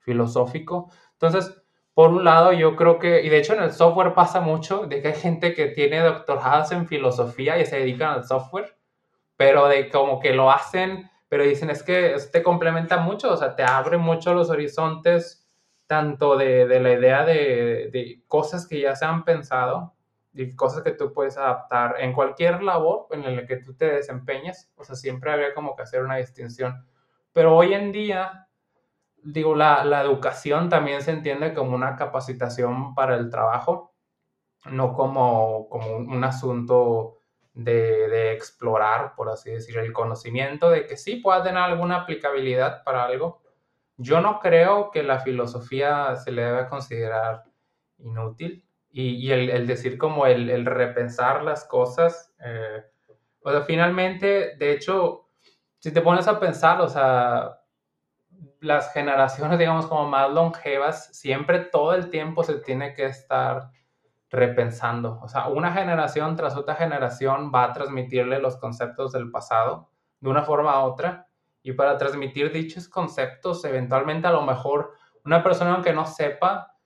filosófico. 0.00 0.90
Entonces, 1.12 1.62
por 1.94 2.10
un 2.10 2.24
lado, 2.24 2.50
yo 2.50 2.74
creo 2.74 2.98
que, 2.98 3.22
y 3.22 3.28
de 3.28 3.38
hecho 3.38 3.54
en 3.54 3.62
el 3.62 3.70
software 3.70 4.12
pasa 4.12 4.40
mucho, 4.40 4.88
de 4.88 5.00
que 5.00 5.06
hay 5.06 5.14
gente 5.14 5.54
que 5.54 5.68
tiene 5.68 6.00
doctorados 6.00 6.72
en 6.72 6.88
filosofía 6.88 7.60
y 7.60 7.64
se 7.64 7.78
dedican 7.78 8.10
al 8.10 8.24
software, 8.24 8.75
pero 9.36 9.68
de 9.68 9.90
como 9.90 10.20
que 10.20 10.32
lo 10.32 10.50
hacen, 10.50 11.10
pero 11.28 11.44
dicen 11.44 11.70
es 11.70 11.82
que 11.82 12.16
te 12.32 12.42
complementa 12.42 12.98
mucho, 12.98 13.32
o 13.32 13.36
sea, 13.36 13.56
te 13.56 13.62
abre 13.64 13.98
mucho 13.98 14.34
los 14.34 14.50
horizontes, 14.50 15.48
tanto 15.86 16.36
de, 16.36 16.66
de 16.66 16.80
la 16.80 16.92
idea 16.92 17.24
de, 17.24 17.90
de 17.92 18.22
cosas 18.26 18.66
que 18.66 18.80
ya 18.80 18.96
se 18.96 19.04
han 19.04 19.24
pensado, 19.24 19.96
y 20.36 20.54
cosas 20.54 20.82
que 20.82 20.92
tú 20.92 21.12
puedes 21.12 21.38
adaptar 21.38 21.96
en 21.98 22.12
cualquier 22.12 22.62
labor 22.62 23.06
en 23.10 23.36
la 23.36 23.46
que 23.46 23.56
tú 23.56 23.74
te 23.74 23.86
desempeñes. 23.86 24.70
O 24.76 24.84
sea, 24.84 24.94
siempre 24.94 25.32
habría 25.32 25.54
como 25.54 25.74
que 25.74 25.82
hacer 25.82 26.02
una 26.02 26.16
distinción. 26.16 26.86
Pero 27.32 27.56
hoy 27.56 27.72
en 27.72 27.90
día, 27.90 28.46
digo, 29.22 29.54
la, 29.54 29.82
la 29.84 30.02
educación 30.02 30.68
también 30.68 31.00
se 31.02 31.12
entiende 31.12 31.54
como 31.54 31.74
una 31.74 31.96
capacitación 31.96 32.94
para 32.94 33.16
el 33.16 33.30
trabajo, 33.30 33.94
no 34.70 34.92
como, 34.92 35.68
como 35.70 35.96
un, 35.96 36.22
asunto 36.24 37.15
de, 37.56 38.32
explorar, 38.32 39.14
por 39.16 39.30
así 39.30 39.50
decir, 39.50 39.78
el 39.78 39.92
conocimiento 39.92 40.70
de 40.70 40.86
que 40.86 40.96
sí 40.96 41.16
pueda 41.16 41.42
tener 41.42 41.62
alguna 41.62 42.02
aplicabilidad 42.02 42.84
para 42.84 43.04
algo. 43.04 43.42
Yo 43.96 44.20
no 44.20 44.40
creo 44.40 44.90
que 44.90 45.02
la 45.02 45.20
filosofía 45.20 46.14
se 46.16 46.32
le 46.32 46.42
debe 46.42 46.68
considerar 46.68 47.44
inútil 47.98 48.62
y, 48.90 49.30
el, 49.30 49.66
decir 49.66 49.96
como 49.96 50.26
el, 50.26 50.66
repensar 50.66 51.42
las 51.42 51.64
cosas. 51.64 52.34
Eh, 52.44 52.84
o 53.40 53.50
sea, 53.50 53.62
finalmente, 53.62 54.56
de 54.56 54.72
hecho, 54.72 55.28
si 55.78 55.92
te 55.92 56.02
pones 56.02 56.28
a 56.28 56.38
pensar, 56.38 56.80
o 56.82 56.88
sea, 56.88 57.60
las 58.60 58.92
generaciones, 58.92 59.58
digamos, 59.58 59.86
como 59.86 60.08
más 60.08 60.30
longevas, 60.30 61.16
siempre 61.16 61.60
todo 61.60 61.94
el 61.94 62.10
tiempo 62.10 62.44
se 62.44 62.58
tiene 62.58 62.92
que 62.92 63.06
estar 63.06 63.70
repensando. 64.30 65.20
O 65.22 65.28
sea, 65.28 65.48
una 65.48 65.72
generación 65.72 66.36
tras 66.36 66.56
otra 66.56 66.74
generación 66.74 67.52
va 67.54 67.64
a 67.64 67.72
transmitirle 67.72 68.40
los 68.40 68.56
conceptos 68.56 69.12
del 69.12 69.30
pasado 69.30 69.90
de 70.20 70.30
una 70.30 70.42
forma 70.42 70.72
a 70.72 70.84
otra. 70.84 71.28
Y 71.62 71.72
para 71.72 71.98
transmitir 71.98 72.52
dichos 72.52 72.88
conceptos, 72.88 73.64
eventualmente 73.64 74.26
a 74.26 74.32
lo 74.32 74.42
mejor 74.42 74.92
una 75.24 75.42
persona 75.42 75.82
que 75.82 75.92
no 75.92 76.06
sepa 76.06 76.76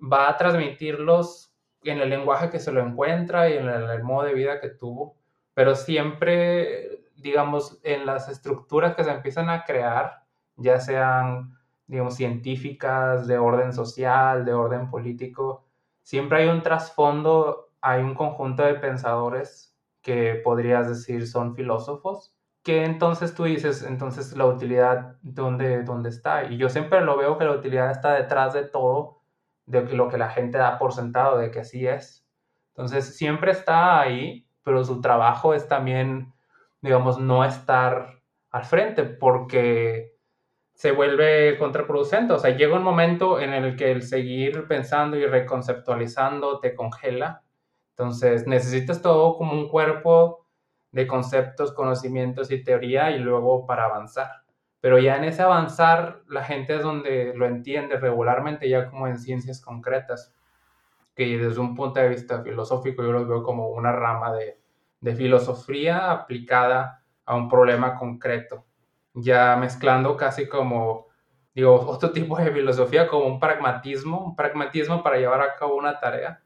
va 0.00 0.28
a 0.28 0.36
transmitirlos 0.36 1.54
en 1.82 2.00
el 2.00 2.10
lenguaje 2.10 2.50
que 2.50 2.58
se 2.58 2.72
lo 2.72 2.80
encuentra 2.80 3.48
y 3.48 3.54
en 3.54 3.68
el, 3.68 4.02
modo 4.02 4.26
de 4.26 4.34
vida 4.34 4.60
que 4.60 4.70
tuvo, 4.70 5.16
pero 5.54 5.74
siempre, 5.74 7.04
digamos, 7.16 7.80
en 7.82 8.06
las 8.06 8.28
estructuras 8.28 8.94
que 8.94 9.04
se 9.04 9.10
empiezan 9.10 9.48
a 9.50 9.64
crear, 9.64 10.24
ya 10.56 10.80
sean, 10.80 11.58
digamos, 11.86 12.16
científicas, 12.16 13.26
de 13.26 13.38
orden 13.38 13.72
social, 13.72 14.44
de 14.44 14.52
orden 14.52 14.90
político, 14.90 15.66
siempre 16.10 16.42
hay 16.42 16.48
un 16.48 16.60
trasfondo, 16.62 17.70
hay 17.80 18.02
un 18.02 18.16
conjunto 18.16 18.64
de 18.64 18.74
pensadores 18.74 19.78
que 20.02 20.40
podrías 20.42 20.88
decir 20.88 21.28
son 21.28 21.54
filósofos, 21.54 22.34
que 22.64 22.84
entonces 22.84 23.32
tú 23.32 23.44
dices, 23.44 23.84
entonces 23.84 24.36
la 24.36 24.46
utilidad, 24.46 25.18
¿dónde, 25.22 25.84
dónde 25.84 26.08
está? 26.08 26.46
Y 26.46 26.56
yo 26.56 26.68
siempre 26.68 27.00
lo 27.02 27.16
veo 27.16 27.38
que 27.38 27.44
la 27.44 27.52
utilidad 27.52 27.92
está 27.92 28.14
detrás 28.14 28.54
de 28.54 28.64
todo 28.64 29.22
de 29.66 29.84
lo 29.94 30.08
que 30.08 30.18
la 30.18 30.30
gente 30.30 30.58
da 30.58 30.80
por 30.80 30.92
sentado, 30.92 31.38
de 31.38 31.52
que 31.52 31.60
así 31.60 31.86
es. 31.86 32.26
Entonces, 32.70 33.16
siempre 33.16 33.52
está 33.52 34.00
ahí, 34.00 34.48
pero 34.64 34.82
su 34.82 35.00
trabajo 35.00 35.54
es 35.54 35.68
también, 35.68 36.34
digamos, 36.80 37.20
no 37.20 37.44
estar 37.44 38.20
al 38.50 38.64
frente, 38.64 39.04
porque 39.04 40.18
se 40.80 40.92
vuelve 40.92 41.58
contraproducente. 41.58 42.32
O 42.32 42.38
sea, 42.38 42.56
llega 42.56 42.74
un 42.74 42.82
momento 42.82 43.38
en 43.38 43.52
el 43.52 43.76
que 43.76 43.92
el 43.92 44.02
seguir 44.02 44.66
pensando 44.66 45.18
y 45.18 45.26
reconceptualizando 45.26 46.58
te 46.58 46.74
congela. 46.74 47.42
Entonces, 47.90 48.46
necesitas 48.46 49.02
todo 49.02 49.36
como 49.36 49.52
un 49.52 49.68
cuerpo 49.68 50.46
de 50.90 51.06
conceptos, 51.06 51.72
conocimientos 51.72 52.50
y 52.50 52.64
teoría 52.64 53.10
y 53.10 53.18
luego 53.18 53.66
para 53.66 53.84
avanzar. 53.84 54.30
Pero 54.80 54.98
ya 54.98 55.18
en 55.18 55.24
ese 55.24 55.42
avanzar, 55.42 56.22
la 56.30 56.44
gente 56.44 56.76
es 56.76 56.82
donde 56.82 57.34
lo 57.36 57.44
entiende 57.44 57.98
regularmente, 57.98 58.66
ya 58.66 58.88
como 58.88 59.06
en 59.06 59.18
ciencias 59.18 59.60
concretas, 59.60 60.34
que 61.14 61.36
desde 61.36 61.60
un 61.60 61.74
punto 61.74 62.00
de 62.00 62.08
vista 62.08 62.42
filosófico 62.42 63.02
yo 63.02 63.12
lo 63.12 63.26
veo 63.26 63.42
como 63.42 63.68
una 63.68 63.92
rama 63.92 64.32
de, 64.32 64.58
de 65.02 65.14
filosofía 65.14 66.10
aplicada 66.10 67.02
a 67.26 67.36
un 67.36 67.50
problema 67.50 67.96
concreto, 67.96 68.64
ya 69.14 69.56
mezclando 69.56 70.16
casi 70.16 70.48
como, 70.48 71.08
digo, 71.54 71.74
otro 71.88 72.12
tipo 72.12 72.36
de 72.38 72.52
filosofía, 72.52 73.08
como 73.08 73.26
un 73.26 73.40
pragmatismo, 73.40 74.24
un 74.24 74.36
pragmatismo 74.36 75.02
para 75.02 75.18
llevar 75.18 75.42
a 75.42 75.54
cabo 75.56 75.76
una 75.76 76.00
tarea. 76.00 76.42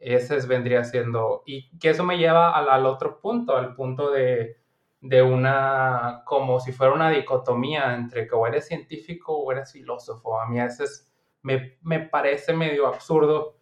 Ese 0.00 0.38
vendría 0.46 0.84
siendo, 0.84 1.42
y 1.46 1.76
que 1.78 1.90
eso 1.90 2.04
me 2.04 2.18
lleva 2.18 2.56
al, 2.56 2.68
al 2.70 2.86
otro 2.86 3.20
punto, 3.20 3.56
al 3.56 3.74
punto 3.74 4.10
de 4.12 4.58
de 5.00 5.22
una, 5.22 6.22
como 6.24 6.60
si 6.60 6.72
fuera 6.72 6.92
una 6.92 7.10
dicotomía 7.10 7.94
entre 7.94 8.26
que 8.26 8.34
o 8.34 8.46
eres 8.46 8.66
científico 8.66 9.36
o 9.36 9.52
eres 9.52 9.72
filósofo. 9.72 10.40
A 10.40 10.46
mí 10.46 10.58
a 10.58 10.64
veces 10.64 11.10
me, 11.42 11.78
me 11.82 12.00
parece 12.00 12.52
medio 12.52 12.86
absurdo. 12.86 13.56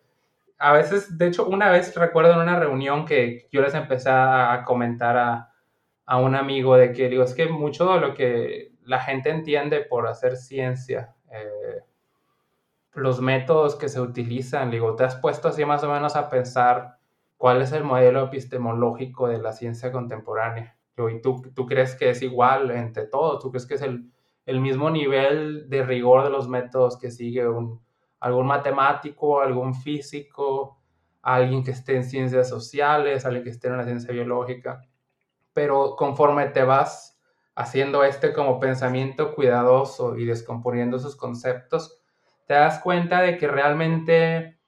A 0.58 0.72
veces, 0.72 1.18
de 1.18 1.26
hecho, 1.28 1.46
una 1.46 1.70
vez 1.70 1.94
recuerdo 1.94 2.32
en 2.32 2.40
una 2.40 2.58
reunión 2.58 3.04
que 3.04 3.48
yo 3.52 3.60
les 3.60 3.74
empecé 3.74 4.08
a 4.10 4.62
comentar 4.66 5.16
a, 5.16 5.52
a 6.06 6.18
un 6.18 6.34
amigo 6.34 6.76
de 6.76 6.92
que 6.92 7.08
digo, 7.08 7.24
es 7.24 7.34
que 7.34 7.46
mucho 7.46 7.92
de 7.92 8.00
lo 8.00 8.14
que 8.14 8.72
la 8.84 9.00
gente 9.00 9.30
entiende 9.30 9.80
por 9.80 10.06
hacer 10.06 10.36
ciencia, 10.36 11.14
eh, 11.30 11.82
los 12.94 13.20
métodos 13.20 13.76
que 13.76 13.88
se 13.88 14.00
utilizan, 14.00 14.70
digo, 14.70 14.96
te 14.96 15.04
has 15.04 15.16
puesto 15.16 15.48
así 15.48 15.64
más 15.64 15.82
o 15.84 15.92
menos 15.92 16.16
a 16.16 16.30
pensar 16.30 16.98
cuál 17.36 17.60
es 17.62 17.72
el 17.72 17.84
modelo 17.84 18.24
epistemológico 18.24 19.28
de 19.28 19.38
la 19.38 19.52
ciencia 19.52 19.92
contemporánea 19.92 20.76
y 20.98 21.20
tú, 21.20 21.42
tú 21.54 21.66
crees 21.66 21.94
que 21.94 22.10
es 22.10 22.22
igual 22.22 22.70
entre 22.70 23.06
todos, 23.06 23.42
tú 23.42 23.50
crees 23.50 23.66
que 23.66 23.74
es 23.74 23.82
el, 23.82 24.10
el 24.46 24.60
mismo 24.60 24.90
nivel 24.90 25.68
de 25.68 25.84
rigor 25.84 26.24
de 26.24 26.30
los 26.30 26.48
métodos 26.48 26.98
que 26.98 27.10
sigue 27.10 27.46
un, 27.46 27.80
algún 28.20 28.46
matemático, 28.46 29.40
algún 29.40 29.74
físico, 29.74 30.78
alguien 31.20 31.62
que 31.62 31.72
esté 31.72 31.96
en 31.96 32.04
ciencias 32.04 32.48
sociales, 32.48 33.26
alguien 33.26 33.44
que 33.44 33.50
esté 33.50 33.68
en 33.68 33.76
la 33.76 33.84
ciencia 33.84 34.12
biológica. 34.12 34.80
Pero 35.56 35.96
conforme 35.96 36.48
te 36.48 36.64
vas 36.64 37.18
haciendo 37.54 38.04
este 38.04 38.34
como 38.34 38.60
pensamiento 38.60 39.34
cuidadoso 39.34 40.18
y 40.18 40.26
descomponiendo 40.26 40.98
sus 40.98 41.16
conceptos, 41.16 42.02
te 42.46 42.52
das 42.52 42.80
cuenta 42.80 43.22
de 43.22 43.38
que 43.38 43.48
realmente 43.48 44.60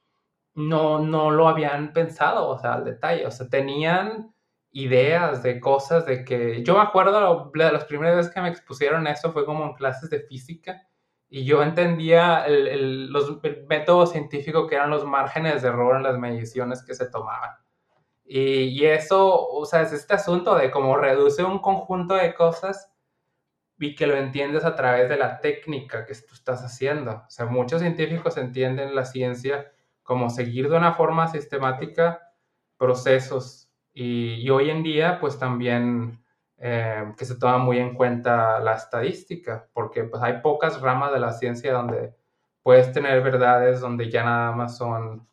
no, 0.55 0.99
no 0.99 1.31
lo 1.31 1.47
habían 1.47 1.93
pensado, 1.93 2.59
al 2.65 2.87
detalle, 2.87 3.27
o 3.27 3.31
sea, 3.31 3.51
tenían 3.51 4.35
ideas 4.71 5.43
de 5.43 5.61
cosas 5.61 6.07
de 6.07 6.25
que 6.25 6.65
yo 6.65 6.75
me 6.75 6.81
acuerdo 6.81 7.51
de 7.53 7.73
las 7.73 7.85
primeras 7.85 8.17
veces 8.17 8.33
que 8.33 8.41
me 8.41 8.49
expusieron 8.49 9.07
eso 9.07 9.33
fue 9.33 9.45
como 9.45 9.65
en 9.65 9.75
clases 9.75 10.09
de 10.09 10.21
física 10.21 10.89
y 11.29 11.45
yo 11.45 11.63
entendía 11.63 12.47
el, 12.47 13.13
los, 13.13 13.43
método 13.69 14.07
científico 14.07 14.67
que 14.67 14.77
eran 14.77 14.89
los 14.89 15.05
márgenes 15.05 15.61
de 15.61 15.69
error 15.69 15.97
en 15.97 16.03
las 16.03 16.19
mediciones 16.19 16.83
que 16.83 16.95
se 16.95 17.11
tomaban. 17.11 17.51
Y, 18.31 18.85
eso, 18.85 19.49
o 19.49 19.65
sea, 19.65 19.83
es 19.83 19.93
este 19.93 20.15
asunto 20.15 20.55
de 20.55 20.71
cómo 20.71 20.97
reduce 20.97 21.43
un 21.43 21.61
conjunto 21.61 22.15
de 22.15 22.35
cosas 22.35 22.93
y 23.79 23.95
que 23.95 24.07
lo 24.07 24.17
entiendes 24.17 24.65
a 24.65 24.77
través 24.77 25.09
de 25.09 25.17
la 25.17 25.41
técnica 25.41 26.05
que 26.05 26.15
tú 26.15 26.35
estás 26.35 26.63
haciendo. 26.63 27.13
O 27.27 27.31
sea, 27.31 27.47
muchos 27.47 27.81
científicos 27.81 28.37
entienden 28.37 28.95
la 28.95 29.07
ciencia 29.07 29.73
como 30.03 30.29
seguir 30.31 30.69
de 30.69 30.77
una 30.77 30.93
forma 30.95 31.29
sistemática 31.29 32.21
procesos 32.77 33.69
y, 34.01 34.49
hoy 34.51 34.71
en 34.71 34.83
día, 34.85 35.19
pues 35.21 35.39
también 35.39 36.23
eh, 36.59 37.13
que 37.17 37.25
se 37.25 37.37
toma 37.37 37.59
muy 37.59 37.79
en 37.79 37.95
cuenta 37.95 38.61
la 38.61 38.75
estadística, 38.75 39.69
porque 39.73 40.05
pues 40.05 40.23
hay 40.23 40.41
pocas 40.41 40.81
ramas 40.81 41.13
de 41.13 41.19
la 41.19 41.33
ciencia 41.33 41.73
donde 41.73 42.15
puedes 42.63 42.93
tener 42.93 43.23
verdades 43.23 43.81
donde 43.81 44.09
ya 44.11 44.23
nada 44.23 44.53
más 44.53 44.77
son, 44.77 45.27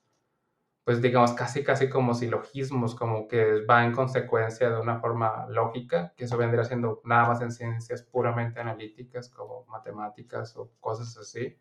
pues 0.86 1.02
digamos, 1.02 1.34
casi 1.34 1.64
casi 1.64 1.90
como 1.90 2.14
silogismos, 2.16 2.96
como 2.96 3.28
que 3.28 3.66
va 3.66 3.86
en 3.86 3.94
consecuencia 3.94 4.70
de 4.70 4.80
una 4.80 5.00
forma 5.02 5.48
lógica, 5.50 6.14
que 6.18 6.26
eso 6.26 6.38
vendría 6.38 6.64
siendo 6.66 7.02
nada 7.06 7.28
más 7.30 7.42
en 7.42 7.52
ciencias 7.52 8.04
puramente 8.04 8.62
analíticas, 8.62 9.30
como 9.30 9.66
matemáticas 9.68 10.56
o 10.58 10.72
cosas 10.80 11.18
así. 11.18 11.58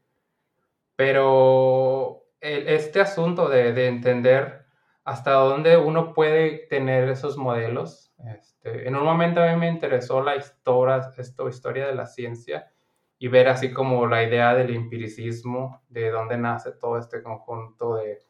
Pero 0.97 2.27
este 2.41 3.01
asunto 3.01 3.49
de, 3.49 3.73
de 3.73 3.89
entender 3.89 4.67
hasta 5.05 5.33
dónde 5.33 5.77
uno 5.77 6.13
puede 6.15 6.67
tener 6.69 7.09
esos 7.09 7.37
modelos 7.37 8.15
Este, 8.27 8.89
en 8.89 8.97
un 8.97 9.05
momento 9.05 9.43
a 9.43 9.53
mí 9.53 9.57
me 9.59 9.69
interesó 9.69 10.23
la 10.23 10.37
historia, 10.37 11.11
esto, 11.19 11.49
historia 11.49 11.87
de 11.87 11.95
la 11.95 12.07
ciencia 12.07 12.73
y 13.19 13.29
ver 13.29 13.49
así 13.49 13.73
como 13.73 14.07
la 14.07 14.23
idea 14.23 14.55
del 14.55 14.75
empiricismo, 14.75 15.83
de 15.89 16.11
dónde 16.11 16.39
nace 16.39 16.73
todo 16.73 16.99
este 16.99 17.23
conjunto 17.23 17.97
de, 17.97 18.23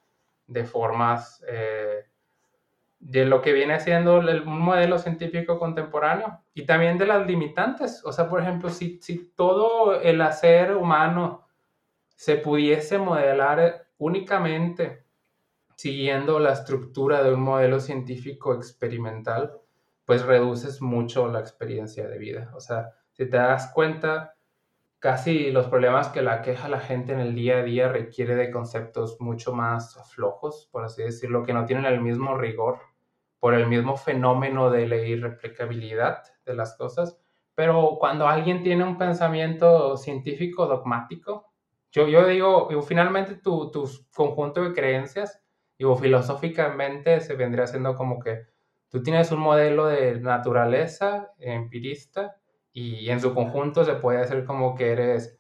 de 0.47 0.65
formas 0.65 1.43
eh, 1.49 2.05
de 2.99 3.27
lo 3.27 3.43
que 3.43 3.53
viene 3.53 3.79
siendo 3.81 4.19
el, 4.19 4.43
un 4.43 4.61
modelo 4.61 4.99
científico 4.99 5.59
contemporáneo 5.59 6.41
y 6.55 6.65
también 6.65 6.97
de 6.99 7.07
las 7.07 7.27
limitantes. 7.27 8.03
O 8.05 8.13
sea, 8.13 8.29
por 8.29 8.41
ejemplo, 8.41 8.71
si, 8.71 8.99
si 9.03 9.33
todo 9.35 10.01
el 10.01 10.21
hacer 10.23 10.75
humano 10.75 11.47
se 12.17 12.37
pudiese 12.37 12.99
modelar 12.99 13.89
únicamente 13.99 15.05
siguiendo 15.77 16.39
la 16.39 16.53
estructura 16.53 17.23
de 17.23 17.35
un 17.35 17.41
modelo 17.41 17.81
científico 17.81 18.55
experimental, 18.55 19.53
pues 20.05 20.23
reduces 20.23 20.81
mucho 20.81 21.29
la 21.29 21.41
experiencia 21.41 22.07
de 22.09 22.19
vida. 22.19 22.53
O 22.55 22.61
sea, 22.61 22.93
si 23.13 23.29
te 23.29 23.37
das 23.37 23.71
cuenta, 23.73 24.34
casi 25.05 25.51
los 25.51 25.67
problemas 25.67 26.09
que 26.09 26.23
la 26.23 26.41
queja 26.41 26.67
la 26.67 26.81
gente 26.81 27.13
en 27.13 27.21
el 27.21 27.35
día 27.35 27.59
a 27.59 27.63
día 27.63 27.89
requiere 27.89 28.37
de 28.37 28.51
conceptos 28.51 29.21
mucho 29.21 29.53
más 29.53 30.01
flojos, 30.15 30.71
por 30.73 30.83
así 30.83 31.03
decirlo, 31.03 31.43
que 31.43 31.53
no 31.53 31.67
tienen 31.67 31.85
el 31.85 32.01
mismo 32.01 32.39
rigor 32.39 32.79
por 33.39 33.53
el 33.53 33.67
mismo 33.67 33.99
fenómeno 33.99 34.71
de 34.71 34.89
la 34.89 34.97
irreplicabilidad 34.97 36.23
de 36.47 36.55
las 36.55 36.75
cosas. 36.79 37.21
Pero 37.55 37.99
cuando 38.01 38.27
alguien 38.27 38.63
tiene 38.63 38.83
un 38.83 38.97
pensamiento 38.97 39.99
científico 39.99 40.67
dogmático, 40.67 41.53
yo, 41.93 42.09
yo 42.09 42.27
digo, 42.27 42.71
finalmente 42.81 43.35
tu, 43.35 43.71
tu 43.71 43.87
conjunto 44.11 44.65
de 44.65 44.73
creencias, 44.73 45.39
digo, 45.79 45.97
filosóficamente 45.97 47.21
se 47.21 47.35
vendría 47.35 47.67
siendo 47.67 47.95
como 47.95 48.19
que 48.21 48.47
tú 48.89 49.03
tienes 49.03 49.31
un 49.33 49.41
modelo 49.41 49.85
de 49.85 50.19
naturaleza 50.19 51.31
empirista 51.37 52.37
y 52.75 53.09
en 53.09 53.21
su 53.21 53.33
conjunto 53.33 53.85
se 53.85 53.95
puede 53.95 54.19
hacer 54.19 54.45
como 54.45 54.75
que 54.75 54.93
eres, 54.93 55.39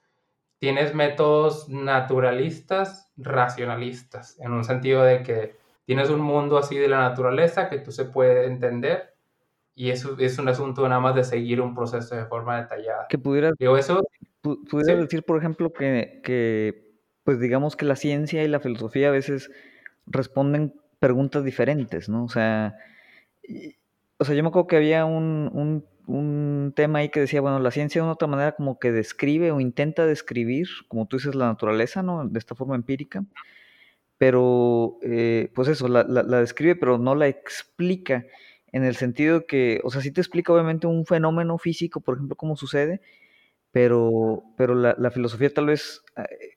tienes 0.58 0.94
métodos 0.94 1.68
naturalistas, 1.68 3.12
racionalistas, 3.18 4.40
en 4.40 4.52
un 4.52 4.64
sentido 4.64 5.02
de 5.02 5.22
que 5.22 5.56
tienes 5.84 6.08
un 6.08 6.20
mundo 6.20 6.56
así 6.56 6.78
de 6.78 6.88
la 6.88 7.00
naturaleza 7.00 7.68
que 7.68 7.78
tú 7.78 7.92
se 7.92 8.06
puede 8.06 8.46
entender 8.46 9.14
y 9.74 9.90
eso 9.90 10.16
es 10.18 10.38
un 10.38 10.48
asunto 10.48 10.88
nada 10.88 11.00
más 11.00 11.16
de 11.16 11.24
seguir 11.24 11.60
un 11.60 11.74
proceso 11.74 12.14
de 12.14 12.24
forma 12.26 12.62
detallada. 12.62 13.06
Que 13.08 13.18
pudiera, 13.18 13.50
Digo, 13.58 13.76
eso, 13.76 14.06
pudiera 14.40 15.00
decir, 15.00 15.24
por 15.24 15.36
ejemplo, 15.36 15.72
que, 15.72 16.20
que, 16.22 16.94
pues 17.24 17.40
digamos 17.40 17.74
que 17.74 17.84
la 17.84 17.96
ciencia 17.96 18.44
y 18.44 18.48
la 18.48 18.60
filosofía 18.60 19.08
a 19.08 19.12
veces 19.12 19.50
responden 20.06 20.74
preguntas 21.00 21.44
diferentes, 21.44 22.08
¿no? 22.08 22.24
O 22.24 22.28
sea, 22.28 22.76
o 24.18 24.24
sea 24.24 24.34
yo 24.34 24.42
me 24.44 24.50
acuerdo 24.50 24.68
que 24.68 24.76
había 24.76 25.04
un, 25.04 25.50
un, 25.52 25.84
un 26.06 26.72
tema 26.76 27.00
ahí 27.00 27.08
que 27.08 27.20
decía, 27.20 27.40
bueno, 27.40 27.58
la 27.58 27.70
ciencia 27.70 28.00
de 28.00 28.04
una 28.04 28.14
otra 28.14 28.28
manera 28.28 28.52
como 28.52 28.78
que 28.78 28.92
describe 28.92 29.50
o 29.52 29.60
intenta 29.60 30.06
describir, 30.06 30.68
como 30.88 31.06
tú 31.06 31.16
dices, 31.16 31.34
la 31.34 31.46
naturaleza, 31.46 32.02
¿no? 32.02 32.26
De 32.26 32.38
esta 32.38 32.54
forma 32.54 32.74
empírica 32.76 33.24
pero 34.18 34.98
eh, 35.02 35.50
pues 35.54 35.68
eso, 35.68 35.88
la, 35.88 36.04
describe, 36.04 36.76
pero 36.76 36.98
no 36.98 37.14
la 37.14 37.28
explica 37.28 38.24
en 38.72 38.84
el 38.84 38.96
sentido 38.96 39.46
que, 39.46 39.80
o 39.84 39.90
sea, 39.90 40.00
sí 40.00 40.10
te 40.10 40.20
explica 40.20 40.52
obviamente 40.52 40.86
un 40.86 41.06
fenómeno 41.06 41.58
físico, 41.58 42.00
por 42.00 42.16
ejemplo, 42.16 42.36
cómo 42.36 42.56
sucede, 42.56 43.00
pero, 43.70 44.44
pero 44.56 44.74
la, 44.74 45.10
filosofía 45.10 45.52
tal 45.52 45.66
vez 45.66 46.02
eh, 46.16 46.56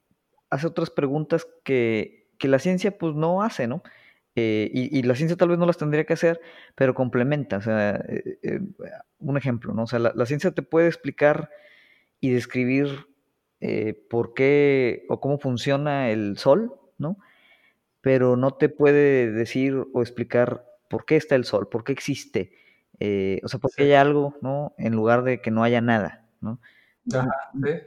hace 0.50 0.66
otras 0.66 0.90
preguntas 0.90 1.46
que, 1.64 2.30
que, 2.38 2.48
la 2.48 2.58
ciencia 2.58 2.96
pues 2.96 3.14
no 3.14 3.42
hace, 3.42 3.66
¿no? 3.66 3.82
Eh, 4.38 4.70
y, 4.72 5.02
la 5.02 5.14
ciencia 5.14 5.36
tal 5.36 5.48
vez 5.48 5.58
no 5.58 5.66
las 5.66 5.78
tendría 5.78 6.04
que 6.04 6.12
hacer, 6.12 6.40
pero 6.74 6.94
complementa, 6.94 7.56
o 7.56 7.62
sea, 7.62 8.04
un 9.18 9.36
ejemplo, 9.36 9.74
¿no? 9.74 9.82
O 9.84 9.86
sea, 9.86 9.98
la, 9.98 10.26
ciencia 10.26 10.50
te 10.52 10.62
puede 10.62 10.88
explicar 10.88 11.50
y 12.20 12.30
describir 12.30 13.06
por 14.08 14.34
qué 14.34 15.04
o 15.08 15.20
cómo 15.20 15.38
funciona 15.38 16.10
el 16.10 16.38
sol, 16.38 16.74
¿no? 16.98 17.18
pero 18.00 18.36
no 18.36 18.52
te 18.52 18.68
puede 18.68 19.30
decir 19.30 19.86
o 19.92 20.02
explicar 20.02 20.64
por 20.88 21.04
qué 21.04 21.16
está 21.16 21.34
el 21.34 21.44
sol, 21.44 21.68
por 21.68 21.84
qué 21.84 21.92
existe, 21.92 22.52
eh, 23.00 23.40
o 23.44 23.48
sea, 23.48 23.60
por 23.60 23.70
qué 23.74 23.84
hay 23.84 23.92
algo, 23.92 24.34
¿no? 24.40 24.74
En 24.78 24.94
lugar 24.94 25.24
de 25.24 25.40
que 25.40 25.50
no 25.50 25.62
haya 25.62 25.80
nada, 25.80 26.24
¿no? 26.40 26.60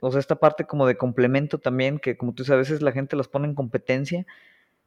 O 0.01 0.11
sea, 0.11 0.19
esta 0.19 0.35
parte 0.35 0.65
como 0.65 0.87
de 0.87 0.97
complemento 0.97 1.59
también, 1.59 1.99
que 1.99 2.17
como 2.17 2.33
tú 2.33 2.43
sabes, 2.43 2.67
a 2.67 2.71
veces 2.71 2.81
la 2.81 2.91
gente 2.91 3.15
las 3.15 3.27
pone 3.27 3.47
en 3.47 3.55
competencia 3.55 4.25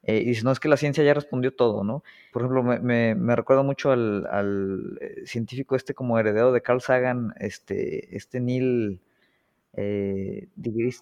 eh, 0.07 0.23
y 0.23 0.43
no, 0.43 0.51
es 0.51 0.59
que 0.59 0.67
la 0.69 0.77
ciencia 0.77 1.03
ya 1.03 1.15
respondió 1.15 1.55
todo, 1.55 1.83
¿no? 1.83 2.03
Por 2.31 2.43
ejemplo, 2.43 2.61
me, 2.63 3.15
me, 3.15 3.35
recuerdo 3.35 3.63
mucho 3.63 3.91
al, 3.91 4.27
al, 4.27 4.99
eh, 5.01 5.23
científico 5.25 5.75
este 5.75 5.95
como 5.95 6.19
heredero 6.19 6.51
de 6.51 6.61
Carl 6.61 6.79
Sagan, 6.79 7.33
este, 7.39 8.15
este 8.15 8.39
Neil 8.39 9.01
eh, 9.73 10.47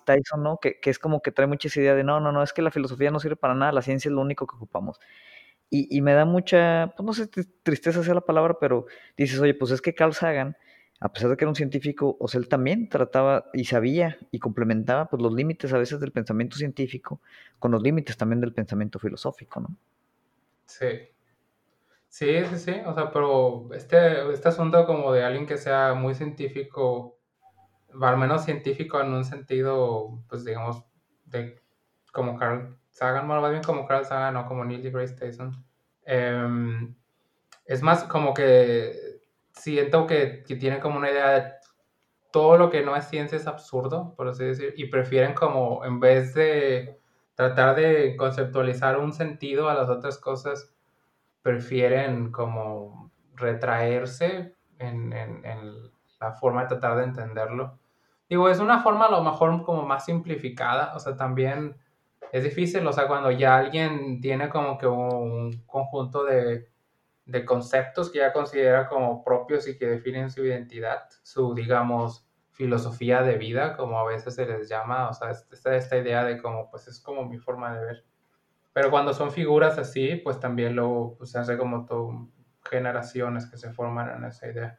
Tyson, 0.05 0.43
¿no? 0.43 0.57
Que, 0.57 0.79
que, 0.79 0.89
es 0.89 0.99
como 0.99 1.21
que 1.21 1.31
trae 1.33 1.47
muchas 1.47 1.75
ideas 1.77 1.97
de 1.97 2.05
no, 2.05 2.21
no, 2.21 2.31
no, 2.31 2.43
es 2.43 2.53
que 2.53 2.61
la 2.61 2.71
filosofía 2.71 3.11
no 3.11 3.19
sirve 3.19 3.35
para 3.35 3.55
nada, 3.55 3.73
la 3.73 3.81
ciencia 3.81 4.09
es 4.09 4.13
lo 4.13 4.21
único 4.21 4.47
que 4.47 4.55
ocupamos. 4.55 4.99
Y, 5.69 5.95
y 5.95 6.01
me 6.01 6.13
da 6.13 6.25
mucha, 6.25 6.93
pues 6.95 7.05
no 7.05 7.13
sé, 7.13 7.27
tristeza 7.63 8.03
sea 8.03 8.13
la 8.13 8.21
palabra, 8.21 8.57
pero 8.59 8.85
dices, 9.17 9.39
oye, 9.39 9.53
pues 9.55 9.71
es 9.71 9.81
que 9.81 9.93
Carl 9.95 10.13
Sagan, 10.13 10.55
a 11.03 11.11
pesar 11.11 11.29
de 11.29 11.35
que 11.35 11.43
era 11.43 11.49
un 11.49 11.55
científico, 11.55 12.15
o 12.17 12.29
sea, 12.29 12.39
él 12.39 12.47
también 12.47 12.87
trataba 12.87 13.49
y 13.51 13.65
sabía 13.65 14.17
y 14.31 14.39
complementaba 14.39 15.09
pues 15.09 15.21
los 15.21 15.33
límites 15.33 15.73
a 15.73 15.77
veces 15.77 15.99
del 15.99 16.13
pensamiento 16.13 16.55
científico 16.55 17.19
con 17.59 17.71
los 17.71 17.83
límites 17.83 18.15
también 18.15 18.39
del 18.39 18.53
pensamiento 18.53 18.99
filosófico, 18.99 19.59
¿no? 19.59 19.75
Sí. 20.65 20.87
Sí, 22.07 22.45
sí, 22.45 22.57
sí, 22.57 22.75
o 22.85 22.93
sea, 22.93 23.11
pero 23.11 23.67
este, 23.73 24.31
este 24.31 24.47
asunto 24.47 24.85
como 24.85 25.11
de 25.11 25.23
alguien 25.23 25.45
que 25.45 25.57
sea 25.57 25.93
muy 25.93 26.15
científico 26.15 27.17
al 28.01 28.17
menos 28.17 28.45
científico 28.45 29.01
en 29.01 29.11
un 29.11 29.25
sentido, 29.25 30.23
pues 30.29 30.45
digamos, 30.45 30.85
de 31.25 31.61
como 32.13 32.37
Carl 32.37 32.77
Sagan, 32.91 33.27
más 33.27 33.51
bien 33.51 33.63
como 33.63 33.85
Carl 33.87 34.05
Sagan 34.05 34.37
o 34.37 34.47
como 34.47 34.63
Neil 34.63 34.81
deGrasse 34.81 35.15
Tyson. 35.15 35.65
Em, 36.05 36.95
es 37.65 37.81
más 37.81 38.05
como 38.05 38.33
que 38.33 39.12
siento 39.53 40.07
que, 40.07 40.43
que 40.45 40.55
tienen 40.55 40.79
como 40.79 40.97
una 40.97 41.11
idea 41.11 41.29
de 41.29 41.51
todo 42.31 42.57
lo 42.57 42.69
que 42.69 42.81
no 42.81 42.95
es 42.95 43.05
ciencia 43.05 43.37
es 43.37 43.47
absurdo, 43.47 44.15
por 44.15 44.27
así 44.27 44.43
decir, 44.43 44.73
y 44.75 44.87
prefieren 44.87 45.33
como, 45.33 45.85
en 45.85 45.99
vez 45.99 46.33
de 46.33 46.99
tratar 47.35 47.75
de 47.75 48.15
conceptualizar 48.17 48.97
un 48.97 49.13
sentido 49.13 49.69
a 49.69 49.75
las 49.75 49.89
otras 49.89 50.17
cosas, 50.17 50.73
prefieren 51.41 52.31
como 52.31 53.11
retraerse 53.35 54.55
en, 54.79 55.13
en, 55.13 55.45
en 55.45 55.91
la 56.19 56.31
forma 56.33 56.63
de 56.63 56.69
tratar 56.69 56.97
de 56.97 57.03
entenderlo. 57.03 57.77
Digo, 58.29 58.49
es 58.49 58.59
una 58.59 58.81
forma 58.81 59.05
a 59.05 59.11
lo 59.11 59.23
mejor 59.23 59.63
como 59.63 59.83
más 59.83 60.05
simplificada, 60.05 60.93
o 60.95 60.99
sea, 60.99 61.15
también 61.15 61.77
es 62.31 62.43
difícil, 62.43 62.85
o 62.87 62.93
sea, 62.93 63.07
cuando 63.07 63.29
ya 63.29 63.57
alguien 63.57 64.19
tiene 64.19 64.49
como 64.49 64.77
que 64.79 64.87
un 64.87 65.63
conjunto 65.67 66.23
de, 66.23 66.67
de 67.25 67.45
conceptos 67.45 68.12
que 68.12 68.19
ya 68.19 68.33
considera 68.33 68.88
como 68.88 69.23
propios 69.23 69.67
y 69.67 69.77
que 69.77 69.88
definen 69.88 70.29
su 70.29 70.45
identidad, 70.45 71.03
su, 71.23 71.53
digamos, 71.53 72.27
filosofía 72.51 73.21
de 73.23 73.38
vida, 73.38 73.75
como 73.75 73.99
a 73.99 74.05
veces 74.05 74.36
se 74.36 74.45
les 74.45 74.69
llama, 74.69 75.09
o 75.09 75.13
sea, 75.13 75.31
esta, 75.31 75.75
esta 75.75 75.97
idea 75.97 76.23
de 76.23 76.41
como, 76.41 76.69
pues 76.69 76.88
es 76.88 76.99
como 76.99 77.25
mi 77.25 77.38
forma 77.38 77.75
de 77.75 77.86
ver. 77.86 78.05
Pero 78.73 78.91
cuando 78.91 79.13
son 79.13 79.31
figuras 79.31 79.77
así, 79.77 80.15
pues 80.15 80.39
también 80.39 80.75
luego 80.75 81.15
pues, 81.17 81.31
se 81.31 81.39
hace 81.39 81.57
como 81.57 81.86
todo, 81.86 82.27
generaciones 82.69 83.45
que 83.45 83.57
se 83.57 83.71
forman 83.71 84.09
en 84.17 84.25
esa 84.25 84.47
idea. 84.47 84.77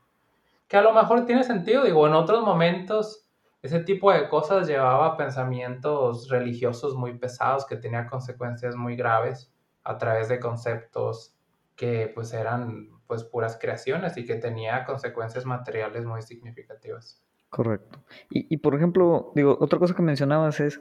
Que 0.68 0.76
a 0.76 0.83
lo 0.83 0.92
mejor 0.92 1.26
tiene 1.26 1.44
sentido, 1.44 1.85
digo, 1.85 2.07
en 2.07 2.14
otros 2.14 2.42
momentos 2.42 3.24
ese 3.64 3.80
tipo 3.80 4.12
de 4.12 4.28
cosas 4.28 4.66
llevaba 4.66 5.16
pensamientos 5.16 6.28
religiosos 6.28 6.94
muy 6.94 7.16
pesados 7.16 7.64
que 7.64 7.76
tenían 7.76 8.07
consecuencias 8.07 8.76
muy 8.76 8.94
graves 8.94 9.50
a 9.85 9.96
través 9.96 10.28
de 10.28 10.38
conceptos 10.38 11.34
que 11.76 12.10
pues 12.14 12.32
eran 12.32 12.88
pues 13.06 13.24
puras 13.24 13.58
creaciones 13.60 14.16
y 14.16 14.24
que 14.24 14.37
tenía 14.37 14.84
consecuencias 14.84 15.44
materiales 15.44 16.04
muy 16.04 16.22
significativas. 16.22 17.22
Correcto. 17.50 18.02
Y, 18.30 18.52
y, 18.52 18.56
por 18.58 18.74
ejemplo, 18.74 19.32
digo, 19.34 19.56
otra 19.60 19.78
cosa 19.78 19.94
que 19.94 20.02
mencionabas 20.02 20.58
es 20.60 20.80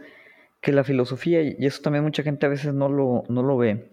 que 0.62 0.72
la 0.72 0.84
filosofía, 0.84 1.42
y 1.42 1.66
eso 1.66 1.82
también 1.82 2.04
mucha 2.04 2.24
gente 2.24 2.46
a 2.46 2.50
veces 2.50 2.74
no 2.74 2.90
lo, 2.90 3.24
no 3.28 3.44
lo 3.44 3.58
ve, 3.58 3.92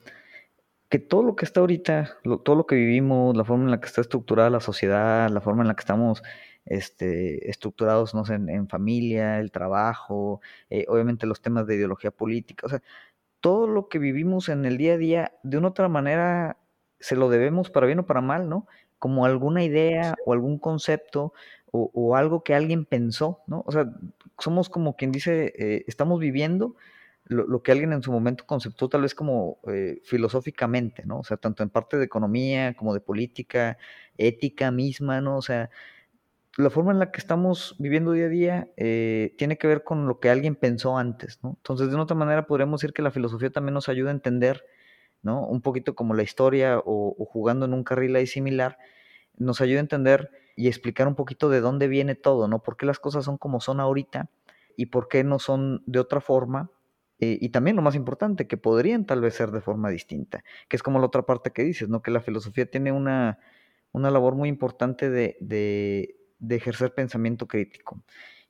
que 0.89 0.99
todo 0.99 1.23
lo 1.23 1.37
que 1.37 1.45
está 1.45 1.61
ahorita, 1.61 2.19
todo 2.45 2.57
lo 2.57 2.67
que 2.67 2.75
vivimos, 2.75 3.37
la 3.37 3.45
forma 3.45 3.65
en 3.65 3.71
la 3.71 3.81
que 3.81 3.87
está 3.87 4.01
estructurada 4.01 4.51
la 4.51 4.61
sociedad, 4.61 5.31
la 5.31 5.41
forma 5.41 5.63
en 5.63 5.69
la 5.69 5.75
que 5.75 5.81
estamos 5.81 6.23
este, 6.65 7.49
estructurados, 7.49 8.15
no 8.15 8.25
en, 8.29 8.69
familia, 8.69 9.39
el 9.39 9.53
trabajo, 9.53 10.41
eh, 10.69 10.87
obviamente 10.89 11.27
los 11.27 11.41
temas 11.41 11.67
de 11.67 11.77
ideología 11.77 12.11
política, 12.11 12.67
o 12.67 12.71
sea, 12.71 12.83
todo 13.41 13.67
lo 13.69 13.89
que 13.89 13.99
vivimos 13.99 14.49
en 14.49 14.65
el 14.65 14.79
día 14.79 14.95
a 14.95 14.99
día, 14.99 15.33
de 15.43 15.59
una 15.59 15.69
otra 15.69 15.89
manera, 15.89 16.57
se 17.01 17.17
lo 17.17 17.29
debemos 17.29 17.71
para 17.71 17.87
bien 17.87 17.99
o 18.01 18.07
para 18.07 18.21
mal, 18.21 18.49
¿no? 18.49 18.67
Como 18.99 19.25
alguna 19.25 19.65
idea 19.65 20.15
o 20.27 20.33
algún 20.33 20.59
concepto 20.59 21.33
o, 21.73 22.17
algo 22.17 22.43
que 22.43 22.55
alguien 22.55 22.85
pensó, 22.85 23.43
¿no? 23.47 23.63
O 23.67 23.73
sea, 23.73 23.87
somos 24.39 24.69
como 24.69 24.97
quien 24.97 25.13
dice, 25.13 25.53
eh, 25.57 25.85
estamos 25.87 26.19
viviendo 26.19 26.75
lo, 27.31 27.63
que 27.63 27.71
alguien 27.71 27.93
en 27.93 28.03
su 28.03 28.11
momento 28.11 28.45
conceptuó 28.45 28.89
tal 28.89 29.03
vez 29.03 29.15
como 29.15 29.61
eh, 29.69 30.01
filosóficamente, 30.05 31.05
¿no? 31.07 31.21
O 31.21 31.25
sea, 31.25 31.37
tanto 31.37 31.63
en 31.63 31.71
parte 31.71 31.97
de 31.97 32.05
economía 32.05 32.75
como 32.75 32.93
de 32.93 33.01
política, 33.01 33.79
ética 34.19 34.73
misma, 34.73 35.21
¿no? 35.21 35.37
O 35.37 35.43
sea, 35.43 35.71
la 36.57 36.71
forma 36.71 36.91
en 36.93 36.99
la 36.99 37.13
que 37.13 37.21
estamos 37.21 37.77
viviendo 37.79 38.13
día 38.13 38.27
a 38.27 38.29
día 38.29 38.69
eh, 38.77 39.35
tiene 39.39 39.59
que 39.59 39.69
ver 39.69 39.85
con 39.85 40.09
lo 40.09 40.19
que 40.19 40.29
alguien 40.29 40.57
pensó 40.57 40.99
antes, 40.99 41.39
¿no? 41.43 41.51
Entonces, 41.59 41.89
de 41.89 41.95
una 41.95 42.03
otra 42.05 42.17
manera, 42.17 42.47
podríamos 42.47 42.81
decir 42.81 42.93
que 42.93 43.03
la 43.03 43.13
filosofía 43.13 43.51
también 43.51 43.75
nos 43.75 43.89
ayuda 43.89 44.11
a 44.11 44.15
entender, 44.15 44.65
Un 45.23 45.61
poquito 45.61 45.95
como 45.95 46.15
la 46.15 46.23
historia 46.23 46.79
o, 46.79 47.15
o 47.19 47.25
jugando 47.27 47.67
en 47.67 47.75
un 47.75 47.85
carril 47.85 48.17
ahí 48.17 48.27
similar, 48.27 48.79
nos 49.37 49.61
ayuda 49.61 49.79
a 49.79 49.83
entender 49.83 50.31
y 50.57 50.69
explicar 50.69 51.09
un 51.09 51.15
poquito 51.15 51.49
de 51.49 51.61
dónde 51.61 51.89
viene 51.89 52.15
todo, 52.15 52.49
¿no? 52.49 52.63
¿Por 52.63 52.77
qué 52.77 52.87
las 52.87 52.99
cosas 52.99 53.25
son 53.25 53.39
como 53.39 53.61
son 53.61 53.81
ahorita 53.81 54.31
y 54.77 54.87
por 54.87 55.09
qué 55.09 55.25
no 55.25 55.39
son 55.39 55.83
de 55.87 55.99
otra 55.99 56.21
forma? 56.21 56.71
Eh, 57.19 57.39
y 57.41 57.51
también 57.51 57.77
lo 57.77 57.83
más 57.83 57.95
importante, 57.95 58.47
que 58.47 58.57
podrían 58.57 59.05
tal 59.07 59.21
vez 59.21 59.35
ser 59.35 59.51
de 59.51 59.61
forma 59.61 59.91
distinta, 59.91 60.43
que 60.69 60.77
es 60.77 60.83
como 60.83 60.99
la 60.99 61.07
otra 61.07 61.23
parte 61.27 61.51
que 61.53 61.63
dices, 61.65 61.89
¿no? 61.89 62.03
Que 62.03 62.11
la 62.11 62.21
filosofía 62.21 62.71
tiene 62.71 62.93
una, 62.93 63.39
una 63.93 64.11
labor 64.11 64.35
muy 64.35 64.49
importante 64.49 65.11
de, 65.11 65.37
de, 65.41 66.17
de 66.39 66.57
ejercer 66.57 66.95
pensamiento 66.95 67.47
crítico. 67.47 68.03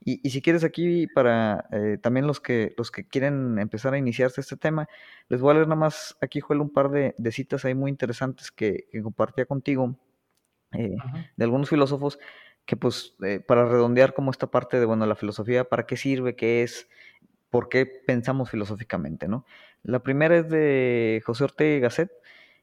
Y, 0.02 0.26
y, 0.26 0.30
si 0.30 0.40
quieres 0.40 0.64
aquí, 0.64 1.06
para 1.08 1.68
eh, 1.72 1.98
también 2.00 2.26
los 2.26 2.40
que, 2.40 2.74
los 2.78 2.90
que 2.90 3.06
quieren 3.06 3.58
empezar 3.58 3.92
a 3.92 3.98
iniciarse 3.98 4.40
este 4.40 4.56
tema, 4.56 4.88
les 5.28 5.42
voy 5.42 5.50
a 5.50 5.54
leer 5.54 5.66
nada 5.66 5.78
más 5.80 6.16
aquí, 6.22 6.40
Joel, 6.40 6.62
un 6.62 6.70
par 6.72 6.90
de, 6.90 7.14
de 7.18 7.32
citas 7.32 7.64
ahí 7.66 7.74
muy 7.74 7.90
interesantes 7.90 8.50
que, 8.50 8.86
que 8.90 9.02
compartía 9.02 9.44
contigo 9.44 9.98
eh, 10.72 10.96
de 11.36 11.44
algunos 11.44 11.68
filósofos 11.68 12.18
que 12.64 12.76
pues 12.76 13.16
eh, 13.24 13.40
para 13.40 13.66
redondear 13.66 14.14
como 14.14 14.30
esta 14.30 14.50
parte 14.50 14.78
de, 14.78 14.86
bueno, 14.86 15.04
la 15.06 15.16
filosofía, 15.16 15.64
¿para 15.64 15.86
qué 15.86 15.96
sirve? 15.96 16.36
¿Qué 16.36 16.62
es? 16.62 16.88
¿Por 17.50 17.68
qué 17.68 17.86
pensamos 17.86 18.50
filosóficamente? 18.50 19.26
¿no? 19.26 19.44
La 19.82 20.00
primera 20.02 20.36
es 20.36 20.48
de 20.48 21.22
José 21.26 21.44
Ortega 21.44 21.76
y 21.76 21.80
Gasset, 21.80 22.12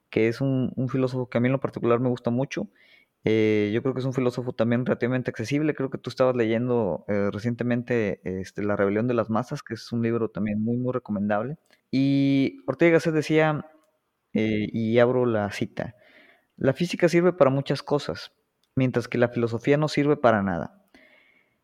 que 0.09 0.29
es 0.29 0.39
un, 0.39 0.71
un, 0.77 0.87
filósofo 0.87 1.29
que 1.29 1.37
a 1.37 1.41
mí 1.41 1.47
en 1.47 1.51
lo 1.51 1.59
particular 1.59 1.99
me 1.99 2.07
gusta 2.09 2.29
mucho. 2.29 2.69
Eh, 3.29 3.71
yo 3.73 3.81
creo 3.81 3.93
que 3.93 3.99
es 3.99 4.05
un 4.05 4.13
filósofo 4.13 4.53
también 4.53 4.85
relativamente 4.85 5.29
accesible. 5.29 5.75
Creo 5.75 5.89
que 5.89 5.97
tú 5.97 6.09
estabas 6.09 6.33
leyendo 6.33 7.03
eh, 7.09 7.29
recientemente 7.29 8.21
este, 8.23 8.63
La 8.63 8.77
rebelión 8.77 9.09
de 9.09 9.13
las 9.13 9.29
masas, 9.29 9.63
que 9.63 9.73
es 9.73 9.91
un 9.91 10.01
libro 10.01 10.29
también 10.29 10.63
muy, 10.63 10.77
muy 10.77 10.93
recomendable. 10.93 11.57
Y 11.91 12.59
Ortega 12.67 12.93
Gasset 12.93 13.13
decía, 13.13 13.69
eh, 14.31 14.69
y 14.71 14.97
abro 14.99 15.25
la 15.25 15.51
cita, 15.51 15.95
la 16.55 16.71
física 16.71 17.09
sirve 17.09 17.33
para 17.33 17.51
muchas 17.51 17.83
cosas, 17.83 18.31
mientras 18.75 19.09
que 19.09 19.17
la 19.17 19.27
filosofía 19.27 19.75
no 19.75 19.89
sirve 19.89 20.15
para 20.15 20.41
nada. 20.41 20.85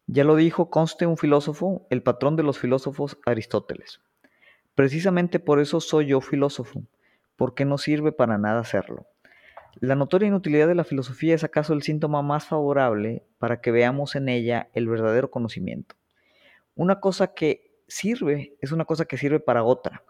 Ya 0.06 0.26
lo 0.26 0.36
dijo 0.36 0.70
Conste 0.70 1.06
un 1.06 1.16
filósofo, 1.16 1.88
el 1.90 2.04
patrón 2.04 2.36
de 2.36 2.44
los 2.44 2.60
filósofos, 2.60 3.18
Aristóteles. 3.26 4.02
Precisamente 4.76 5.40
por 5.40 5.62
eso 5.62 5.80
soy 5.80 6.08
yo 6.08 6.20
filósofo, 6.20 6.84
porque 7.38 7.64
no 7.64 7.78
sirve 7.78 8.12
para 8.12 8.38
nada 8.38 8.60
hacerlo. 8.60 9.08
La 9.80 9.96
notoria 9.96 10.28
inutilidad 10.28 10.68
de 10.68 10.76
la 10.76 10.84
filosofía 10.84 11.34
es 11.34 11.44
acaso 11.44 11.74
el 11.74 11.82
síntoma 11.82 12.22
más 12.22 12.46
favorable 12.46 13.26
para 13.40 13.60
que 13.60 13.72
veamos 13.72 14.16
en 14.16 14.30
ella 14.30 14.70
el 14.74 14.88
verdadero 14.88 15.32
conocimiento. 15.32 15.96
Una 16.76 17.00
cosa 17.00 17.34
que 17.34 17.74
sirve 17.88 18.56
es 18.62 18.72
una 18.72 18.86
cosa 18.86 19.06
que 19.06 19.18
sirve 19.18 19.40
para 19.40 19.64
otra, 19.64 20.04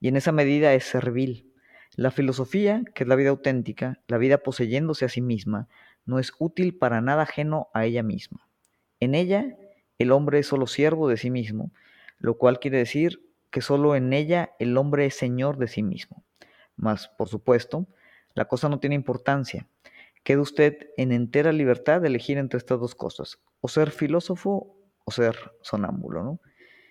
y 0.00 0.08
en 0.08 0.16
esa 0.16 0.32
medida 0.32 0.72
es 0.74 0.84
servil. 0.84 1.52
La 1.94 2.10
filosofía, 2.10 2.82
que 2.94 3.04
es 3.04 3.08
la 3.08 3.16
vida 3.16 3.30
auténtica, 3.30 4.00
la 4.08 4.18
vida 4.18 4.38
poseyéndose 4.38 5.04
a 5.04 5.08
sí 5.08 5.20
misma, 5.20 5.68
no 6.04 6.18
es 6.18 6.32
útil 6.38 6.76
para 6.76 7.00
nada 7.00 7.22
ajeno 7.22 7.68
a 7.74 7.84
ella 7.84 8.02
misma. 8.02 8.48
En 8.98 9.14
ella, 9.14 9.56
el 9.98 10.10
hombre 10.12 10.38
es 10.38 10.46
solo 10.46 10.66
siervo 10.66 11.08
de 11.08 11.16
sí 11.16 11.30
mismo, 11.30 11.72
lo 12.18 12.38
cual 12.38 12.60
quiere 12.60 12.78
decir 12.78 13.28
que 13.50 13.60
solo 13.60 13.94
en 13.94 14.12
ella 14.12 14.52
el 14.58 14.76
hombre 14.76 15.06
es 15.06 15.14
señor 15.14 15.58
de 15.58 15.68
sí 15.68 15.82
mismo. 15.82 16.24
Mas, 16.76 17.08
por 17.08 17.28
supuesto, 17.28 17.86
la 18.34 18.46
cosa 18.46 18.68
no 18.68 18.80
tiene 18.80 18.94
importancia. 18.94 19.66
Queda 20.22 20.40
usted 20.40 20.90
en 20.96 21.12
entera 21.12 21.52
libertad 21.52 22.00
de 22.00 22.08
elegir 22.08 22.38
entre 22.38 22.58
estas 22.58 22.80
dos 22.80 22.94
cosas, 22.94 23.40
o 23.60 23.68
ser 23.68 23.90
filósofo 23.90 24.76
o 25.04 25.10
ser 25.10 25.36
sonámbulo. 25.62 26.22
¿no? 26.22 26.40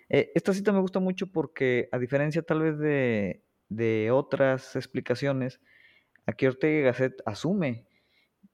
Eh, 0.09 0.31
esta 0.35 0.53
cita 0.53 0.71
me 0.71 0.79
gusta 0.81 0.99
mucho 0.99 1.27
porque, 1.27 1.87
a 1.91 1.97
diferencia 1.97 2.41
tal 2.41 2.61
vez 2.61 2.77
de, 2.77 3.43
de 3.69 4.11
otras 4.11 4.75
explicaciones, 4.75 5.61
aquí 6.25 6.45
Ortega 6.47 6.79
y 6.79 6.83
Gasset 6.83 7.21
asume, 7.25 7.85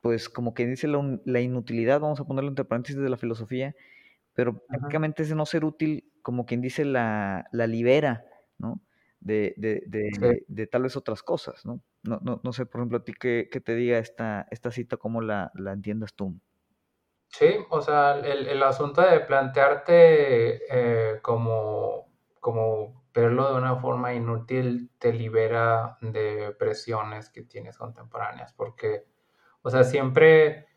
pues 0.01 0.29
como 0.29 0.53
que 0.53 0.67
dice 0.67 0.87
la, 0.87 1.19
la, 1.25 1.41
inutilidad, 1.41 1.99
vamos 1.99 2.19
a 2.19 2.25
ponerlo 2.25 2.49
entre 2.49 2.65
paréntesis 2.65 3.01
de 3.01 3.09
la 3.09 3.17
filosofía, 3.17 3.75
pero 4.33 4.51
Ajá. 4.51 4.61
prácticamente 4.67 5.23
ese 5.23 5.33
no 5.33 5.45
ser 5.47 5.65
útil, 5.65 6.11
como 6.21 6.45
quien 6.45 6.61
dice, 6.61 6.85
la, 6.85 7.47
la 7.51 7.65
libera, 7.65 8.23
¿no? 8.59 8.79
De, 9.19 9.55
de, 9.57 9.81
de, 9.87 10.11
sí. 10.13 10.45
de, 10.47 10.67
tal 10.67 10.83
vez 10.83 10.95
otras 10.95 11.23
cosas, 11.23 11.65
¿no? 11.65 11.81
No, 12.03 12.19
no, 12.23 12.41
no 12.43 12.53
sé, 12.53 12.65
por 12.65 12.81
ejemplo, 12.81 12.97
a 12.99 13.03
ti 13.03 13.13
que, 13.13 13.49
que 13.51 13.61
te 13.61 13.75
diga 13.75 13.99
esta, 13.99 14.47
esta 14.51 14.71
cita, 14.71 14.97
¿cómo 14.97 15.21
la, 15.21 15.51
la 15.55 15.73
entiendas 15.73 16.13
tú? 16.15 16.39
Sí, 17.29 17.55
o 17.69 17.81
sea, 17.81 18.19
el, 18.19 18.47
el 18.47 18.63
asunto 18.63 19.01
de 19.01 19.19
plantearte 19.19 20.61
eh, 21.15 21.21
como, 21.21 22.07
como 22.39 23.03
verlo 23.13 23.51
de 23.51 23.57
una 23.59 23.75
forma 23.75 24.13
inútil 24.13 24.91
te 24.97 25.13
libera 25.13 25.97
de 26.01 26.55
presiones 26.57 27.29
que 27.29 27.43
tienes 27.43 27.77
contemporáneas, 27.77 28.53
porque, 28.53 29.05
o 29.61 29.69
sea, 29.69 29.83
siempre 29.83 30.67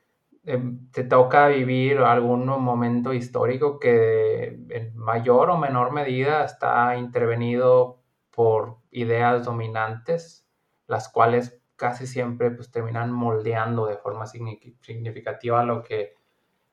eh, 0.45 0.63
te 0.93 1.05
toca 1.05 1.49
vivir 1.49 1.99
algún 1.99 2.47
momento 2.47 3.13
histórico 3.15 3.79
que 3.79 4.59
en 4.71 4.97
mayor 4.97 5.51
o 5.51 5.57
menor 5.59 5.93
medida 5.93 6.45
está 6.45 6.97
intervenido 6.97 8.03
por 8.31 8.79
ideas 8.91 9.45
dominantes, 9.45 10.50
las 10.91 11.09
cuales 11.09 11.63
casi 11.77 12.07
siempre 12.07 12.51
pues 12.51 12.71
terminan 12.71 13.13
moldeando 13.13 13.87
de 13.87 13.97
forma 13.97 14.27
significativa 14.27 15.65
lo 15.65 15.83
que 15.83 16.15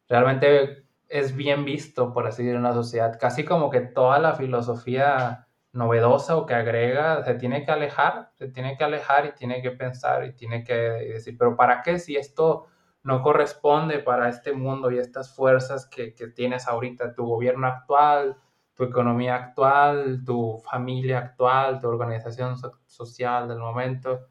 realmente 0.10 0.86
es 1.08 1.36
bien 1.36 1.64
visto, 1.64 2.12
por 2.12 2.28
así 2.28 2.44
decirlo, 2.44 2.58
en 2.58 2.64
la 2.64 2.74
sociedad. 2.74 3.18
Casi 3.20 3.46
como 3.46 3.70
que 3.70 3.80
toda 3.82 4.20
la 4.20 4.34
filosofía 4.34 5.48
novedosa 5.72 6.36
o 6.36 6.48
que 6.48 6.56
agrega, 6.56 7.24
se 7.24 7.36
tiene 7.36 7.64
que 7.64 7.72
alejar, 7.72 8.32
se 8.34 8.50
tiene 8.50 8.76
que 8.76 8.84
alejar 8.84 9.28
y 9.28 9.32
tiene 9.34 9.62
que 9.62 9.72
pensar 9.72 10.26
y 10.26 10.34
tiene 10.34 10.64
que 10.64 10.74
decir, 10.74 11.38
pero 11.38 11.56
¿para 11.56 11.84
qué 11.84 12.00
si 12.00 12.16
esto 12.18 12.66
no 13.04 13.22
corresponde 13.22 14.00
para 14.00 14.28
este 14.28 14.52
mundo 14.52 14.90
y 14.90 14.98
estas 14.98 15.34
fuerzas 15.34 15.86
que, 15.86 16.16
que 16.16 16.28
tienes 16.28 16.68
ahorita, 16.68 17.14
tu 17.14 17.26
gobierno 17.26 17.68
actual, 17.68 18.36
tu 18.78 18.84
economía 18.84 19.36
actual, 19.36 20.24
tu 20.24 20.62
familia 20.70 21.18
actual, 21.18 21.80
tu 21.82 21.88
organización 21.88 22.58
so 22.58 22.74
social 22.86 23.48
del 23.48 23.58
momento? 23.58 24.28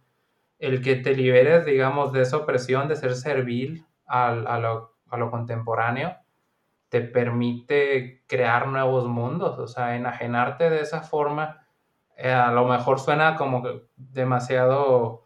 El 0.58 0.80
que 0.80 0.94
te 0.96 1.14
liberes, 1.14 1.66
digamos, 1.66 2.12
de 2.12 2.22
esa 2.22 2.38
opresión 2.38 2.86
de 2.88 2.96
ser 2.96 3.16
servil 3.16 3.84
a, 4.06 4.28
a, 4.28 4.58
lo, 4.58 4.94
a 5.10 5.16
lo 5.16 5.30
contemporáneo, 5.32 6.16
te 6.88 7.00
permite 7.00 8.22
crear 8.28 8.68
nuevos 8.68 9.08
mundos, 9.08 9.58
o 9.58 9.66
sea, 9.66 9.96
enajenarte 9.96 10.70
de 10.70 10.80
esa 10.80 11.02
forma, 11.02 11.66
eh, 12.16 12.32
a 12.32 12.52
lo 12.52 12.66
mejor 12.66 13.00
suena 13.00 13.34
como 13.34 13.64
demasiado, 13.96 15.24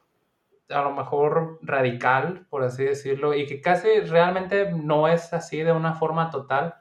a 0.71 0.81
lo 0.81 0.93
mejor 0.93 1.59
radical, 1.61 2.47
por 2.49 2.63
así 2.65 2.85
decirlo, 2.85 3.35
y 3.35 3.47
que 3.47 3.61
casi 3.61 4.01
realmente 4.01 4.73
no 4.73 5.09
es 5.09 5.35
así 5.35 5.59
de 5.59 5.73
una 5.73 5.93
forma 5.93 6.31
total, 6.31 6.77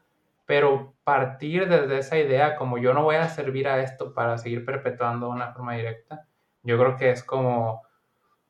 pero 0.49 0.95
partir 1.03 1.69
desde 1.69 1.99
esa 1.99 2.17
idea, 2.17 2.55
como 2.55 2.79
yo 2.79 2.91
no 2.91 3.03
voy 3.03 3.17
a 3.17 3.29
servir 3.29 3.67
a 3.67 3.83
esto 3.83 4.15
para 4.15 4.35
seguir 4.39 4.65
perpetuando 4.65 5.27
de 5.27 5.33
una 5.33 5.53
forma 5.53 5.75
directa, 5.75 6.25
yo 6.63 6.75
creo 6.79 6.97
que 6.97 7.11
es 7.11 7.23
como, 7.23 7.83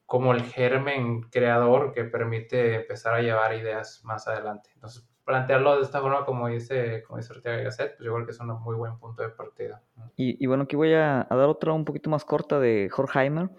como 0.06 0.32
el 0.32 0.44
germen 0.44 1.24
creador 1.24 1.92
que 1.92 2.06
permite 2.06 2.76
empezar 2.76 3.16
a 3.16 3.22
llevar 3.22 3.54
ideas 3.54 4.00
más 4.06 4.30
adelante. 4.30 4.70
Entonces, 4.76 5.10
plantearlo 5.26 5.76
de 5.76 5.82
esta 5.82 6.00
forma, 6.00 6.24
como 6.24 6.48
dice, 6.48 7.04
como 7.04 7.18
dice 7.18 7.34
Ortega 7.34 7.58
Gasset, 7.64 7.98
pues 7.98 8.06
yo 8.06 8.14
creo 8.14 8.26
que 8.26 8.32
es 8.32 8.40
un 8.40 8.48
muy 8.48 8.78
buen 8.78 8.98
punto 8.98 9.22
de 9.22 9.30
partida. 9.32 9.82
Y, 10.16 10.42
y 10.42 10.48
bueno, 10.48 10.64
aquí 10.64 10.78
voy 10.78 10.94
a, 10.94 11.28
a, 11.30 11.36
dar 11.36 11.50
otra 11.50 11.74
un 11.74 11.84
poquito 11.84 12.10
más 12.10 12.24
corta 12.24 12.62
de 12.62 12.90
Horkheimer, 12.96 13.50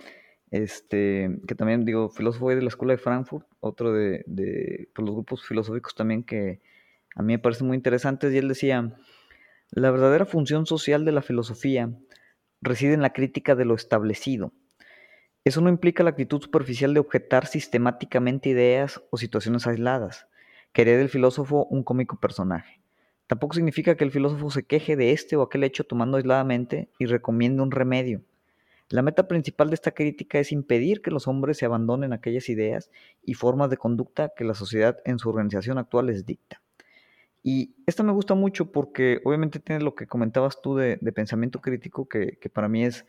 este, 0.51 1.43
que 1.47 1.55
también, 1.55 1.85
digo, 1.85 2.09
filósofo 2.09 2.49
de 2.49 2.63
la 2.63 2.69
Escuela 2.69 2.95
de 2.95 2.99
Frankfurt, 2.99 3.47
otro 3.61 3.93
de, 3.93 4.25
de 4.27 4.89
pues, 4.95 5.05
los 5.05 5.15
grupos 5.15 5.47
filosóficos 5.47 5.95
también 5.95 6.25
que 6.25 6.63
a 7.15 7.23
mí 7.23 7.35
me 7.35 7.39
parecen 7.39 7.67
muy 7.67 7.77
interesantes, 7.77 8.33
y 8.33 8.39
él 8.39 8.49
decía, 8.49 8.97
la 9.71 9.91
verdadera 9.91 10.27
función 10.27 10.67
social 10.67 11.05
de 11.05 11.13
la 11.13 11.23
filosofía 11.23 11.91
reside 12.61 12.95
en 12.95 13.03
la 13.03 13.13
crítica 13.13 13.55
de 13.55 13.65
lo 13.65 13.75
establecido. 13.75 14.53
Eso 15.45 15.61
no 15.61 15.71
implica 15.71 16.03
la 16.03 16.11
actitud 16.11 16.43
superficial 16.43 16.93
de 16.93 17.01
objetar 17.01 17.47
sistemáticamente 17.47 18.51
ideas 18.51 19.03
o 19.11 19.17
situaciones 19.17 19.67
aisladas 19.67 20.27
que 20.73 20.85
del 20.85 21.09
filósofo 21.09 21.67
un 21.67 21.83
cómico 21.83 22.21
personaje. 22.21 22.81
Tampoco 23.27 23.55
significa 23.55 23.97
que 23.97 24.05
el 24.05 24.11
filósofo 24.11 24.51
se 24.51 24.65
queje 24.65 24.97
de 24.97 25.13
este 25.13 25.37
o 25.37 25.43
aquel 25.43 25.65
hecho 25.65 25.85
tomando 25.85 26.17
aisladamente 26.17 26.91
y 26.99 27.07
recomiende 27.07 27.63
un 27.63 27.71
remedio. 27.71 28.23
La 28.89 29.03
meta 29.03 29.29
principal 29.29 29.69
de 29.69 29.75
esta 29.75 29.93
crítica 29.93 30.41
es 30.41 30.51
impedir 30.51 31.01
que 31.01 31.13
los 31.13 31.29
hombres 31.29 31.59
se 31.59 31.65
abandonen 31.65 32.13
aquellas 32.13 32.49
ideas 32.49 32.91
y 33.23 33.35
formas 33.35 33.71
de 33.71 33.77
conducta 33.77 34.33
que 34.37 34.45
la 34.45 34.55
sociedad 34.55 34.99
en 35.05 35.19
su 35.19 35.29
organización 35.29 35.79
actual 35.79 36.07
les 36.07 36.27
dicta. 36.27 36.61
Y 37.43 37.75
esta 37.87 38.03
me 38.03 38.13
gusta 38.13 38.35
mucho 38.35 38.71
porque 38.71 39.21
obviamente 39.25 39.61
tiene 39.61 39.83
lo 39.83 39.95
que 39.95 40.07
comentabas 40.07 40.61
tú 40.61 40.77
de, 40.77 40.99
pensamiento 41.15 41.61
crítico, 41.61 42.09
que, 42.09 42.37
para 42.53 42.69
mí 42.69 42.85
es 42.85 43.07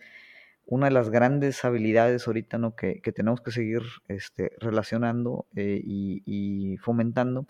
una 0.65 0.85
de 0.87 0.93
las 0.93 1.09
grandes 1.09 1.65
habilidades 1.65 2.27
ahorita, 2.27 2.57
¿no? 2.57 2.75
Que, 2.75 3.01
tenemos 3.13 3.41
que 3.41 3.51
seguir 3.51 3.81
este, 4.07 4.53
relacionando 4.59 5.47
eh, 5.55 5.81
y, 5.83 6.77
fomentando. 6.77 7.45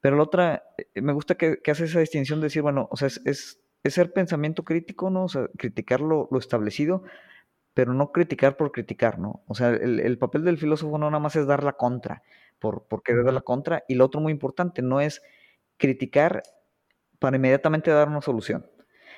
Pero 0.00 0.16
la 0.16 0.24
otra, 0.24 0.64
eh, 0.76 1.00
me 1.02 1.12
gusta 1.12 1.36
que, 1.36 1.60
hace 1.70 1.84
esa 1.84 2.00
distinción 2.00 2.40
de 2.40 2.46
decir, 2.46 2.62
bueno, 2.62 2.88
o 2.90 2.96
sea, 2.96 3.06
es, 3.06 3.20
es, 3.24 3.60
ser 3.84 4.12
pensamiento 4.12 4.64
crítico, 4.64 5.10
¿no? 5.10 5.24
O 5.24 5.28
sea, 5.28 5.48
criticar 5.56 6.00
lo, 6.00 6.28
establecido, 6.38 7.04
pero 7.74 7.94
no 7.94 8.12
criticar 8.12 8.56
por 8.56 8.72
criticar, 8.72 9.18
¿no? 9.18 9.42
O 9.46 9.54
sea, 9.54 9.70
el, 9.70 10.18
papel 10.18 10.44
del 10.44 10.58
filósofo 10.58 10.98
no 10.98 11.10
nada 11.10 11.20
más 11.20 11.36
es 11.36 11.46
dar 11.46 11.62
la 11.62 11.74
contra, 11.74 12.22
por, 12.58 12.86
por 12.88 13.02
querer 13.02 13.24
dar 13.24 13.34
la 13.34 13.40
contra. 13.42 13.84
Y 13.88 13.94
lo 13.94 14.04
otro 14.04 14.20
muy 14.20 14.32
importante, 14.32 14.82
no 14.82 15.00
es 15.00 15.22
criticar 15.78 16.42
para 17.18 17.36
inmediatamente 17.36 17.90
dar 17.90 18.08
una 18.08 18.20
solución. 18.20 18.66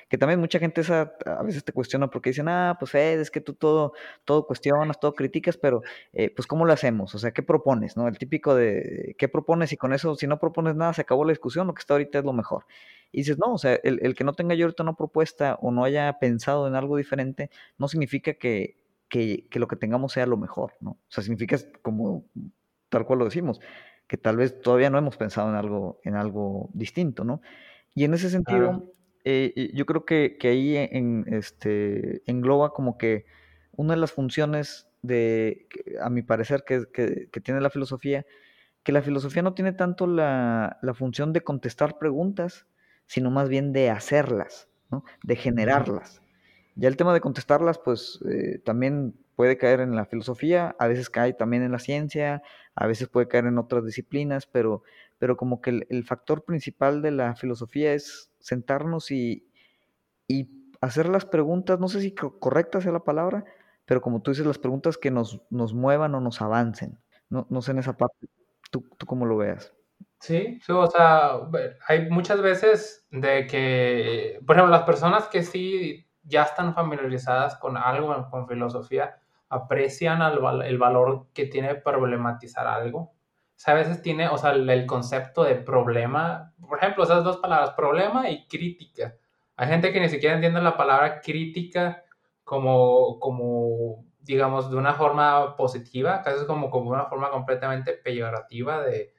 Que 0.09 0.17
también 0.17 0.41
mucha 0.41 0.59
gente 0.59 0.81
esa, 0.81 1.13
a 1.25 1.41
veces 1.41 1.63
te 1.63 1.71
cuestiona 1.71 2.09
porque 2.09 2.31
dicen, 2.31 2.49
ah, 2.49 2.75
pues 2.77 2.91
Fed, 2.91 3.21
es 3.21 3.31
que 3.31 3.39
tú 3.39 3.53
todo, 3.53 3.93
todo 4.25 4.45
cuestionas, 4.45 4.99
todo 4.99 5.13
criticas, 5.13 5.55
pero 5.55 5.83
eh, 6.11 6.29
pues 6.35 6.47
¿cómo 6.47 6.65
lo 6.65 6.73
hacemos? 6.73 7.15
O 7.15 7.17
sea, 7.17 7.31
¿qué 7.31 7.43
propones? 7.43 7.95
¿no? 7.95 8.09
El 8.09 8.17
típico 8.17 8.53
de, 8.53 9.15
¿qué 9.17 9.29
propones? 9.29 9.71
Y 9.71 9.77
con 9.77 9.93
eso, 9.93 10.15
si 10.15 10.27
no 10.27 10.37
propones 10.37 10.75
nada, 10.75 10.93
se 10.93 11.01
acabó 11.01 11.23
la 11.23 11.31
discusión, 11.31 11.65
lo 11.67 11.73
que 11.73 11.79
está 11.79 11.93
ahorita 11.93 12.19
es 12.19 12.25
lo 12.25 12.33
mejor. 12.33 12.65
Y 13.13 13.19
dices, 13.19 13.37
no, 13.37 13.53
o 13.53 13.57
sea, 13.57 13.75
el, 13.83 14.13
que 14.13 14.25
no 14.25 14.33
tenga 14.33 14.53
yo 14.53 14.65
ahorita 14.65 14.83
una 14.83 14.97
propuesta 14.97 15.57
o 15.61 15.71
no 15.71 15.85
haya 15.85 16.19
pensado 16.19 16.67
en 16.67 16.75
algo 16.75 16.97
diferente, 16.97 17.49
no 17.77 17.87
significa 17.87 18.33
que, 18.33 18.75
que, 19.07 19.47
que 19.49 19.59
lo 19.59 19.69
que 19.69 19.77
tengamos 19.77 20.11
sea 20.11 20.25
lo 20.25 20.35
mejor, 20.35 20.73
¿no? 20.81 20.91
O 20.91 20.99
sea, 21.07 21.23
significa 21.23 21.57
como 21.81 22.25
tal 22.89 23.05
cual 23.05 23.19
lo 23.19 23.25
decimos, 23.25 23.61
que 24.11 24.17
tal 24.17 24.35
vez 24.35 24.59
todavía 24.61 24.89
no 24.89 24.97
hemos 24.97 25.15
pensado 25.15 25.47
en 25.47 25.55
algo, 25.55 26.01
en 26.03 26.15
algo 26.15 26.69
distinto, 26.73 27.23
¿no? 27.23 27.41
Y 27.95 28.03
en 28.03 28.13
ese 28.13 28.29
sentido, 28.29 28.91
eh, 29.23 29.71
yo 29.73 29.85
creo 29.85 30.03
que, 30.03 30.37
ahí 30.43 30.75
en, 30.75 31.23
este, 31.27 32.21
engloba 32.29 32.73
como 32.73 32.97
que 32.97 33.25
una 33.71 33.93
de 33.93 34.01
las 34.01 34.11
funciones 34.11 34.89
de, 35.01 35.65
a 36.01 36.09
mi 36.09 36.23
parecer, 36.23 36.65
que, 36.67 37.29
tiene 37.41 37.61
la 37.61 37.69
filosofía, 37.69 38.25
que 38.83 38.91
la 38.91 39.01
filosofía 39.01 39.43
no 39.43 39.53
tiene 39.53 39.71
tanto 39.71 40.07
la, 40.07 40.77
función 40.93 41.31
de 41.31 41.39
contestar 41.39 41.97
preguntas, 41.97 42.67
sino 43.07 43.31
más 43.31 43.47
bien 43.47 43.71
de 43.71 43.91
hacerlas, 43.91 44.67
¿no? 44.89 45.05
de 45.23 45.37
generarlas. 45.37 46.21
Ya 46.75 46.89
el 46.89 46.97
tema 46.97 47.13
de 47.13 47.21
contestarlas, 47.21 47.79
pues 47.79 48.19
eh, 48.29 48.59
también 48.65 49.15
puede 49.41 49.57
caer 49.57 49.79
en 49.79 49.95
la 49.95 50.05
filosofía, 50.05 50.75
a 50.77 50.85
veces 50.87 51.09
cae 51.09 51.33
también 51.33 51.63
en 51.63 51.71
la 51.71 51.79
ciencia, 51.79 52.43
a 52.75 52.85
veces 52.85 53.09
puede 53.09 53.27
caer 53.27 53.47
en 53.47 53.57
otras 53.57 53.83
disciplinas, 53.83 54.45
pero, 54.45 54.83
pero 55.17 55.35
como 55.35 55.61
que 55.61 55.81
el, 55.89 56.03
factor 56.03 56.43
principal 56.43 57.01
de 57.01 57.09
la 57.09 57.33
filosofía 57.33 57.95
es 57.95 58.31
sentarnos 58.37 59.09
y, 59.09 59.49
y, 60.27 60.47
hacer 60.79 61.09
las 61.09 61.25
preguntas, 61.25 61.79
no 61.79 61.87
sé 61.87 62.01
si 62.01 62.13
correcta 62.13 62.81
sea 62.81 62.91
la 62.91 63.03
palabra, 63.03 63.43
pero 63.85 63.99
como 63.99 64.21
tú 64.21 64.29
dices, 64.29 64.45
las 64.45 64.59
preguntas 64.59 64.95
que 64.99 65.09
nos, 65.09 65.41
nos 65.49 65.73
muevan 65.73 66.13
o 66.13 66.21
nos 66.21 66.39
avancen. 66.39 66.99
No, 67.27 67.47
no 67.49 67.63
sé 67.63 67.71
en 67.71 67.79
esa 67.79 67.97
parte, 67.97 68.27
¿tú, 68.69 68.87
tú 68.95 69.07
cómo 69.07 69.25
lo 69.25 69.37
veas? 69.37 69.73
Sí, 70.19 70.59
sí, 70.63 70.71
o 70.71 70.85
sea, 70.85 71.31
hay 71.87 72.11
muchas 72.11 72.43
veces 72.43 73.07
de 73.09 73.47
que, 73.47 74.39
por 74.45 74.55
ejemplo, 74.55 74.71
las 74.71 74.83
personas 74.83 75.27
que 75.29 75.41
sí 75.41 76.07
ya 76.21 76.43
están 76.43 76.75
familiarizadas 76.75 77.55
con 77.55 77.75
algo, 77.75 78.29
con 78.29 78.47
filosofía, 78.47 79.20
aprecian 79.51 80.21
el 80.21 80.77
valor 80.77 81.27
que 81.33 81.45
tiene 81.45 81.75
problematizar 81.75 82.65
algo. 82.65 82.99
O 82.99 83.13
sea, 83.63 83.73
a 83.73 83.77
veces 83.77 84.01
tiene, 84.01 84.29
o 84.29 84.37
sea, 84.37 84.51
el, 84.51 84.85
concepto 84.87 85.43
de 85.43 85.55
problema, 85.55 86.53
por 86.67 86.79
ejemplo, 86.79 87.03
esas 87.03 87.23
dos 87.23 87.37
palabras, 87.37 87.71
problema 87.71 88.29
y 88.29 88.47
crítica. 88.47 89.15
Hay 89.57 89.67
gente 89.67 89.91
que 89.91 89.99
ni 89.99 90.09
siquiera 90.09 90.35
entiende 90.35 90.61
la 90.61 90.77
palabra 90.77 91.19
crítica 91.21 92.03
como, 92.43 93.19
como 93.19 94.05
digamos, 94.21 94.71
de 94.71 94.77
una 94.77 94.93
forma 94.93 95.55
positiva, 95.57 96.21
casi 96.23 96.45
como, 96.45 96.69
como 96.69 96.89
una 96.91 97.05
forma 97.05 97.29
completamente 97.29 97.93
peyorativa 97.93 98.81
de, 98.81 99.13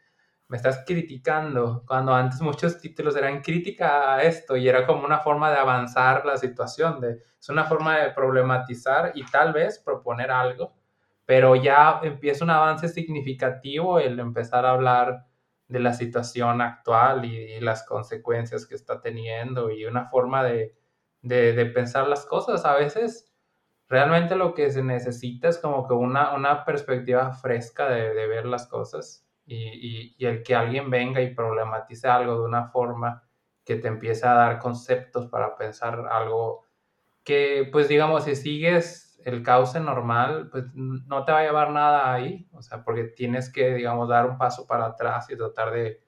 me 0.52 0.58
estás 0.58 0.84
criticando, 0.86 1.82
cuando 1.86 2.12
antes 2.12 2.42
muchos 2.42 2.78
títulos 2.78 3.16
eran 3.16 3.40
crítica 3.40 4.16
a 4.16 4.22
esto 4.22 4.54
y 4.54 4.68
era 4.68 4.86
como 4.86 5.06
una 5.06 5.18
forma 5.20 5.50
de 5.50 5.56
avanzar 5.56 6.26
la 6.26 6.36
situación, 6.36 7.00
de, 7.00 7.22
es 7.40 7.48
una 7.48 7.64
forma 7.64 7.96
de 7.96 8.10
problematizar 8.10 9.12
y 9.14 9.24
tal 9.24 9.54
vez 9.54 9.78
proponer 9.78 10.30
algo, 10.30 10.74
pero 11.24 11.56
ya 11.56 12.00
empieza 12.02 12.44
un 12.44 12.50
avance 12.50 12.90
significativo 12.90 13.98
el 13.98 14.20
empezar 14.20 14.66
a 14.66 14.72
hablar 14.72 15.24
de 15.68 15.80
la 15.80 15.94
situación 15.94 16.60
actual 16.60 17.24
y, 17.24 17.58
las 17.60 17.86
consecuencias 17.86 18.66
que 18.66 18.74
está 18.74 19.00
teniendo 19.00 19.70
y 19.70 19.86
una 19.86 20.04
forma 20.04 20.44
de, 20.44 20.76
de, 21.22 21.64
pensar 21.64 22.08
las 22.08 22.26
cosas. 22.26 22.66
A 22.66 22.74
veces 22.74 23.32
realmente 23.88 24.36
lo 24.36 24.52
que 24.52 24.70
se 24.70 24.82
necesita 24.82 25.48
es 25.48 25.56
como 25.56 25.88
que 25.88 25.94
una, 25.94 26.34
una 26.34 26.66
perspectiva 26.66 27.32
fresca 27.32 27.88
de, 27.88 28.12
de 28.12 28.26
ver 28.26 28.44
las 28.44 28.66
cosas 28.66 29.26
y, 29.52 30.26
el 30.26 30.42
que 30.42 30.54
alguien 30.54 30.90
venga 30.90 31.20
y 31.20 31.34
problematice 31.34 32.08
algo 32.08 32.38
de 32.38 32.44
una 32.44 32.68
forma 32.68 33.22
que 33.64 33.76
te 33.76 33.88
empiece 33.88 34.26
a 34.26 34.34
dar 34.34 34.58
conceptos 34.58 35.26
para 35.26 35.56
pensar 35.56 36.06
algo 36.10 36.66
que, 37.24 37.68
pues 37.70 37.88
digamos, 37.88 38.24
si 38.24 38.34
sigues 38.36 39.20
el 39.24 39.42
cauce 39.42 39.78
normal, 39.78 40.48
pues 40.50 40.64
no 40.74 41.24
te 41.24 41.32
va 41.32 41.38
a 41.40 41.44
llevar 41.44 41.70
nada 41.70 42.12
ahí, 42.12 42.48
o 42.52 42.62
sea, 42.62 42.84
porque 42.84 43.04
tienes 43.04 43.52
que, 43.52 43.74
digamos, 43.74 44.08
dar 44.08 44.28
un 44.28 44.38
paso 44.38 44.66
para 44.66 44.86
atrás 44.86 45.30
y 45.30 45.36
tratar 45.36 45.72
de 45.72 46.02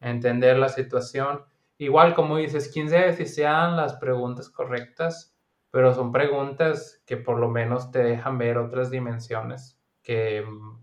entender 0.00 0.58
la 0.58 0.68
situación. 0.68 1.44
Igual, 1.78 2.14
como 2.14 2.36
dices, 2.36 2.70
quién 2.72 2.90
sabe 2.90 3.14
si 3.14 3.26
sean 3.26 3.76
las 3.76 3.94
preguntas 3.94 4.50
correctas, 4.50 5.34
pero 5.70 5.94
son 5.94 6.12
preguntas 6.12 7.02
que 7.06 7.16
por 7.16 7.38
lo 7.38 7.48
menos 7.48 7.90
te 7.90 8.02
dejan 8.02 8.36
ver 8.36 8.58
otras 8.58 8.90
dimensiones 8.90 9.77
que 10.08 10.42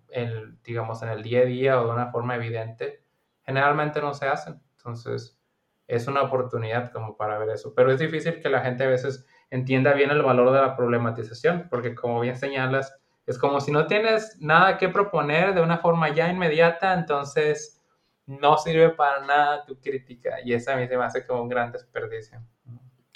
el, 0.09 0.61
digamos, 0.61 1.01
en 1.01 1.09
el 1.09 1.23
día 1.23 1.39
a 1.39 1.45
día 1.45 1.81
o 1.81 1.87
de 1.87 1.93
una 1.93 2.11
forma 2.11 2.35
evidente, 2.35 3.01
generalmente 3.43 3.99
no 3.99 4.13
se 4.13 4.27
hacen. 4.27 4.61
Entonces, 4.77 5.41
es 5.87 6.07
una 6.07 6.21
oportunidad 6.21 6.91
como 6.91 7.17
para 7.17 7.39
ver 7.39 7.49
eso. 7.49 7.73
Pero 7.75 7.91
es 7.91 7.97
difícil 7.97 8.39
que 8.39 8.49
la 8.49 8.61
gente 8.61 8.83
a 8.83 8.87
veces 8.87 9.25
entienda 9.49 9.93
bien 9.93 10.11
el 10.11 10.21
valor 10.21 10.51
de 10.51 10.61
la 10.61 10.75
problematización, 10.75 11.69
porque 11.71 11.95
como 11.95 12.19
bien 12.19 12.35
señalas, 12.35 12.95
es 13.25 13.39
como 13.39 13.59
si 13.61 13.71
no 13.71 13.87
tienes 13.87 14.37
nada 14.39 14.77
que 14.77 14.89
proponer 14.89 15.55
de 15.55 15.61
una 15.61 15.79
forma 15.79 16.13
ya 16.13 16.29
inmediata, 16.29 16.93
entonces 16.93 17.83
no 18.27 18.59
sirve 18.59 18.91
para 18.91 19.25
nada 19.25 19.65
tu 19.65 19.81
crítica. 19.81 20.35
Y 20.43 20.53
eso 20.53 20.71
a 20.71 20.75
mí 20.75 20.87
se 20.87 20.97
me 20.97 21.03
hace 21.03 21.25
como 21.25 21.41
un 21.41 21.49
gran 21.49 21.71
desperdicio. 21.71 22.43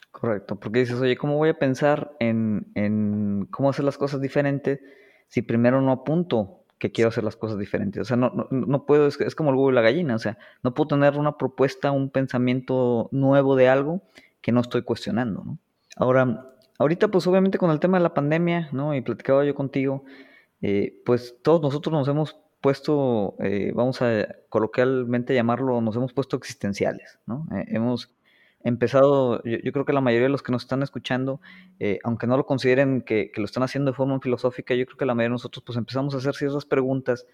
Correcto, 0.09 0.59
porque 0.59 0.79
dices, 0.79 0.99
oye, 0.99 1.15
¿cómo 1.15 1.37
voy 1.37 1.49
a 1.49 1.59
pensar 1.59 2.13
en, 2.19 2.71
en 2.73 3.47
cómo 3.51 3.69
hacer 3.69 3.85
las 3.85 3.99
cosas 3.99 4.19
diferentes 4.21 4.79
si 5.29 5.41
primero 5.41 5.81
no 5.81 5.91
apunto 5.91 6.65
que 6.79 6.91
quiero 6.91 7.09
hacer 7.09 7.23
las 7.23 7.35
cosas 7.35 7.57
diferentes. 7.57 8.01
O 8.01 8.05
sea, 8.05 8.17
no, 8.17 8.47
no, 8.49 8.85
puedo, 8.85 9.07
es, 9.07 9.35
como 9.35 9.49
el 9.51 9.55
huevo 9.55 9.71
y 9.71 9.75
la 9.75 9.81
gallina, 9.81 10.15
o 10.15 10.19
sea, 10.19 10.37
no 10.63 10.73
puedo 10.73 10.89
tener 10.89 11.17
una 11.17 11.37
propuesta, 11.37 11.91
un 11.91 12.09
pensamiento 12.09 13.09
nuevo 13.11 13.55
de 13.55 13.67
algo 13.67 14.01
que 14.41 14.51
no 14.51 14.61
estoy 14.61 14.83
cuestionando, 14.83 15.43
¿no? 15.43 15.57
Ahora, 15.97 16.53
ahorita 16.77 17.09
pues 17.09 17.27
obviamente 17.27 17.57
con 17.57 17.71
el 17.71 17.79
tema 17.81 17.97
de 17.97 18.03
la 18.03 18.13
pandemia, 18.13 18.69
¿no? 18.71 18.95
Y 18.95 19.01
platicaba 19.01 19.43
yo 19.43 19.53
contigo, 19.53 20.05
eh, 20.61 21.01
pues 21.05 21.35
todos 21.41 21.61
nosotros 21.61 21.91
nos 21.91 22.07
hemos 22.07 22.37
puesto, 22.61 23.35
eh, 23.39 23.71
vamos 23.75 24.01
a 24.01 24.27
coloquialmente 24.47 25.33
llamarlo, 25.33 25.81
nos 25.81 25.95
hemos 25.97 26.13
puesto 26.13 26.37
existenciales, 26.37 27.19
¿no? 27.25 27.47
Eh, 27.55 27.65
hemos 27.67 28.11
empezado, 28.63 29.41
yo, 29.43 29.71
creo 29.71 29.85
que 29.85 29.93
la 29.93 30.01
mayoría 30.01 30.27
de 30.27 30.31
los 30.31 30.43
que 30.43 30.51
nos 30.51 30.63
están 30.63 30.83
escuchando, 30.83 31.39
eh, 31.79 31.99
aunque 32.03 32.27
no 32.27 32.37
lo 32.37 32.45
consideren 32.45 33.01
que, 33.01 33.31
lo 33.35 33.45
están 33.45 33.63
haciendo 33.63 33.91
de 33.91 33.95
forma 33.95 34.19
filosófica, 34.19 34.73
yo 34.75 34.85
creo 34.85 34.97
que 34.97 35.05
la 35.05 35.15
mayoría 35.15 35.29
de 35.29 35.35
nosotros 35.35 35.63
pues 35.65 35.77
empezamos 35.77 36.13
a 36.13 36.17
hacer 36.17 36.35
ciertas 36.35 36.65
preguntas 36.65 37.25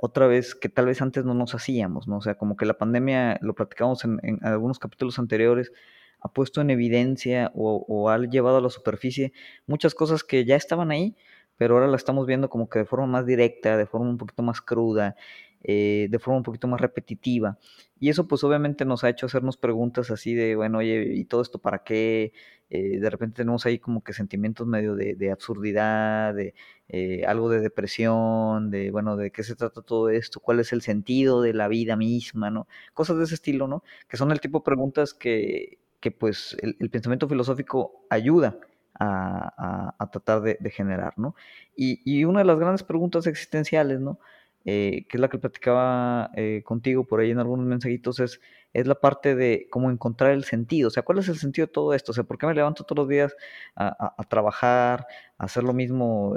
otra 0.00 0.26
vez 0.26 0.54
que 0.54 0.68
tal 0.68 0.86
vez 0.86 1.02
antes 1.02 1.24
no 1.24 1.34
nos 1.34 1.54
hacíamos, 1.54 2.08
¿no? 2.08 2.18
O 2.18 2.20
sea, 2.22 2.36
como 2.36 2.56
que 2.56 2.64
la 2.64 2.78
pandemia, 2.78 3.38
lo 3.42 3.54
platicamos 3.54 4.04
en, 4.04 4.38
algunos 4.42 4.78
capítulos 4.78 5.18
anteriores, 5.18 5.72
ha 6.20 6.32
puesto 6.32 6.60
en 6.60 6.70
evidencia 6.70 7.50
o, 7.54 7.84
o, 7.88 8.08
ha 8.08 8.18
llevado 8.18 8.58
a 8.58 8.60
la 8.60 8.70
superficie 8.70 9.32
muchas 9.66 9.94
cosas 9.94 10.22
que 10.22 10.44
ya 10.44 10.56
estaban 10.56 10.90
ahí, 10.90 11.16
pero 11.56 11.74
ahora 11.74 11.88
la 11.88 11.96
estamos 11.96 12.26
viendo 12.26 12.48
como 12.48 12.68
que 12.68 12.78
de 12.78 12.84
forma 12.86 13.06
más 13.06 13.26
directa, 13.26 13.76
de 13.76 13.86
forma 13.86 14.08
un 14.08 14.16
poquito 14.16 14.42
más 14.42 14.62
cruda, 14.62 15.16
eh, 15.62 16.08
de 16.10 16.18
forma 16.18 16.38
un 16.38 16.42
poquito 16.42 16.68
más 16.68 16.80
repetitiva. 16.80 17.58
Y 17.98 18.08
eso 18.08 18.26
pues 18.26 18.42
obviamente 18.44 18.84
nos 18.84 19.04
ha 19.04 19.10
hecho 19.10 19.26
hacernos 19.26 19.56
preguntas 19.56 20.10
así 20.10 20.34
de, 20.34 20.56
bueno, 20.56 20.78
oye, 20.78 21.12
¿y 21.14 21.24
todo 21.26 21.42
esto 21.42 21.58
para 21.58 21.84
qué? 21.84 22.32
Eh, 22.70 23.00
de 23.00 23.10
repente 23.10 23.38
tenemos 23.38 23.66
ahí 23.66 23.78
como 23.80 24.02
que 24.04 24.12
sentimientos 24.12 24.66
medio 24.66 24.94
de, 24.94 25.30
absurdidad, 25.32 26.34
de 26.34 26.54
eh, 26.88 27.24
algo 27.26 27.50
de 27.50 27.60
depresión, 27.60 28.70
de, 28.70 28.90
bueno, 28.92 29.16
de 29.16 29.32
qué 29.32 29.42
se 29.42 29.56
trata 29.56 29.82
todo 29.82 30.08
esto, 30.08 30.40
cuál 30.40 30.60
es 30.60 30.72
el 30.72 30.80
sentido 30.80 31.42
de 31.42 31.52
la 31.52 31.68
vida 31.68 31.96
misma, 31.96 32.48
¿no? 32.50 32.68
Cosas 32.94 33.18
de 33.18 33.24
ese 33.24 33.34
estilo, 33.34 33.66
¿no? 33.66 33.82
Que 34.08 34.16
son 34.16 34.30
el 34.30 34.40
tipo 34.40 34.60
de 34.60 34.64
preguntas 34.64 35.14
que, 35.14 35.78
que 36.00 36.12
pues 36.12 36.56
el, 36.62 36.90
pensamiento 36.90 37.28
filosófico 37.28 38.06
ayuda 38.08 38.58
a, 38.98 40.08
tratar 40.12 40.42
de, 40.42 40.70
generar, 40.70 41.14
¿no? 41.16 41.34
Y, 41.74 42.00
y, 42.04 42.24
una 42.24 42.40
de 42.40 42.44
las 42.44 42.58
grandes 42.58 42.82
preguntas 42.82 43.26
existenciales, 43.26 44.00
¿no? 44.00 44.20
Eh, 44.64 45.06
que 45.08 45.16
es 45.16 45.20
la 45.20 45.28
que 45.28 45.38
platicaba 45.38 46.30
eh, 46.36 46.62
contigo 46.64 47.06
por 47.06 47.20
ahí 47.20 47.30
en 47.30 47.38
algunos 47.38 47.64
mensajitos, 47.66 48.20
es, 48.20 48.40
es 48.74 48.86
la 48.86 48.94
parte 48.94 49.34
de 49.34 49.66
cómo 49.70 49.90
encontrar 49.90 50.32
el 50.32 50.44
sentido. 50.44 50.88
O 50.88 50.90
sea, 50.90 51.02
¿cuál 51.02 51.18
es 51.18 51.28
el 51.28 51.36
sentido 51.36 51.66
de 51.66 51.72
todo 51.72 51.94
esto? 51.94 52.12
O 52.12 52.14
sea, 52.14 52.24
¿por 52.24 52.36
qué 52.38 52.46
me 52.46 52.54
levanto 52.54 52.84
todos 52.84 52.98
los 52.98 53.08
días 53.08 53.34
a, 53.74 54.14
trabajar, 54.28 55.06
a 55.38 55.44
hacer 55.44 55.64
lo 55.64 55.72
mismo 55.72 56.36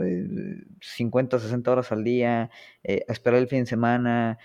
50, 0.81 1.39
60 1.39 1.71
horas 1.71 1.91
al 1.91 2.03
día, 2.03 2.49
a 2.83 3.11
esperar 3.11 3.39
el 3.39 3.47
fin 3.47 3.61
de 3.61 3.65
semana? 3.65 4.37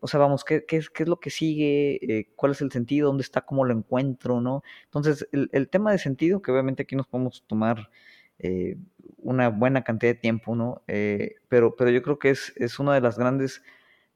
o 0.00 0.08
sea, 0.08 0.20
vamos, 0.20 0.44
¿qué, 0.44 0.64
qué, 0.66 0.78
es, 0.78 0.90
¿qué, 0.90 1.04
es, 1.04 1.08
lo 1.08 1.20
que 1.20 1.30
sigue? 1.30 2.28
¿Cuál 2.36 2.52
es 2.52 2.60
el 2.62 2.72
sentido? 2.72 3.08
¿Dónde 3.08 3.22
está? 3.22 3.42
¿Cómo 3.42 3.64
lo 3.64 3.72
encuentro? 3.72 4.40
¿no? 4.40 4.62
Entonces, 4.86 5.28
el, 5.32 5.48
el 5.52 5.68
tema 5.68 5.92
de 5.92 5.98
sentido, 5.98 6.42
que 6.42 6.50
obviamente 6.52 6.82
aquí 6.82 6.96
nos 6.96 7.06
podemos 7.06 7.44
tomar 7.46 7.90
eh, 8.42 8.76
una 9.18 9.48
buena 9.50 9.82
cantidad 9.84 10.12
de 10.12 10.18
tiempo, 10.18 10.54
¿no? 10.56 10.82
Eh, 10.88 11.36
pero, 11.48 11.76
pero 11.76 11.90
yo 11.90 12.02
creo 12.02 12.18
que 12.18 12.30
es, 12.30 12.52
es 12.56 12.78
una 12.78 12.94
de 12.94 13.00
las 13.00 13.18
grandes, 13.18 13.62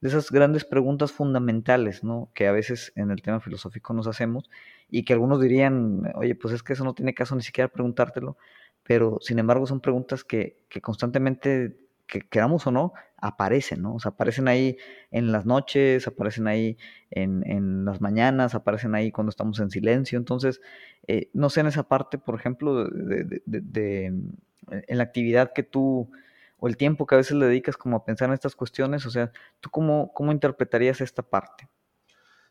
de 0.00 0.08
esas 0.08 0.30
grandes 0.30 0.64
preguntas 0.64 1.12
fundamentales, 1.12 2.04
¿no? 2.04 2.30
Que 2.34 2.46
a 2.46 2.52
veces 2.52 2.92
en 2.96 3.10
el 3.10 3.22
tema 3.22 3.40
filosófico 3.40 3.92
nos 3.94 4.06
hacemos 4.06 4.50
y 4.90 5.04
que 5.04 5.12
algunos 5.12 5.40
dirían, 5.40 6.10
oye, 6.14 6.34
pues 6.34 6.54
es 6.54 6.62
que 6.62 6.72
eso 6.72 6.84
no 6.84 6.94
tiene 6.94 7.14
caso 7.14 7.36
ni 7.36 7.42
siquiera 7.42 7.68
preguntártelo, 7.68 8.36
pero 8.82 9.18
sin 9.20 9.38
embargo 9.38 9.66
son 9.66 9.80
preguntas 9.80 10.24
que, 10.24 10.58
que 10.68 10.80
constantemente 10.80 11.83
que 12.06 12.20
queramos 12.20 12.66
o 12.66 12.70
no, 12.70 12.92
aparecen, 13.16 13.82
¿no? 13.82 13.94
O 13.94 14.00
sea, 14.00 14.10
aparecen 14.10 14.48
ahí 14.48 14.76
en 15.10 15.32
las 15.32 15.46
noches, 15.46 16.06
aparecen 16.06 16.46
ahí 16.46 16.76
en, 17.10 17.84
las 17.84 18.00
mañanas, 18.00 18.54
aparecen 18.54 18.94
ahí 18.94 19.10
cuando 19.10 19.30
estamos 19.30 19.58
en 19.60 19.70
silencio. 19.70 20.18
Entonces, 20.18 20.60
eh, 21.06 21.30
no 21.32 21.48
sé 21.50 21.60
en 21.60 21.68
esa 21.68 21.88
parte, 21.88 22.18
por 22.18 22.34
ejemplo, 22.34 22.84
de, 22.84 24.06
en 24.06 24.98
la 24.98 25.02
actividad 25.02 25.52
que 25.52 25.62
tú, 25.62 26.10
o 26.58 26.68
el 26.68 26.76
tiempo 26.76 27.06
que 27.06 27.14
a 27.14 27.18
veces 27.18 27.36
le 27.36 27.46
dedicas 27.46 27.76
como 27.76 27.96
a 27.96 28.04
pensar 28.04 28.28
en 28.28 28.34
estas 28.34 28.56
cuestiones, 28.56 29.06
o 29.06 29.10
sea, 29.10 29.32
¿tú 29.60 29.70
cómo, 29.70 30.12
cómo 30.12 30.32
interpretarías 30.32 31.00
esta 31.00 31.22
parte? 31.22 31.68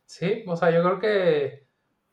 Sí, 0.05 0.43
o 0.47 0.55
sea, 0.55 0.71
yo 0.71 0.83
creo 0.83 0.99
que, 0.99 1.67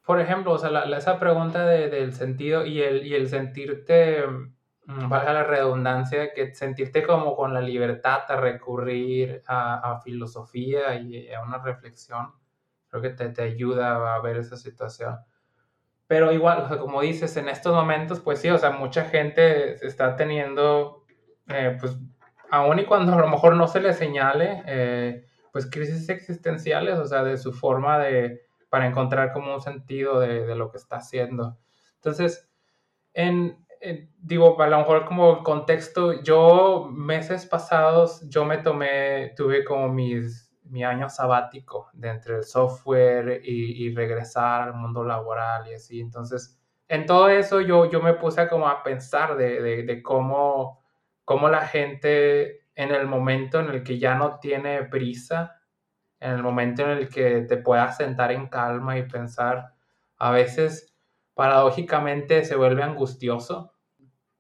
por 0.05 0.21
ejemplo, 0.21 0.53
o 0.53 0.59
sea, 0.59 0.83
esa 0.97 1.19
pregunta 1.19 1.67
del 1.67 2.13
sentido 2.13 2.67
y 2.67 2.81
el, 2.81 3.07
y 3.07 3.15
el 3.15 3.29
sentirte 3.29 4.25
Mm, 4.27 4.53
valga 5.09 5.33
la 5.33 5.45
redundancia, 5.45 6.33
que 6.33 6.55
sentirte 6.55 7.03
como 7.03 7.37
con 7.37 7.55
la 7.55 7.61
libertad 7.61 8.27
de 8.29 8.37
recurrir 8.37 9.43
a, 9.47 10.01
filosofía 10.03 10.95
y 10.97 11.33
a 11.33 11.43
una 11.43 11.59
reflexión, 11.59 12.33
creo 12.89 13.03
que 13.03 13.11
te, 13.11 13.29
te, 13.29 13.43
ayuda 13.43 14.15
a 14.15 14.21
ver 14.21 14.37
esa 14.37 14.57
situación. 14.57 15.19
Pero 16.07 16.33
igual, 16.33 16.79
como 16.81 17.03
dices, 17.03 17.37
en 17.37 17.49
estos 17.49 17.73
momentos, 17.75 18.21
pues 18.21 18.41
sí, 18.41 18.49
o 18.51 18.59
sea, 18.59 18.71
mucha 18.71 19.05
gente 19.05 19.87
está 19.87 20.17
teniendo, 20.17 21.05
eh, 21.49 21.77
pues, 21.79 21.97
aún 22.51 22.81
y 22.81 22.85
cuando 22.85 23.15
a 23.15 23.21
lo 23.21 23.29
mejor 23.29 23.55
no 23.55 23.69
se 23.69 23.81
le 23.81 23.93
señale, 23.93 24.63
eh, 24.67 25.25
pues 25.53 25.71
crisis 25.71 26.09
existenciales, 26.09 26.99
o 26.99 27.07
sea, 27.07 27.23
de 27.23 27.39
su 27.39 27.53
forma 27.53 27.99
de, 27.99 28.43
para 28.69 28.87
encontrar 28.87 29.33
como 29.33 29.55
un 29.55 29.61
sentido 29.61 30.19
de, 30.19 30.47
de 30.47 30.57
lo 30.57 30.71
que 30.71 30.79
está 30.79 30.97
haciendo. 30.97 31.59
Entonces, 31.97 32.49
en, 33.15 33.65
eh, 33.81 34.11
digo, 34.19 34.61
a 34.61 34.67
lo 34.67 34.79
mejor 34.79 35.07
como 35.07 35.43
contexto, 35.43 36.23
yo 36.23 36.89
meses 36.93 37.47
pasados, 37.47 38.29
yo 38.29 38.45
me 38.45 38.59
tomé, 38.59 39.33
tuve 39.37 39.65
como 39.65 39.89
mis, 39.89 40.53
mi 40.65 40.85
año 40.85 41.09
sabático 41.09 41.89
de 41.95 42.09
entre 42.11 42.37
el 42.37 42.45
software 42.45 43.41
y, 43.43 43.87
y, 43.87 43.95
regresar 43.95 44.63
al 44.63 44.75
mundo 44.75 45.03
laboral 45.03 45.67
y 45.69 45.75
así. 45.75 46.01
Entonces, 46.01 46.61
en 46.89 47.07
todo 47.07 47.29
eso 47.31 47.61
yo, 47.61 47.91
yo 47.91 48.03
me 48.03 48.15
puse 48.15 48.49
como 48.49 48.69
a 48.69 48.83
pensar 48.83 49.37
de, 49.37 49.63
de, 49.63 49.83
de 49.85 50.03
cómo, 50.03 50.83
cómo 51.25 51.49
la 51.49 51.67
gente 51.67 52.67
en 52.75 52.91
el 52.93 53.07
momento 53.07 53.61
en 53.61 53.71
el 53.71 53.83
que 53.83 53.99
ya 53.99 54.15
no 54.15 54.39
tiene 54.41 54.85
prisa, 54.85 55.63
en 56.21 56.33
el 56.33 56.43
momento 56.43 56.83
en 56.83 56.91
el 56.91 57.09
que 57.09 57.43
te 57.43 57.57
puedas 57.57 57.97
sentar 57.97 58.31
en 58.33 58.49
calma 58.49 58.99
y 58.99 59.09
pensar, 59.09 59.75
a 60.19 60.31
veces 60.31 60.90
paradójicamente 61.41 62.45
se 62.45 62.55
vuelve 62.55 62.83
angustioso. 62.83 63.73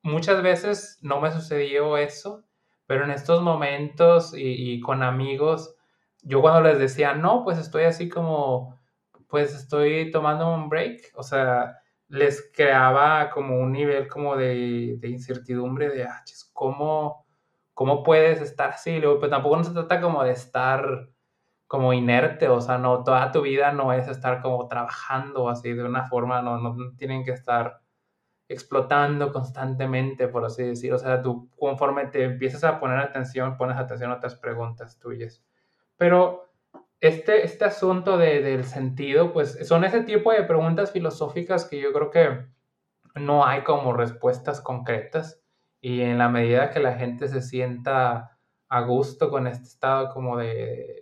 Muchas 0.02 0.42
veces 0.42 0.98
no 1.00 1.18
me 1.18 1.32
sucedió 1.32 1.96
eso, 1.96 2.44
pero 2.84 3.06
en 3.06 3.10
estos 3.10 3.40
momentos 3.40 4.34
y, 4.36 4.78
con 4.80 5.02
amigos, 5.02 5.74
yo 6.22 6.42
cuando 6.42 6.60
les 6.60 6.78
decía, 6.78 7.14
no, 7.14 7.42
pues 7.42 7.56
estoy 7.56 7.84
así 7.84 8.10
como, 8.10 8.78
pues 9.28 9.54
estoy 9.54 10.10
tomando 10.10 10.52
un 10.52 10.68
break, 10.68 11.12
o 11.14 11.22
sea, 11.22 11.78
les 12.08 12.50
creaba 12.54 13.30
como 13.30 13.56
un 13.58 13.72
nivel 13.72 14.06
como 14.06 14.36
de, 14.36 14.98
incertidumbre 15.02 15.88
de, 15.88 16.04
ah, 16.04 16.22
¿cómo, 16.52 17.24
¿cómo 17.72 18.02
puedes 18.02 18.42
estar 18.42 18.72
así? 18.72 18.90
Pero 18.96 19.18
pues 19.18 19.30
tampoco 19.30 19.56
no 19.56 19.64
se 19.64 19.72
trata 19.72 20.02
como 20.02 20.22
de 20.22 20.32
estar 20.32 21.08
como 21.70 21.92
inerte, 21.92 22.48
o 22.48 22.60
sea, 22.60 22.78
no, 22.78 23.04
toda 23.04 23.30
tu 23.30 23.42
vida 23.42 23.70
no 23.70 23.92
es 23.92 24.08
estar 24.08 24.42
como 24.42 24.66
trabajando 24.66 25.48
así 25.48 25.72
de 25.72 25.84
una 25.84 26.02
forma, 26.08 26.42
no, 26.42 26.58
no 26.58 26.96
tienen 26.96 27.24
que 27.24 27.30
estar 27.30 27.80
explotando 28.48 29.32
constantemente, 29.32 30.26
por 30.26 30.44
así 30.44 30.64
decir, 30.64 30.92
o 30.92 30.98
sea, 30.98 31.22
tú 31.22 31.48
conforme 31.56 32.06
te 32.06 32.24
empiezas 32.24 32.64
a 32.64 32.80
poner 32.80 32.98
atención, 32.98 33.56
pones 33.56 33.76
atención 33.76 34.10
a 34.10 34.16
otras 34.16 34.34
preguntas 34.34 34.98
tuyas. 34.98 35.44
Pero 35.96 36.50
este, 36.98 37.44
este 37.44 37.66
asunto 37.66 38.18
de, 38.18 38.42
del 38.42 38.64
sentido, 38.64 39.32
pues 39.32 39.56
son 39.68 39.84
ese 39.84 40.02
tipo 40.02 40.32
de 40.32 40.42
preguntas 40.42 40.90
filosóficas 40.90 41.66
que 41.66 41.80
yo 41.80 41.92
creo 41.92 42.10
que 42.10 42.46
no 43.14 43.46
hay 43.46 43.62
como 43.62 43.92
respuestas 43.92 44.60
concretas 44.60 45.40
y 45.80 46.00
en 46.00 46.18
la 46.18 46.28
medida 46.28 46.70
que 46.70 46.80
la 46.80 46.94
gente 46.94 47.28
se 47.28 47.42
sienta 47.42 48.40
a 48.68 48.80
gusto 48.80 49.30
con 49.30 49.46
este 49.46 49.68
estado 49.68 50.12
como 50.12 50.36
de 50.36 50.99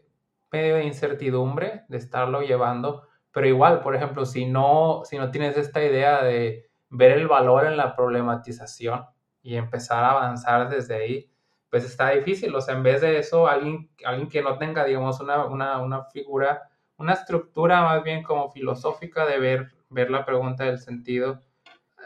medio 0.51 0.77
de 0.77 0.85
incertidumbre 0.85 1.85
de 1.89 1.99
estarlo 1.99 2.43
llevando, 2.43 3.09
pero 3.33 3.47
igual, 3.47 3.81
por 3.81 3.95
ejemplo, 3.95 4.27
si 4.27 4.47
no, 4.47 5.03
si 5.05 5.19
no 5.19 5.31
tienes 5.31 5.57
esta 5.57 5.83
idea 5.83 6.23
de 6.23 6.71
ver 6.91 7.13
el 7.13 7.29
valor 7.29 7.67
en 7.67 7.77
la 7.77 7.95
problematización 7.95 9.05
y 9.43 9.57
empezar 9.57 10.05
a 10.05 10.13
avanzar 10.13 10.69
desde 10.69 10.97
ahí, 10.97 11.31
pues 11.71 11.85
está 11.85 12.11
difícil. 12.11 12.55
O 12.55 12.61
sea, 12.61 12.75
en 12.75 12.83
vez 12.83 13.01
de 13.01 13.19
eso, 13.19 13.47
alguien, 13.47 13.91
alguien 14.05 14.29
que 14.29 14.43
no 14.43 14.59
tenga, 14.59 14.85
digamos, 14.85 15.21
una, 15.21 15.45
una, 15.45 15.81
una 15.81 16.05
figura, 16.05 16.69
una 16.97 17.13
estructura 17.13 17.83
más 17.83 18.03
bien 18.03 18.23
como 18.23 18.51
filosófica 18.51 19.27
de 19.27 19.39
ver, 19.39 19.73
ver 19.91 20.11
la 20.11 20.25
pregunta 20.25 20.65
del 20.65 20.79
sentido, 20.79 21.43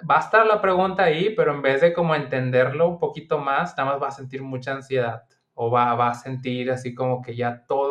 va 0.09 0.17
a 0.17 0.21
estar 0.21 0.47
la 0.47 0.61
pregunta 0.61 1.05
ahí, 1.05 1.31
pero 1.35 1.53
en 1.55 1.63
vez 1.63 1.81
de 1.81 1.93
como 1.93 2.15
entenderlo 2.15 2.89
un 2.89 2.99
poquito 2.99 3.39
más, 3.39 3.77
nada 3.77 3.93
más 3.93 4.03
va 4.03 4.09
a 4.09 4.13
sentir 4.13 4.43
mucha 4.43 4.73
ansiedad 4.73 5.25
o 5.55 5.71
va, 5.71 5.95
va 5.95 6.09
a 6.11 6.15
sentir 6.15 6.71
así 6.71 6.95
como 6.95 7.23
que 7.23 7.37
ya 7.37 7.65
todo 7.67 7.82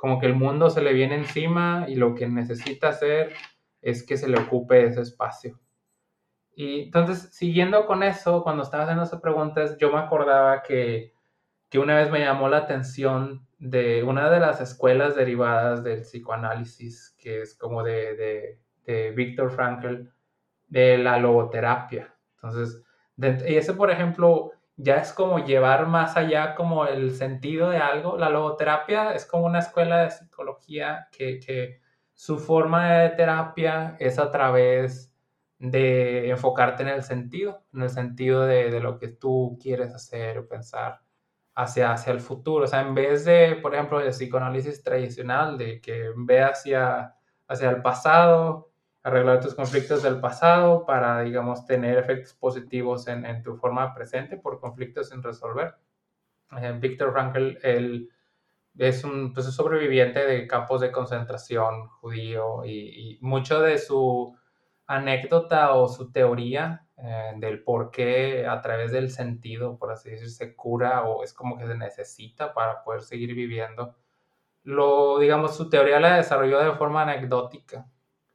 como 0.00 0.18
que 0.18 0.24
el 0.24 0.34
mundo 0.34 0.70
se 0.70 0.80
le 0.80 0.94
viene 0.94 1.14
encima 1.14 1.84
y 1.86 1.94
lo 1.94 2.14
que 2.14 2.26
necesita 2.26 2.88
hacer 2.88 3.34
es 3.82 4.02
que 4.02 4.16
se 4.16 4.28
le 4.28 4.40
ocupe 4.40 4.86
ese 4.86 5.02
espacio. 5.02 5.60
Y 6.54 6.84
entonces, 6.84 7.28
siguiendo 7.32 7.84
con 7.84 8.02
eso, 8.02 8.42
cuando 8.42 8.62
estaba 8.62 8.84
haciendo 8.84 9.04
esas 9.04 9.20
preguntas, 9.20 9.76
yo 9.76 9.92
me 9.92 9.98
acordaba 9.98 10.62
que, 10.62 11.12
que 11.68 11.78
una 11.78 11.96
vez 11.96 12.10
me 12.10 12.20
llamó 12.20 12.48
la 12.48 12.56
atención 12.56 13.46
de 13.58 14.02
una 14.02 14.30
de 14.30 14.40
las 14.40 14.62
escuelas 14.62 15.16
derivadas 15.16 15.84
del 15.84 16.00
psicoanálisis, 16.00 17.14
que 17.18 17.42
es 17.42 17.54
como 17.54 17.82
de, 17.82 18.16
de, 18.16 18.58
de 18.86 19.10
Víctor 19.10 19.50
Frankl, 19.50 20.08
de 20.68 20.96
la 20.96 21.18
logoterapia. 21.18 22.14
Entonces, 22.36 22.82
y 23.18 23.54
ese, 23.54 23.74
por 23.74 23.90
ejemplo, 23.90 24.52
ya 24.82 24.96
es 24.96 25.12
como 25.12 25.44
llevar 25.44 25.86
más 25.86 26.16
allá 26.16 26.54
como 26.54 26.86
el 26.86 27.14
sentido 27.14 27.70
de 27.70 27.78
algo. 27.78 28.16
La 28.16 28.30
logoterapia 28.30 29.12
es 29.12 29.26
como 29.26 29.46
una 29.46 29.58
escuela 29.60 29.98
de 30.04 30.10
psicología 30.10 31.08
que, 31.12 31.80
su 32.14 32.38
forma 32.38 32.92
de 32.92 33.10
terapia 33.10 33.96
es 33.98 34.18
a 34.18 34.30
través 34.30 35.10
de 35.58 36.28
enfocarte 36.28 36.82
en 36.82 36.90
el 36.90 37.02
sentido, 37.02 37.64
en 37.72 37.82
el 37.82 37.90
sentido 37.90 38.44
de, 38.44 38.78
lo 38.80 38.98
que 38.98 39.08
tú 39.08 39.58
quieres 39.62 39.94
hacer 39.94 40.36
o 40.38 40.46
pensar 40.46 41.00
hacia, 41.54 41.92
hacia 41.92 42.12
el 42.12 42.20
futuro. 42.20 42.64
O 42.64 42.66
sea, 42.66 42.82
en 42.82 42.94
vez 42.94 43.24
de, 43.24 43.56
por 43.62 43.74
ejemplo, 43.74 44.00
el 44.00 44.10
psicoanálisis 44.10 44.82
tradicional, 44.82 45.56
de 45.56 45.80
que 45.80 46.10
ve 46.14 46.42
hacia, 46.42 47.14
hacia 47.48 47.70
el 47.70 47.80
pasado 47.80 48.69
arreglar 49.02 49.40
tus 49.40 49.54
conflictos 49.54 50.02
del 50.02 50.20
pasado 50.20 50.84
para, 50.84 51.22
digamos, 51.22 51.64
tener 51.66 51.98
efectos 51.98 52.34
positivos 52.34 53.08
en, 53.08 53.24
en 53.24 53.42
tu 53.42 53.56
forma 53.56 53.94
presente 53.94 54.36
por 54.36 54.60
conflictos 54.60 55.08
sin 55.08 55.22
resolver. 55.22 55.74
Eh, 56.58 56.76
Víctor 56.80 57.12
Frankl 57.12 57.58
él 57.62 58.10
es 58.76 59.04
un 59.04 59.32
pues, 59.32 59.46
sobreviviente 59.46 60.24
de 60.26 60.46
campos 60.46 60.80
de 60.80 60.92
concentración 60.92 61.88
judío 61.88 62.64
y, 62.64 63.18
mucho 63.20 63.60
de 63.60 63.78
su 63.78 64.36
anécdota 64.86 65.74
o 65.74 65.88
su 65.88 66.10
teoría 66.12 66.86
eh, 66.96 67.32
del 67.36 67.62
por 67.62 67.90
qué 67.90 68.46
a 68.46 68.60
través 68.60 68.92
del 68.92 69.10
sentido, 69.10 69.78
por 69.78 69.92
así 69.92 70.10
decir, 70.10 70.30
se 70.30 70.54
cura 70.56 71.04
o 71.04 71.22
es 71.24 71.32
como 71.32 71.56
que 71.56 71.66
se 71.66 71.76
necesita 71.76 72.52
para 72.54 72.82
poder 72.82 73.02
seguir 73.02 73.34
viviendo. 73.34 73.96
Lo, 74.64 75.18
digamos, 75.18 75.56
su 75.56 75.70
teoría 75.70 76.00
la 76.00 76.16
desarrolló 76.16 76.60
de 76.60 76.72
forma 76.72 77.02
anecdótica 77.02 77.86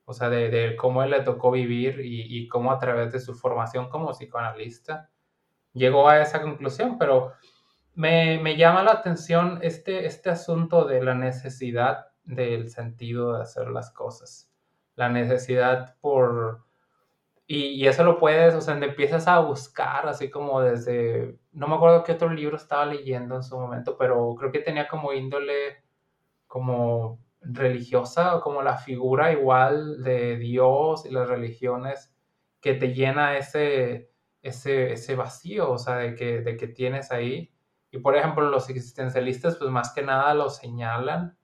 o 0.06 0.14
sea, 0.14 0.30
de, 0.30 0.76
cómo 0.78 1.04
él 1.04 1.12
le 1.12 1.22
tocó 1.22 1.52
vivir 1.52 2.00
y, 2.04 2.48
cómo 2.48 2.72
a 2.72 2.80
través 2.80 3.12
de 3.12 3.20
su 3.20 3.34
formación 3.34 3.90
como 3.90 4.12
psicoanalista 4.12 5.10
llegó 5.74 6.08
a 6.08 6.22
esa 6.22 6.42
conclusión, 6.42 6.98
pero 6.98 7.34
me, 7.96 8.40
me, 8.40 8.56
llama 8.56 8.84
la 8.84 8.92
atención 8.94 9.60
este, 9.62 10.06
este 10.06 10.30
asunto 10.30 10.86
de 10.86 11.04
la 11.04 11.16
necesidad 11.16 12.08
del 12.24 12.70
sentido 12.70 13.34
de 13.34 13.42
hacer 13.42 13.70
las 13.70 13.92
cosas. 13.92 14.52
La 14.96 15.10
necesidad 15.10 15.96
por... 16.02 16.66
Y, 17.48 17.68
y, 17.68 17.88
eso 17.88 18.04
lo 18.04 18.18
puedes, 18.18 18.56
o 18.56 18.62
sea, 18.62 18.76
empiezas 18.78 19.28
a 19.28 19.40
buscar, 19.40 20.08
así 20.08 20.30
como 20.30 20.62
desde... 20.62 21.38
No 21.52 21.68
me 21.68 21.76
acuerdo 21.76 22.04
qué 22.04 22.14
otro 22.14 22.30
libro 22.30 22.58
estaba 22.58 22.86
leyendo 22.86 23.36
en 23.36 23.44
su 23.44 23.58
momento, 23.58 23.98
pero 23.98 24.36
creo 24.36 24.52
que 24.52 24.60
tenía 24.60 24.88
como 24.88 25.14
índole 25.14 25.84
como 26.48 27.25
religiosa, 27.46 28.40
como 28.42 28.62
la 28.62 28.78
figura 28.78 29.32
igual 29.32 30.04
de 30.04 30.38
Dios 30.38 31.06
y 31.06 31.12
las 31.12 31.28
religiones 31.28 32.14
que 32.62 32.74
te 32.74 32.94
llena 32.94 33.38
ese, 33.38 34.12
ese, 34.42 34.94
ese 34.94 35.16
vacío, 35.16 35.72
o 35.72 35.78
sea, 35.78 35.98
de 35.98 36.16
que, 36.16 36.42
de 36.42 36.58
que 36.58 36.68
tienes 36.68 37.12
ahí. 37.12 37.54
Y 37.92 38.00
por 38.00 38.16
ejemplo, 38.16 38.50
los 38.50 38.70
existencialistas, 38.70 39.58
pues 39.58 39.70
más 39.70 39.94
que 39.94 40.02
nada 40.02 40.34
lo 40.34 40.50
señalan. 40.50 41.38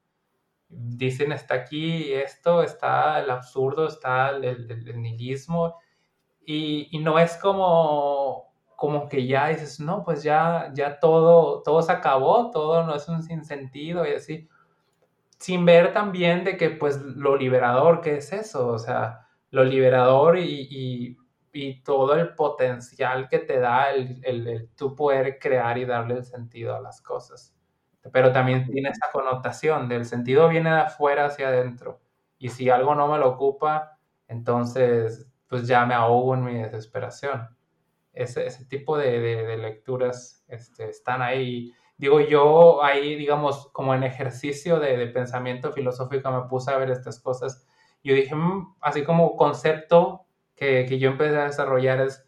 Dicen, 0.70 1.32
está 1.32 1.56
aquí 1.56 2.14
esto, 2.14 2.64
está 2.64 3.20
el 3.20 3.30
absurdo, 3.30 3.88
está 3.88 4.30
el, 4.30 4.46
el, 4.46 5.02
nihilismo. 5.02 5.76
Y, 6.46 6.88
y, 6.92 7.00
no 7.00 7.20
es 7.20 7.38
como, 7.38 8.54
como 8.76 9.08
que 9.08 9.28
ya 9.28 9.50
dices, 9.50 9.80
no, 9.80 10.04
pues 10.04 10.24
ya, 10.24 10.72
ya 10.74 11.00
todo, 11.00 11.62
todo 11.62 11.82
se 11.84 11.92
acabó, 11.92 12.50
todo 12.52 12.84
no 12.84 12.96
es 12.96 13.08
un 13.08 13.22
sinsentido 13.22 14.08
y 14.08 14.14
así 14.14 14.50
sin 15.42 15.66
ver 15.66 15.92
también 15.92 16.44
de 16.44 16.56
que 16.56 16.70
pues 16.70 17.02
lo 17.02 17.36
liberador 17.36 18.00
que 18.02 18.18
es 18.18 18.32
eso, 18.32 18.68
o 18.68 18.78
sea, 18.78 19.28
lo 19.50 19.64
liberador 19.64 20.38
y, 20.38 21.18
y, 21.52 21.82
todo 21.84 22.14
el 22.16 22.36
potencial 22.36 23.28
que 23.28 23.40
te 23.40 23.60
da 23.60 23.90
el, 23.92 24.22
el, 24.24 24.48
el, 24.48 24.70
tú 24.76 24.96
poder 24.96 25.40
crear 25.40 25.78
y 25.80 25.86
darle 25.86 26.16
el 26.16 26.26
sentido 26.26 26.76
a 26.76 26.80
las 26.80 27.02
cosas. 27.02 27.56
Pero 28.14 28.32
también 28.32 28.66
tiene 28.68 28.90
esa 28.90 29.08
connotación 29.12 29.90
del 29.90 30.06
sentido 30.06 30.48
viene 30.48 30.70
de 30.70 30.82
afuera 30.82 31.26
hacia 31.26 31.48
adentro. 31.48 32.02
Y 32.38 32.50
si 32.50 32.70
algo 32.70 32.94
no 32.96 33.08
me 33.08 33.18
lo 33.18 33.30
ocupa, 33.30 33.98
entonces 34.28 35.28
pues 35.48 35.68
ya 35.68 35.86
me 35.88 35.96
ahogo 35.96 36.36
en 36.36 36.44
mi 36.44 36.54
desesperación. 36.62 37.50
Ese, 38.14 38.46
ese 38.46 38.66
tipo 38.66 38.96
de, 38.96 39.20
de, 39.20 39.44
de 39.48 39.58
lecturas 39.58 40.46
este, 40.48 40.90
están 40.90 41.22
ahí 41.24 41.74
digo, 42.02 42.20
yo 42.20 42.84
ahí, 42.84 43.16
digamos, 43.16 43.70
como 43.74 43.94
en 43.94 44.04
ejercicio 44.04 44.80
de, 44.80 45.06
pensamiento 45.08 45.72
filosófico 45.72 46.32
me 46.32 46.50
puse 46.50 46.72
a 46.72 46.78
ver 46.78 46.90
estas 46.90 47.20
cosas. 47.20 47.68
Yo 48.04 48.16
dije, 48.16 48.34
mm", 48.34 48.76
así 48.82 49.04
como 49.04 49.38
concepto 49.38 50.26
que, 50.56 50.88
que, 50.90 50.98
yo 50.98 51.12
empecé 51.12 51.38
a 51.38 51.44
desarrollar 51.44 52.02
es, 52.02 52.26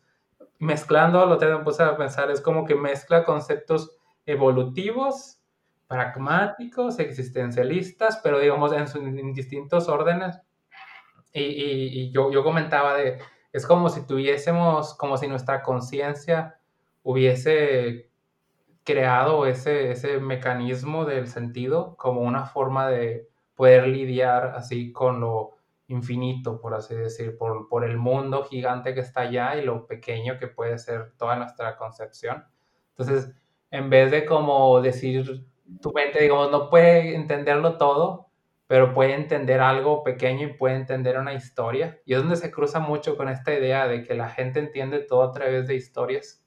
mezclando, 0.59 1.25
lo 1.25 1.39
que 1.39 1.47
me 1.47 1.57
puse 1.63 1.81
a 1.81 1.97
pensar, 1.97 2.29
es 2.29 2.39
como 2.39 2.65
que 2.65 2.75
mezcla 2.75 3.25
conceptos 3.25 3.97
evolutivos, 4.27 5.39
pragmáticos, 5.87 6.99
existencialistas, 6.99 8.21
pero 8.23 8.37
digamos 8.37 8.71
en, 8.73 9.17
en 9.17 9.33
distintos 9.33 9.89
órdenes. 9.89 10.39
Y, 11.33 11.41
y, 11.41 11.99
y 11.99 12.11
yo, 12.11 12.31
yo 12.31 12.43
comentaba 12.43 12.95
de, 12.95 13.17
es 13.51 13.65
como 13.65 13.89
si 13.89 14.05
tuviésemos, 14.05 14.93
como 14.93 15.17
si 15.17 15.27
nuestra 15.27 15.63
conciencia 15.63 16.59
hubiese 17.01 18.12
creado 18.83 19.45
ese, 19.45 19.91
ese 19.91 20.19
mecanismo 20.19 21.05
del 21.05 21.27
sentido 21.27 21.95
como 21.97 22.21
una 22.21 22.45
forma 22.45 22.89
de 22.89 23.29
poder 23.55 23.87
lidiar 23.87 24.53
así 24.55 24.91
con 24.91 25.19
lo 25.21 25.51
infinito, 25.87 26.59
por 26.59 26.73
así 26.73 26.95
decir, 26.95 27.37
por, 27.37 27.67
por 27.69 27.83
el 27.83 27.97
mundo 27.97 28.43
gigante 28.45 28.93
que 28.93 29.01
está 29.01 29.21
allá 29.21 29.55
y 29.55 29.65
lo 29.65 29.85
pequeño 29.85 30.37
que 30.39 30.47
puede 30.47 30.77
ser 30.77 31.13
toda 31.17 31.35
nuestra 31.35 31.77
concepción. 31.77 32.45
Entonces, 32.97 33.33
en 33.71 33.89
vez 33.89 34.11
de 34.11 34.25
como 34.25 34.81
decir, 34.81 35.45
tu 35.81 35.91
mente, 35.93 36.21
digamos, 36.21 36.51
no 36.51 36.69
puede 36.69 37.15
entenderlo 37.15 37.77
todo, 37.77 38.27
pero 38.67 38.93
puede 38.93 39.13
entender 39.13 39.59
algo 39.59 40.03
pequeño 40.03 40.47
y 40.47 40.53
puede 40.53 40.75
entender 40.75 41.17
una 41.17 41.33
historia. 41.33 41.99
Y 42.05 42.13
es 42.13 42.19
donde 42.19 42.37
se 42.37 42.51
cruza 42.51 42.79
mucho 42.79 43.17
con 43.17 43.29
esta 43.29 43.53
idea 43.53 43.87
de 43.87 44.03
que 44.03 44.13
la 44.15 44.29
gente 44.29 44.59
entiende 44.59 44.99
todo 44.99 45.23
a 45.23 45.31
través 45.31 45.67
de 45.67 45.75
historias 45.75 46.42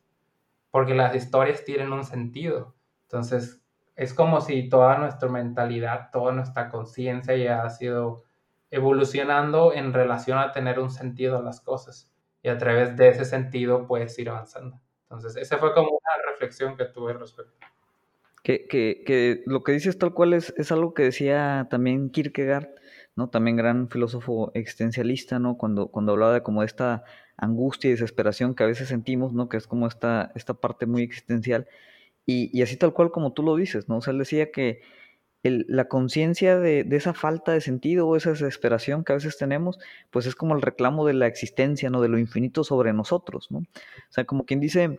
porque 0.77 0.93
las 0.93 1.15
historias 1.17 1.65
tienen 1.65 1.91
un 1.91 2.05
sentido. 2.05 2.75
Entonces, 3.05 3.63
es 3.95 4.13
como 4.13 4.43
si 4.43 4.69
toda 4.69 4.99
nuestra 4.99 5.27
mentalidad, 5.27 6.11
toda 6.13 6.35
nuestra 6.35 6.69
conciencia 6.69 7.35
ya 7.35 7.63
ha 7.63 7.71
sido 7.71 8.25
evolucionando 8.71 9.73
en 9.73 9.95
relación 9.95 10.37
a 10.37 10.53
tener 10.53 10.79
un 10.79 10.91
sentido 10.91 11.39
a 11.39 11.43
las 11.43 11.63
cosas. 11.63 12.13
Y 12.43 12.51
a 12.51 12.59
través 12.59 12.95
de 12.95 13.09
ese 13.09 13.25
sentido 13.25 13.87
puedes 13.87 14.19
ir 14.19 14.29
avanzando. 14.29 14.79
Entonces, 15.05 15.37
esa 15.37 15.57
fue 15.57 15.73
como 15.73 15.89
una 15.89 16.31
reflexión 16.31 16.77
que 16.77 16.85
tuve 16.85 17.15
respecto. 17.15 17.57
Que, 18.43 18.67
que, 18.67 19.03
que 19.07 19.45
lo 19.47 19.63
que 19.63 19.73
dices 19.73 19.97
tal 19.97 20.13
cual 20.13 20.35
es, 20.35 20.53
es 20.59 20.71
algo 20.73 20.93
que 20.93 21.05
decía 21.05 21.69
también 21.71 22.11
Kierkegaard, 22.11 22.69
¿no? 23.15 23.31
También 23.31 23.57
gran 23.57 23.89
filósofo 23.89 24.51
existencialista, 24.53 25.39
¿no? 25.39 25.57
Cuando, 25.57 25.89
cuando 25.89 26.13
hablaba 26.13 26.35
de 26.35 26.43
como 26.43 26.63
esta 26.63 27.03
angustia 27.37 27.89
y 27.89 27.93
desesperación 27.93 28.55
que 28.55 28.65
a 28.65 28.67
veces 28.67 28.89
sentimos, 28.89 29.33
¿no? 29.33 29.49
Que 29.49 29.57
es 29.57 29.67
como 29.67 29.87
esta, 29.87 30.33
esta 30.35 30.55
parte 30.55 30.87
muy 30.87 31.03
existencial. 31.03 31.67
Y, 32.27 32.61
así 32.63 32.77
tal 32.77 32.93
cual 32.93 33.13
como 33.13 33.33
tú 33.33 33.43
lo 33.43 33.55
dices, 33.57 33.89
¿no? 33.89 33.99
O 33.99 34.01
sea, 34.01 34.13
él 34.13 34.19
decía 34.19 34.51
que 34.51 34.81
la 35.43 35.87
conciencia 35.87 36.59
de, 36.59 36.85
esa 36.91 37.15
falta 37.15 37.53
de 37.53 37.61
sentido 37.61 38.09
o 38.09 38.17
esa 38.17 38.31
desesperación 38.31 39.05
que 39.05 39.13
a 39.13 39.15
veces 39.15 39.39
tenemos, 39.39 39.79
pues 40.11 40.27
es 40.27 40.35
como 40.35 40.57
el 40.57 40.63
reclamo 40.63 41.07
de 41.07 41.15
la 41.15 41.29
existencia, 41.29 41.89
¿no? 41.89 42.01
De 42.01 42.09
lo 42.09 42.19
infinito 42.19 42.65
sobre 42.65 42.93
nosotros, 42.93 43.49
¿no? 43.51 43.59
O 43.59 43.65
sea, 44.11 44.25
como 44.25 44.45
quien 44.45 44.59
dice, 44.59 44.99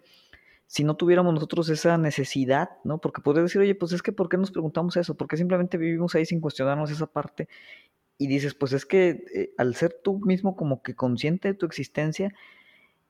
si 0.67 0.85
no 0.85 0.95
tuviéramos 0.95 1.33
nosotros 1.33 1.67
esa 1.67 1.97
necesidad, 1.97 2.69
¿no? 2.85 2.99
Porque 2.99 3.21
podría 3.21 3.43
decir, 3.43 3.61
oye, 3.61 3.75
pues 3.75 3.91
es 3.91 4.01
que 4.01 4.13
¿por 4.13 4.29
qué 4.29 4.37
nos 4.37 4.51
preguntamos 4.51 4.95
eso? 4.95 5.15
¿Por 5.15 5.27
qué 5.27 5.35
simplemente 5.35 5.77
vivimos 5.77 6.15
ahí 6.15 6.25
sin 6.25 6.39
cuestionarnos 6.39 6.91
esa 6.91 7.07
parte? 7.07 7.49
Y 8.17 8.27
dices, 8.27 8.55
pues 8.55 8.73
es 8.73 8.85
que 8.85 9.25
eh, 9.33 9.53
al 9.57 9.75
ser 9.75 9.99
tú 10.03 10.19
mismo 10.19 10.55
como 10.55 10.81
que 10.81 10.95
consciente 10.95 11.49
de 11.49 11.53
tu 11.53 11.65
existencia, 11.65 12.33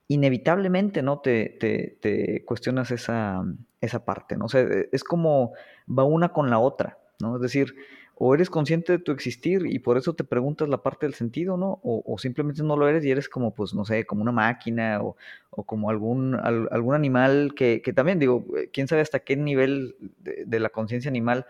inevitablemente, 0.07 1.01
¿no? 1.01 1.19
Te, 1.19 1.57
te, 1.59 1.97
te 2.01 2.43
cuestionas 2.45 2.91
esa, 2.91 3.43
esa, 3.81 4.05
parte, 4.05 4.37
¿no? 4.37 4.45
O 4.45 4.49
sea, 4.49 4.61
e, 4.61 4.89
es 4.91 5.03
como 5.03 5.53
va 5.87 6.03
una 6.03 6.29
con 6.29 6.49
la 6.49 6.59
otra, 6.59 6.97
¿no? 7.19 7.35
Es 7.35 7.41
decir, 7.41 7.75
o 8.15 8.33
eres 8.33 8.49
consciente 8.49 8.93
de 8.93 8.99
tu 8.99 9.11
existir 9.11 9.65
y 9.67 9.79
por 9.79 9.97
eso 9.97 10.15
te 10.15 10.23
preguntas 10.23 10.69
la 10.69 10.81
parte 10.81 11.05
del 11.05 11.13
sentido, 11.13 11.55
¿no? 11.57 11.79
O, 11.83 12.03
o 12.05 12.17
simplemente 12.17 12.63
no 12.63 12.75
lo 12.75 12.87
eres 12.87 13.05
y 13.05 13.11
eres 13.11 13.29
como, 13.29 13.53
pues, 13.53 13.73
no 13.73 13.85
sé, 13.85 14.05
como 14.05 14.23
una 14.23 14.31
máquina 14.31 15.01
o, 15.01 15.17
o 15.51 15.63
como 15.63 15.89
algún, 15.89 16.35
algún 16.35 16.95
animal 16.95 17.53
que, 17.55 17.81
que, 17.81 17.93
también, 17.93 18.19
digo, 18.19 18.45
eh, 18.57 18.69
quién 18.73 18.87
sabe 18.87 19.01
hasta 19.01 19.19
qué 19.19 19.35
nivel 19.35 19.95
de, 20.19 20.45
de 20.45 20.59
la 20.59 20.69
conciencia 20.69 21.09
animal 21.09 21.45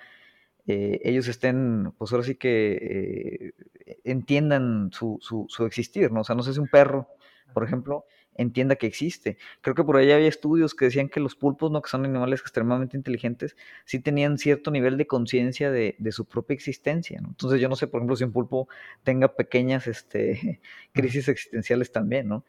eh, 0.68 1.00
ellos 1.04 1.28
estén, 1.30 1.94
pues 1.98 2.12
ahora 2.12 2.26
sí 2.26 2.36
que 2.36 3.54
eh, 3.86 4.00
entiendan 4.04 4.90
su, 4.92 5.18
su, 5.22 5.66
existir, 5.66 6.12
¿no? 6.12 6.22
O 6.22 6.24
sea, 6.26 6.36
no 6.36 6.44
sé 6.44 6.54
si 6.54 6.60
un 6.60 6.68
perro, 6.68 7.08
por 7.54 7.64
ejemplo, 7.64 8.06
entienda 8.36 8.76
que 8.76 8.86
existe. 8.86 9.38
Creo 9.62 9.76
que 9.76 9.84
por 9.86 9.96
ahí 9.96 10.12
había 10.12 10.28
estudios 10.28 10.76
que 10.76 10.86
decían 10.86 11.08
que 11.08 11.22
los 11.22 11.36
pulpos, 11.36 11.72
¿no? 11.72 11.82
que 11.82 11.90
son 11.90 12.04
animales 12.06 12.42
extremadamente 12.42 12.98
inteligentes, 12.98 13.56
sí 13.86 14.00
tenían 14.00 14.38
cierto 14.38 14.70
nivel 14.70 14.98
de 14.98 15.08
conciencia 15.08 15.72
de, 15.72 15.96
de, 15.98 16.12
su 16.12 16.26
propia 16.26 16.54
existencia. 16.54 17.20
¿no? 17.22 17.30
Entonces 17.30 17.62
yo 17.62 17.70
no 17.70 17.78
sé, 17.78 17.88
por 17.88 18.00
ejemplo, 18.00 18.18
si 18.18 18.26
un 18.26 18.34
pulpo 18.34 18.68
tenga 19.04 19.36
pequeñas 19.36 19.88
este, 19.88 20.60
crisis 20.94 21.30
existenciales 21.30 21.92
también. 21.94 22.28
¿no? 22.28 22.46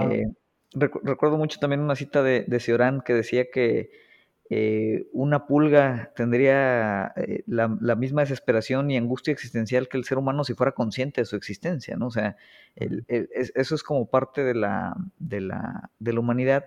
Eh, 0.00 0.26
recuerdo 0.72 1.36
mucho 1.36 1.60
también 1.60 1.80
una 1.80 1.96
cita 1.96 2.22
de, 2.22 2.44
de 2.48 2.60
Cioran 2.60 3.02
que 3.02 3.12
decía 3.12 3.50
que 3.50 4.07
eh, 4.50 5.06
una 5.12 5.46
pulga 5.46 6.12
tendría 6.16 7.12
eh, 7.16 7.42
la, 7.46 7.68
misma 7.96 8.22
desesperación 8.22 8.90
y 8.90 8.96
angustia 8.96 9.32
existencial 9.32 9.88
que 9.88 9.98
el 9.98 10.04
ser 10.04 10.18
humano 10.18 10.44
si 10.44 10.54
fuera 10.54 10.72
consciente 10.72 11.20
de 11.20 11.26
su 11.26 11.36
existencia, 11.36 11.96
¿no? 11.96 12.06
O 12.06 12.10
sea, 12.10 12.36
eso 12.76 13.74
es 13.74 13.82
como 13.82 14.08
parte 14.08 14.42
de 14.42 14.54
la, 14.54 14.96
de 15.18 15.40
la, 15.40 15.90
de 15.98 16.12
la 16.12 16.20
humanidad. 16.20 16.66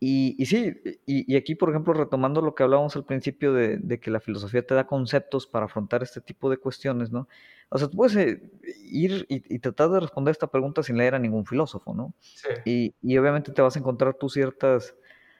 Y, 0.00 0.36
y 0.38 0.46
sí, 0.46 0.74
y, 1.06 1.34
aquí, 1.36 1.54
por 1.54 1.70
ejemplo, 1.70 1.94
retomando 1.94 2.42
lo 2.42 2.54
que 2.54 2.62
hablábamos 2.62 2.94
al 2.94 3.06
principio 3.06 3.54
de, 3.54 3.78
de, 3.78 4.00
que 4.00 4.10
la 4.10 4.20
filosofía 4.20 4.66
te 4.66 4.74
da 4.74 4.86
conceptos 4.86 5.46
para 5.46 5.64
afrontar 5.64 6.02
este 6.02 6.20
tipo 6.20 6.50
de 6.50 6.58
cuestiones, 6.58 7.10
¿no? 7.10 7.26
O 7.70 7.78
sea, 7.78 7.88
tú 7.88 7.96
puedes 7.96 8.14
eh, 8.16 8.40
ir 8.84 9.26
y, 9.28 9.58
tratar 9.58 9.90
de 9.90 10.00
responder 10.00 10.32
esta 10.32 10.46
pregunta 10.46 10.82
sin 10.82 10.96
leer 10.96 11.14
a 11.14 11.18
ningún 11.18 11.46
filósofo, 11.46 11.94
¿no? 11.94 12.14
Sí. 12.20 12.94
Y, 13.02 13.18
obviamente 13.18 13.50
te 13.52 13.62
vas 13.62 13.76
a 13.76 13.78
encontrar 13.78 14.14
tú 14.14 14.28
ciertas 14.28 14.94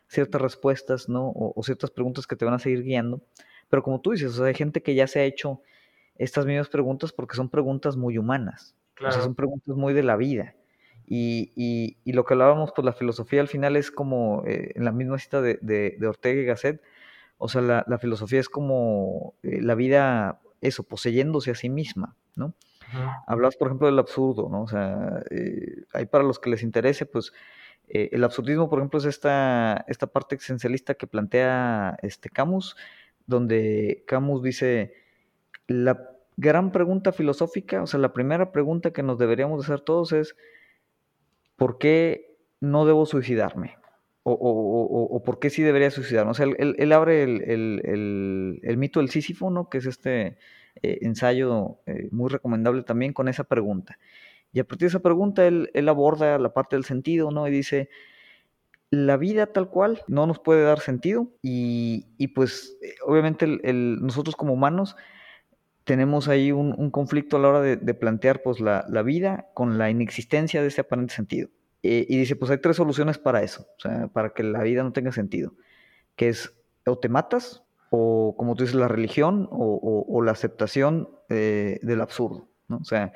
ciertas 0.09 0.41
respuestas, 0.41 1.09
¿no? 1.09 1.33
O, 1.35 1.63
ciertas 1.63 1.91
preguntas 1.91 2.27
que 2.27 2.37
te 2.37 2.45
van 2.45 2.55
a 2.55 2.59
seguir 2.59 2.83
guiando. 2.83 3.21
Pero 3.69 3.83
como 3.83 4.01
tú 4.01 4.13
dices, 4.13 4.33
o 4.33 4.37
sea, 4.37 4.47
hay 4.47 4.55
gente 4.55 4.83
que 4.83 4.95
ya 4.95 5.07
se 5.07 5.21
ha 5.21 5.25
hecho 5.25 5.61
estas 6.17 6.47
mismas 6.47 6.69
preguntas 6.69 7.13
porque 7.13 7.37
son 7.37 7.49
preguntas 7.49 7.97
muy 7.97 8.19
humanas. 8.19 8.77
O 9.01 9.11
sea, 9.11 9.23
son 9.23 9.35
preguntas 9.35 9.77
muy 9.77 9.93
de 9.93 10.03
la 10.03 10.17
vida. 10.17 10.55
Y, 11.07 11.53
y, 12.05 12.13
lo 12.13 12.25
que 12.25 12.35
hablábamos, 12.35 12.73
pues 12.75 12.85
la 12.85 12.93
filosofía 12.93 13.41
al 13.41 13.49
final 13.49 13.77
es 13.77 13.91
como, 13.91 14.43
eh, 14.47 14.73
en 14.75 14.85
la 14.85 14.93
misma 14.93 15.19
cita 15.19 15.43
de, 15.43 15.59
de, 15.61 16.07
Ortega 16.07 16.41
y 16.41 16.45
Gasset, 16.47 16.81
o 17.37 17.49
sea, 17.49 17.61
la, 17.61 17.85
la 17.87 17.99
filosofía 17.99 18.41
es 18.41 18.49
como 18.49 19.35
eh, 19.43 19.61
la 19.61 19.75
vida, 19.75 20.41
eso, 20.63 20.83
poseyéndose 20.83 21.51
a 21.51 21.55
sí 21.55 21.69
misma, 21.69 22.17
¿no? 22.37 22.55
Hablas, 23.27 23.57
por 23.57 23.69
ejemplo, 23.69 23.87
del 23.87 23.99
absurdo, 23.99 24.49
¿no? 24.49 24.63
O 24.63 24.69
sea, 24.69 25.23
eh, 25.31 25.85
hay 25.93 26.07
para 26.07 26.23
los 26.23 26.39
que 26.39 26.51
les 26.51 26.63
interese, 26.63 27.07
pues 27.07 27.33
Eh, 27.89 28.11
el 28.13 28.25
absurdismo, 28.25 28.69
por 28.69 28.79
ejemplo, 28.79 28.99
es 28.99 29.05
esta, 29.05 29.85
esta 29.89 30.07
parte 30.07 30.35
existencialista 30.35 30.95
que 30.95 31.07
plantea 31.07 31.97
este 32.03 32.31
Camus, 32.31 32.77
donde 33.27 34.05
Camus 34.07 34.43
dice, 34.43 34.95
la 35.67 36.11
gran 36.37 36.73
pregunta 36.73 37.13
filosófica, 37.13 37.83
o 37.83 37.87
sea, 37.87 38.01
la 38.01 38.13
primera 38.13 38.53
pregunta 38.53 38.93
que 38.93 39.03
nos 39.03 39.19
deberíamos 39.19 39.65
hacer 39.65 39.81
todos 39.81 40.13
es, 40.13 40.37
¿por 41.57 41.79
qué 41.79 42.37
no 42.61 42.87
debo 42.87 43.07
suicidarme? 43.07 43.77
O, 44.27 45.23
por 45.23 45.39
qué 45.39 45.51
sí 45.51 45.63
debería 45.63 45.91
suicidarme. 45.91 46.31
O 46.31 46.35
sea, 46.35 46.47
él, 46.47 46.93
abre 46.93 47.25
el, 47.25 48.75
mito 48.79 49.01
del 49.01 49.11
Sísifo, 49.11 49.51
¿no? 49.51 49.69
Que 49.69 49.79
es 49.79 49.87
este 49.87 50.39
eh, 50.83 50.99
ensayo 51.03 51.81
eh, 51.85 52.09
muy 52.11 52.31
recomendable 52.31 52.83
también 52.85 53.13
con 53.13 53.29
esa 53.29 53.45
pregunta. 53.45 53.99
Y 54.55 54.61
a 54.61 54.65
partir 54.65 54.87
de 54.87 54.91
esa 54.91 55.01
pregunta, 55.01 55.45
él, 55.47 55.89
aborda 55.89 56.39
la 56.39 56.55
parte 56.55 56.77
del 56.77 56.85
sentido, 56.85 57.33
¿no? 57.33 57.49
Y 57.49 57.51
dice, 57.51 57.91
la 58.89 59.17
vida 59.17 59.47
tal 59.47 59.69
cual 59.69 60.03
no 60.07 60.29
nos 60.29 60.39
puede 60.39 60.63
dar 60.63 60.79
sentido 60.79 61.27
y, 61.43 62.29
pues 62.37 62.79
eh, 62.81 62.95
obviamente 63.05 63.47
nosotros 63.49 64.37
como 64.37 64.53
humanos 64.53 64.95
tenemos 65.83 66.29
ahí 66.29 66.53
un, 66.53 66.91
conflicto 66.93 67.37
a 67.37 67.41
la 67.41 67.49
hora 67.49 67.61
de, 67.63 67.95
plantear 67.95 68.43
pues 68.43 68.61
la, 68.61 68.85
vida 69.03 69.49
con 69.55 69.77
la 69.77 69.91
inexistencia 69.91 70.63
de 70.63 70.69
ese 70.69 70.83
aparente 70.83 71.15
sentido. 71.15 71.49
Eh, 71.83 72.07
y 72.09 72.17
dice, 72.17 72.37
pues 72.37 72.51
hay 72.53 72.59
tres 72.59 72.77
soluciones 72.77 73.19
para 73.19 73.43
eso, 73.43 73.67
o 73.85 74.09
para 74.09 74.31
que 74.31 74.45
la 74.45 74.63
vida 74.63 74.85
no 74.85 74.93
tenga 74.93 75.11
sentido, 75.11 75.53
que 76.15 76.29
es 76.29 76.57
o 76.87 76.97
te 76.97 77.09
matas, 77.09 77.65
o 77.91 78.37
como 78.39 78.55
tú 78.55 78.63
dices, 78.63 78.77
la 78.77 78.89
religión, 78.89 79.49
o, 79.51 80.23
la 80.23 80.31
aceptación 80.31 81.09
eh, 81.29 81.81
del 81.83 82.01
absurdo, 82.01 82.49
¿no? 82.69 82.79
O 82.79 82.85
sea, 82.85 83.13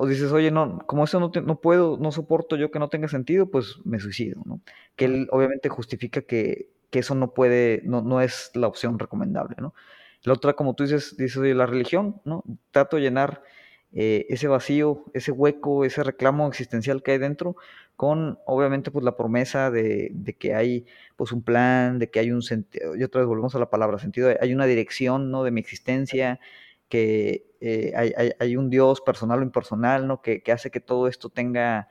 o 0.00 0.06
dices, 0.06 0.30
oye, 0.32 0.50
no, 0.50 0.78
como 0.86 1.04
eso 1.04 1.18
no, 1.18 1.32
no 1.44 1.60
puedo, 1.60 1.98
no 1.98 2.12
soporto 2.12 2.56
yo 2.56 2.70
que 2.70 2.78
no 2.78 2.88
tenga 2.88 3.08
sentido, 3.08 3.50
pues 3.50 3.78
me 3.84 3.98
suicido, 3.98 4.42
¿no? 4.44 4.60
Que 4.96 5.06
él 5.06 5.28
obviamente 5.32 5.68
justifica 5.68 6.22
que, 6.22 6.70
que 6.90 7.00
eso 7.00 7.14
no 7.14 7.34
puede, 7.34 7.82
no, 7.84 8.02
no 8.02 8.20
es 8.20 8.50
la 8.54 8.68
opción 8.68 8.98
recomendable, 8.98 9.56
¿no? 9.60 9.74
La 10.22 10.34
otra, 10.34 10.54
como 10.54 10.74
tú 10.74 10.84
dices, 10.84 11.16
dices, 11.16 11.36
oye, 11.38 11.54
la 11.54 11.66
religión, 11.66 12.20
¿no? 12.24 12.44
Trato 12.70 12.96
de 12.96 13.02
llenar 13.02 13.42
eh, 13.92 14.26
ese 14.28 14.48
vacío, 14.48 15.04
ese 15.14 15.32
hueco, 15.32 15.84
ese 15.84 16.04
reclamo 16.04 16.46
existencial 16.48 17.02
que 17.02 17.12
hay 17.12 17.18
dentro, 17.18 17.56
con 17.96 18.38
obviamente 18.46 18.90
pues 18.90 19.04
la 19.04 19.16
promesa 19.16 19.70
de, 19.70 20.36
que 20.38 20.54
hay 20.54 20.86
pues 21.16 21.32
un 21.32 21.42
plan, 21.42 21.98
de 21.98 22.10
que 22.10 22.20
hay 22.20 22.30
un 22.30 22.42
sentido, 22.42 22.94
y 22.96 23.02
otra 23.02 23.22
vez 23.22 23.28
volvemos 23.28 23.54
a 23.54 23.58
la 23.58 23.70
palabra 23.70 23.98
sentido, 23.98 24.30
hay 24.40 24.54
una 24.54 24.66
dirección, 24.66 25.30
¿no? 25.30 25.42
De 25.42 25.50
mi 25.50 25.60
existencia, 25.60 26.38
que 26.88 27.46
eh, 27.60 27.92
hay, 28.38 28.56
un 28.56 28.70
Dios 28.70 29.00
personal 29.00 29.40
o 29.40 29.42
impersonal, 29.42 30.06
¿no? 30.06 30.22
Que, 30.22 30.42
que, 30.42 30.52
hace 30.52 30.70
que 30.70 30.80
todo 30.80 31.08
esto 31.08 31.28
tenga, 31.28 31.88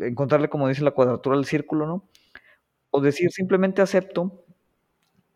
encontrarle 0.00 0.48
como 0.48 0.68
dice 0.68 0.82
la 0.82 0.92
cuadratura 0.92 1.36
del 1.36 1.46
círculo, 1.46 1.86
¿no? 1.86 2.04
O 2.90 3.00
decir 3.00 3.30
simplemente 3.30 3.82
acepto 3.82 4.44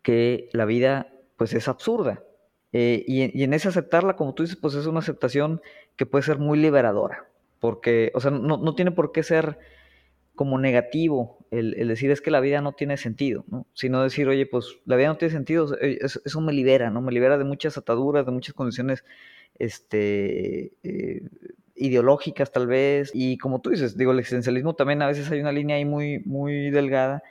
que 0.01 0.49
la 0.53 0.65
vida 0.65 1.11
pues 1.37 1.53
es 1.53 1.67
absurda, 1.67 2.23
eh, 2.77 3.05
y, 3.07 3.41
en 3.41 3.53
ese 3.53 3.69
aceptarla, 3.69 4.17
como 4.17 4.33
tú 4.33 4.43
dices, 4.43 4.57
pues 4.57 4.75
es 4.75 4.85
una 4.85 4.99
aceptación 4.99 5.61
que 5.95 6.05
puede 6.05 6.25
ser 6.25 6.39
muy 6.39 6.59
liberadora. 6.59 7.29
Porque, 7.61 8.11
o 8.13 8.19
sea, 8.19 8.31
no, 8.31 8.75
tiene 8.75 8.91
por 8.91 9.13
qué 9.13 9.23
ser 9.23 9.57
como 10.35 10.57
negativo 10.59 11.45
el, 11.51 11.87
decir 11.87 12.11
es 12.11 12.21
que 12.21 12.31
la 12.31 12.39
vida 12.39 12.61
no 12.61 12.73
tiene 12.73 12.97
sentido, 12.97 13.45
¿no? 13.47 13.67
Sino 13.73 14.03
decir, 14.03 14.27
oye, 14.27 14.45
pues 14.45 14.79
la 14.85 14.95
vida 14.95 15.07
no 15.07 15.17
tiene 15.17 15.33
sentido, 15.33 15.77
eso, 15.79 16.41
me 16.41 16.53
libera, 16.53 16.89
¿no? 16.89 17.01
Me 17.01 17.11
libera 17.11 17.37
de 17.37 17.45
muchas 17.45 17.77
ataduras, 17.77 18.25
de 18.25 18.31
muchas 18.31 18.53
condiciones 18.53 19.03
este, 19.57 20.73
eh, 20.83 21.21
ideológicas 21.75 22.51
tal 22.51 22.67
vez. 22.67 23.11
Y 23.13 23.37
como 23.37 23.61
tú 23.61 23.69
dices, 23.69 23.97
digo, 23.97 24.11
el 24.11 24.19
existencialismo 24.19 24.75
también 24.75 25.01
a 25.01 25.07
veces 25.07 25.31
hay 25.31 25.39
una 25.39 25.51
línea 25.51 25.77
ahí 25.77 25.85
muy, 25.85 26.19
muy 26.25 26.71
delgada 26.71 27.23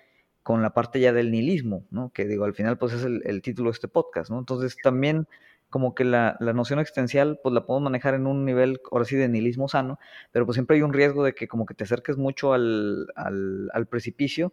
con 0.42 0.62
la 0.62 0.74
parte 0.74 1.00
ya 1.00 1.12
del 1.12 1.30
nihilismo, 1.30 1.86
¿no? 1.90 2.12
Que 2.12 2.26
digo, 2.26 2.44
al 2.44 2.54
final 2.54 2.78
pues 2.78 2.92
es 2.92 3.04
el, 3.04 3.42
título 3.42 3.70
de 3.70 3.74
este 3.74 3.88
podcast, 3.88 4.30
¿no? 4.30 4.38
Entonces 4.38 4.76
también 4.82 5.26
como 5.70 5.94
que 5.94 6.04
la, 6.04 6.36
noción 6.40 6.78
existencial 6.78 7.40
pues 7.42 7.54
la 7.54 7.66
podemos 7.66 7.84
manejar 7.84 8.14
en 8.14 8.26
un 8.26 8.44
nivel, 8.44 8.80
ahora 8.90 9.04
sí, 9.04 9.16
de 9.16 9.28
nihilismo 9.28 9.68
sano, 9.68 9.98
pero 10.32 10.46
pues 10.46 10.54
siempre 10.56 10.76
hay 10.76 10.82
un 10.82 10.92
riesgo 10.92 11.24
de 11.24 11.34
que 11.34 11.48
como 11.48 11.66
que 11.66 11.74
te 11.74 11.84
acerques 11.84 12.16
mucho 12.16 12.52
al, 12.52 13.08
precipicio 13.90 14.52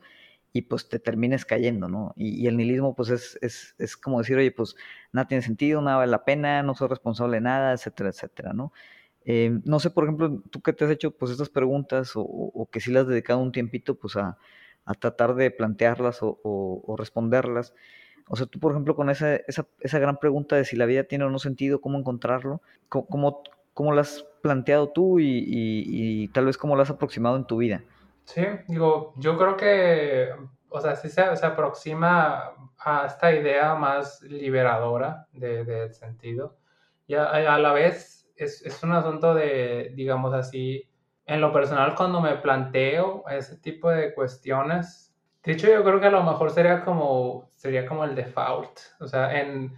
y 0.54 0.64
pues 0.64 0.90
te 0.90 1.00
termines 1.00 1.46
cayendo, 1.46 1.88
¿no? 1.88 2.14
Y, 2.18 2.48
el 2.48 2.58
nihilismo 2.58 2.96
pues 2.96 3.10
es, 3.10 3.40
es, 3.78 3.98
como 3.98 4.20
decir, 4.20 4.38
oye, 4.38 4.52
pues 4.52 4.76
nada 5.14 5.28
tiene 5.28 5.42
sentido, 5.42 5.82
nada 5.82 5.98
vale 5.98 6.12
la 6.12 6.26
pena, 6.26 6.64
no 6.64 6.76
soy 6.76 6.88
responsable 6.90 7.38
de 7.38 7.42
nada, 7.42 7.74
etcétera, 7.74 8.10
etcétera, 8.10 8.54
¿no? 8.54 8.74
Eh, 9.26 9.60
no 9.66 9.80
sé, 9.80 9.92
por 9.92 10.06
ejemplo, 10.06 10.42
tú 10.50 10.62
que 10.62 10.74
te 10.74 10.86
has 10.86 10.92
hecho 10.92 11.12
pues 11.12 11.32
estas 11.32 11.50
preguntas 11.50 12.16
o, 12.16 12.22
o 12.24 12.70
que 12.72 12.80
sí 12.80 12.92
le 12.92 13.00
has 13.00 13.08
dedicado 13.08 13.40
un 13.40 13.52
tiempito 13.52 13.96
pues 13.96 14.16
a, 14.18 14.38
a 14.86 14.94
tratar 14.94 15.36
de 15.36 15.52
plantearlas 15.52 16.20
o, 16.22 16.96
responderlas. 16.98 17.74
O 18.28 18.36
sea, 18.36 18.46
tú, 18.46 18.60
por 18.60 18.72
ejemplo, 18.72 18.96
con 18.96 19.10
esa, 19.10 19.36
esa, 19.36 19.66
esa, 19.80 20.00
gran 20.00 20.18
pregunta 20.18 20.56
de 20.56 20.66
si 20.66 20.76
la 20.76 20.86
vida 20.86 21.04
tiene 21.04 21.26
o 21.26 21.30
no 21.30 21.40
sentido, 21.40 21.82
cómo 21.82 21.98
encontrarlo, 21.98 22.62
cómo, 22.90 23.44
cómo, 23.74 23.94
la 23.94 24.02
has 24.02 24.26
planteado 24.42 24.90
tú 24.90 25.18
y, 25.20 26.30
tal 26.34 26.46
vez 26.46 26.58
cómo 26.58 26.76
la 26.76 26.84
has 26.84 26.90
aproximado 26.90 27.36
en 27.36 27.46
tu 27.46 27.58
vida. 27.58 27.84
Sí, 28.26 28.44
digo, 28.68 29.14
yo 29.18 29.38
creo 29.38 29.58
que, 29.58 30.30
o 30.70 30.80
sea, 30.80 30.96
sí 30.96 31.10
se, 31.10 31.36
se 31.36 31.46
aproxima 31.46 32.54
a 32.80 33.06
esta 33.08 33.34
idea 33.34 33.76
más 33.76 34.22
liberadora 34.22 35.28
del 35.34 35.66
de 35.66 35.92
sentido. 35.92 36.58
Y 37.08 37.16
a, 37.16 37.26
a, 37.26 37.60
la 37.60 37.74
vez 37.74 38.30
es, 38.36 38.66
es 38.66 38.82
un 38.84 38.94
asunto 38.94 39.34
de, 39.34 39.92
digamos 39.96 40.34
así, 40.34 40.88
en 41.26 41.42
lo 41.42 41.54
personal 41.54 41.96
cuando 41.96 42.22
me 42.22 42.36
planteo 42.38 43.24
ese 43.30 43.58
tipo 43.58 43.90
de 43.90 44.14
cuestiones, 44.14 45.11
de 45.44 45.52
hecho 45.52 45.68
yo 45.68 45.84
creo 45.84 46.00
que 46.00 46.08
a 46.08 46.12
lo 46.12 46.24
mejor 46.24 46.52
sería 46.52 46.84
como, 46.84 47.50
sería 47.56 47.86
como 47.86 48.04
el 48.04 48.16
default, 48.16 48.80
o 49.00 49.08
sea, 49.08 49.40
en, 49.40 49.74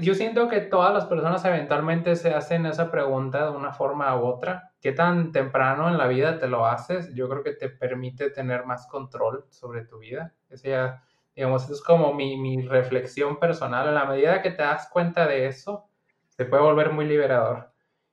yo 0.00 0.14
siento 0.14 0.48
que 0.48 0.60
todas 0.60 0.94
las 0.94 1.06
personas 1.06 1.44
eventualmente 1.44 2.14
se 2.14 2.32
hacen 2.32 2.66
esa 2.66 2.90
pregunta 2.90 3.50
de 3.50 3.56
una 3.56 3.72
forma 3.72 4.16
u 4.16 4.24
otra. 4.24 4.72
¿Qué 4.80 4.92
tan 4.92 5.32
temprano 5.32 5.88
en 5.88 5.98
la 5.98 6.06
vida 6.06 6.38
te 6.38 6.46
lo 6.46 6.66
haces? 6.66 7.12
Yo 7.14 7.28
creo 7.28 7.42
que 7.42 7.52
te 7.52 7.68
permite 7.68 8.30
tener 8.30 8.64
más 8.64 8.86
control 8.86 9.44
sobre 9.50 9.84
tu 9.84 9.98
vida. 9.98 10.34
Ese 10.48 10.70
ya, 10.70 11.02
digamos, 11.34 11.68
es 11.68 11.82
como 11.82 12.14
mi, 12.14 12.36
mi 12.36 12.62
reflexión 12.62 13.40
personal. 13.40 13.88
En 13.88 13.94
la 13.94 14.04
medida 14.06 14.40
que 14.40 14.52
te 14.52 14.62
das 14.62 14.88
cuenta 14.88 15.26
de 15.26 15.46
eso, 15.46 15.88
se 16.28 16.44
puede 16.44 16.62
volver 16.62 16.92
muy 16.92 17.04
liberador. 17.04 17.72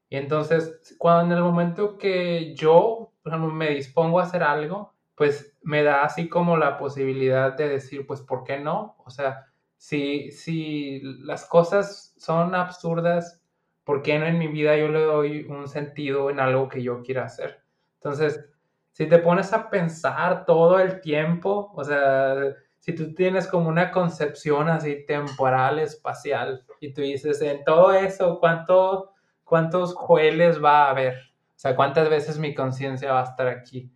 Y 0.10 0.18
entonces, 0.18 0.96
cuando 0.98 1.34
en 1.34 1.38
el 1.38 1.44
momento 1.44 1.98
que 1.98 2.56
yo 2.56 3.14
me 3.26 3.70
dispongo 3.70 4.20
a 4.20 4.24
hacer 4.24 4.42
algo, 4.42 4.94
pues 5.16 5.53
me 5.64 5.84
da 5.84 6.04
así 6.04 6.30
como 6.30 6.58
la 6.58 6.78
posibilidad 6.78 7.54
de 7.54 7.70
decir, 7.70 8.06
pues, 8.06 8.22
¿por 8.22 8.44
qué 8.44 8.60
no? 8.60 8.96
O 9.06 9.10
sea, 9.10 9.48
si, 9.78 10.32
si 10.32 11.02
las 11.02 11.46
cosas 11.46 12.14
son 12.18 12.56
absurdas, 12.56 13.42
¿por 13.84 14.02
qué 14.02 14.20
no 14.20 14.26
en 14.26 14.40
mi 14.40 14.48
vida 14.48 14.78
yo 14.78 14.88
le 14.90 15.02
doy 15.02 15.46
un 15.46 15.68
sentido 15.68 16.30
en 16.30 16.40
algo 16.40 16.70
que 16.70 16.84
yo 16.84 17.02
quiera 17.02 17.26
hacer? 17.26 17.64
Entonces, 17.96 18.46
si 18.92 19.08
te 19.08 19.20
pones 19.20 19.54
a 19.54 19.70
pensar 19.70 20.46
todo 20.46 20.80
el 20.80 21.02
tiempo, 21.02 21.72
o 21.76 21.84
sea, 21.84 22.36
si 22.80 22.94
tú 22.94 23.14
tienes 23.14 23.48
como 23.48 23.70
una 23.70 23.92
concepción 23.92 24.70
así 24.70 25.06
temporal, 25.06 25.80
espacial, 25.80 26.66
y 26.80 26.94
tú 26.94 27.02
dices, 27.02 27.42
en 27.42 27.64
todo 27.64 27.94
eso, 27.94 28.40
¿cuánto 28.40 29.14
¿cuántos 29.54 29.94
jueles 29.94 30.64
va 30.64 30.86
a 30.86 30.90
haber? 30.90 31.14
O 31.16 31.60
sea, 31.60 31.76
¿cuántas 31.76 32.10
veces 32.10 32.40
mi 32.40 32.56
conciencia 32.56 33.14
va 33.14 33.22
a 33.22 33.26
estar 33.26 33.48
aquí? 33.48 33.92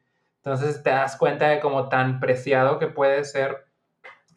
Entonces 0.48 0.82
te 0.82 0.91
das 0.91 1.18
cuenta 1.18 1.50
de 1.50 1.60
cómo 1.60 1.89
tan 1.89 2.22
preciado 2.22 2.80
que 2.80 2.88
puede 2.88 3.26
ser 3.26 3.66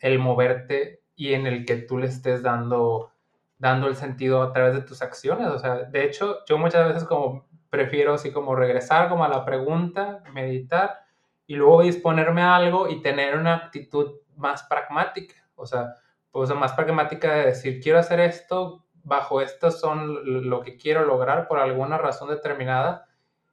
el 0.01 0.19
moverte 0.19 1.05
y 1.15 1.35
en 1.35 1.47
el 1.47 1.65
que 1.65 1.77
tú 1.77 1.99
le 1.99 2.09
estés 2.09 2.43
dando, 2.43 3.13
dando 3.59 3.87
el 3.87 3.95
sentido 3.95 4.43
a 4.43 4.53
través 4.53 4.75
de 4.75 4.81
tus 4.81 5.03
acciones. 5.03 5.47
O 5.47 5.61
sea, 5.61 5.85
de 5.85 6.05
hecho, 6.05 6.39
yo 6.49 6.59
muchas 6.59 6.89
veces 6.89 7.05
como 7.05 7.47
prefiero 7.71 8.15
así 8.15 8.33
como 8.33 8.57
regresar 8.57 9.09
como 9.09 9.25
a 9.25 9.29
la 9.29 9.45
pregunta, 9.45 10.25
meditar 10.33 10.99
y 11.47 11.55
luego 11.55 11.83
disponerme 11.83 12.43
a 12.43 12.57
algo 12.57 12.89
y 12.89 13.03
tener 13.03 13.37
una 13.37 13.55
actitud 13.55 14.17
más 14.35 14.65
pragmática. 14.65 15.37
O 15.55 15.65
sea, 15.65 15.95
pues 16.33 16.53
más 16.57 16.73
pragmática 16.73 17.35
de 17.35 17.47
decir, 17.47 17.81
quiero 17.81 18.01
hacer 18.01 18.19
esto, 18.19 18.85
bajo 19.05 19.41
estas 19.41 19.79
son 19.79 20.49
lo 20.51 20.61
que 20.63 20.77
quiero 20.77 21.05
lograr 21.05 21.47
por 21.47 21.61
alguna 21.61 21.99
razón 21.99 22.31
determinada 22.31 23.07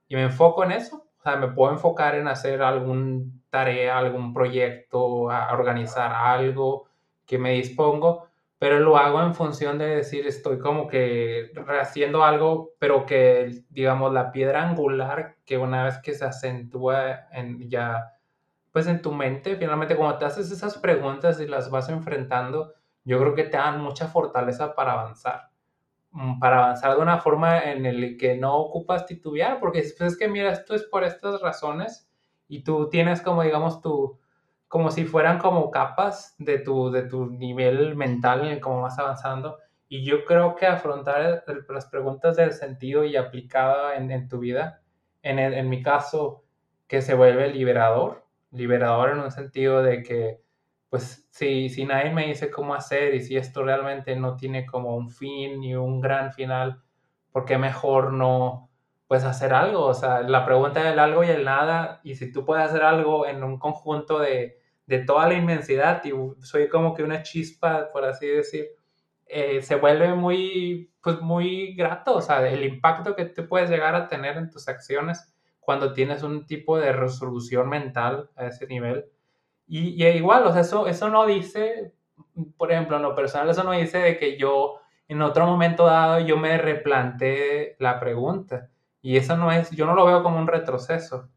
y 0.07 0.15
me 0.15 0.23
enfoco 0.23 0.63
en 0.63 0.71
eso. 0.71 1.06
O 1.19 1.23
sea, 1.23 1.35
me 1.37 1.49
puedo 1.49 1.71
enfocar 1.73 2.15
en 2.15 2.27
hacer 2.27 2.61
alguna 2.61 3.23
tarea, 3.49 3.97
algún 3.97 4.33
proyecto, 4.33 5.29
a 5.31 5.51
organizar 5.53 6.11
algo 6.13 6.87
que 7.25 7.37
me 7.37 7.53
dispongo, 7.53 8.27
pero 8.59 8.79
lo 8.79 8.97
hago 8.97 9.21
en 9.21 9.35
función 9.35 9.77
de 9.77 9.87
decir, 9.97 10.25
estoy 10.27 10.59
como 10.59 10.87
que 10.87 11.51
haciendo 11.81 12.23
algo, 12.23 12.71
pero 12.79 13.05
que, 13.05 13.63
digamos, 13.69 14.13
la 14.13 14.31
piedra 14.31 14.67
angular 14.67 15.35
que 15.45 15.57
una 15.57 15.83
vez 15.83 15.99
que 15.99 16.13
se 16.13 16.25
acentúa 16.25 17.27
en 17.31 17.69
ya, 17.69 18.13
pues 18.71 18.87
en 18.87 19.01
tu 19.01 19.13
mente, 19.13 19.55
finalmente 19.57 19.95
cuando 19.95 20.17
te 20.19 20.25
haces 20.25 20.51
esas 20.51 20.77
preguntas 20.77 21.39
y 21.41 21.47
las 21.47 21.69
vas 21.71 21.89
enfrentando, 21.89 22.73
yo 23.03 23.19
creo 23.19 23.35
que 23.35 23.43
te 23.45 23.57
dan 23.57 23.81
mucha 23.81 24.07
fortaleza 24.07 24.75
para 24.75 24.93
avanzar. 24.93 25.49
Mm, 26.11 26.39
para 26.39 26.57
avanzar 26.63 26.95
de 26.95 27.01
una 27.01 27.19
forma 27.19 27.59
en 27.59 27.83
la 27.83 28.17
que 28.17 28.37
no 28.37 28.55
ocupas 28.57 29.05
titubear, 29.05 29.59
porque 29.59 29.79
pues 29.97 30.13
es 30.13 30.17
que 30.17 30.27
mira, 30.27 30.51
esto 30.51 30.73
es 30.75 30.83
por 30.83 31.03
estas 31.03 31.41
razones 31.41 32.09
y 32.47 32.63
tú 32.63 32.89
tienes 32.89 33.21
como, 33.21 33.43
digamos, 33.43 33.81
tu, 33.81 34.19
como 34.67 34.91
si 34.91 35.05
fueran 35.05 35.37
como 35.39 35.69
capas 35.71 36.35
de 36.39 36.59
tu, 36.59 36.91
de 36.91 37.03
tu 37.03 37.27
nivel 37.27 37.95
mental 37.95 38.41
en 38.45 38.53
el 38.53 38.59
cómo 38.61 38.81
vas 38.81 38.97
avanzando. 38.99 39.59
Y 39.89 40.03
yo 40.05 40.25
creo 40.25 40.55
que 40.55 40.65
afrontar 40.65 41.43
las 41.69 41.85
preguntas 41.87 42.35
del 42.37 42.53
sentido 42.53 43.05
y 43.05 43.15
aplicada 43.15 43.95
en, 43.95 44.11
en 44.11 44.27
tu 44.27 44.39
vida, 44.39 44.81
en, 45.21 45.39
en 45.39 45.69
mi 45.69 45.81
caso, 45.83 46.43
que 46.87 47.01
se 47.01 47.15
vuelve 47.15 47.49
liberador, 47.49 48.25
liberador 48.51 49.11
en 49.11 49.19
un 49.19 49.31
sentido 49.31 49.83
de 49.83 50.03
que, 50.03 50.41
pues, 50.89 51.27
si, 51.31 51.69
si 51.69 51.85
nadie 51.85 52.11
me 52.11 52.27
dice 52.27 52.49
cómo 52.49 52.73
hacer 52.73 53.13
y 53.15 53.21
si 53.21 53.37
esto 53.37 53.63
realmente 53.63 54.15
no 54.15 54.35
tiene 54.35 54.65
como 54.65 54.95
un 54.95 55.09
fin 55.09 55.59
ni 55.59 55.75
un 55.75 56.01
gran 56.01 56.31
final, 56.31 56.81
¿por 57.31 57.45
qué 57.45 57.57
mejor 57.57 58.13
no, 58.13 58.69
pues, 59.07 59.23
hacer 59.23 59.53
algo? 59.53 59.85
O 59.85 59.93
sea, 59.93 60.21
la 60.21 60.45
pregunta 60.45 60.83
del 60.83 60.99
algo 60.99 61.23
y 61.23 61.29
el 61.29 61.45
nada, 61.45 62.01
y 62.03 62.15
si 62.15 62.31
tú 62.31 62.45
puedes 62.45 62.65
hacer 62.65 62.83
algo 62.83 63.27
en 63.27 63.43
un 63.43 63.59
conjunto 63.59 64.19
de, 64.19 64.57
de 64.87 64.99
toda 64.99 65.27
la 65.27 65.35
inmensidad 65.35 66.03
y 66.05 66.11
soy 66.41 66.69
como 66.69 66.93
que 66.93 67.03
una 67.03 67.21
chispa, 67.23 67.91
por 67.91 68.05
así 68.05 68.27
decir, 68.27 68.67
eh, 69.27 69.61
se 69.61 69.75
vuelve 69.75 70.13
muy, 70.13 70.91
pues 71.01 71.19
muy 71.21 71.75
grato, 71.75 72.15
o 72.15 72.21
sea, 72.21 72.47
el 72.47 72.63
impacto 72.63 73.15
que 73.15 73.25
tú 73.25 73.47
puedes 73.47 73.69
llegar 73.69 73.93
a 73.95 74.07
tener 74.07 74.37
en 74.37 74.49
tus 74.49 74.67
acciones 74.69 75.33
cuando 75.59 75.91
tienes 75.91 76.23
un 76.23 76.45
tipo 76.45 76.79
de 76.79 76.93
resolución 76.93 77.67
mental 77.67 78.29
a 78.37 78.47
ese 78.47 78.67
nivel. 78.67 79.05
Y, 79.67 80.03
y 80.03 80.07
igual, 80.07 80.45
o 80.45 80.51
sea, 80.51 80.61
eso, 80.61 80.87
eso 80.87 81.09
no 81.09 81.25
dice, 81.25 81.93
por 82.57 82.71
ejemplo, 82.71 82.95
en 82.97 83.03
lo 83.03 83.15
personal, 83.15 83.49
eso 83.49 83.63
no 83.63 83.71
dice 83.71 83.99
de 83.99 84.17
que 84.17 84.37
yo 84.37 84.79
en 85.07 85.21
otro 85.21 85.45
momento 85.45 85.85
dado 85.85 86.19
yo 86.19 86.37
me 86.37 86.57
replanteé 86.57 87.75
la 87.79 87.99
pregunta. 87.99 88.69
Y 89.01 89.17
eso 89.17 89.37
no 89.37 89.51
es, 89.51 89.71
yo 89.71 89.85
no 89.85 89.95
lo 89.95 90.05
veo 90.05 90.23
como 90.23 90.39
un 90.39 90.47
retroceso. 90.47 91.29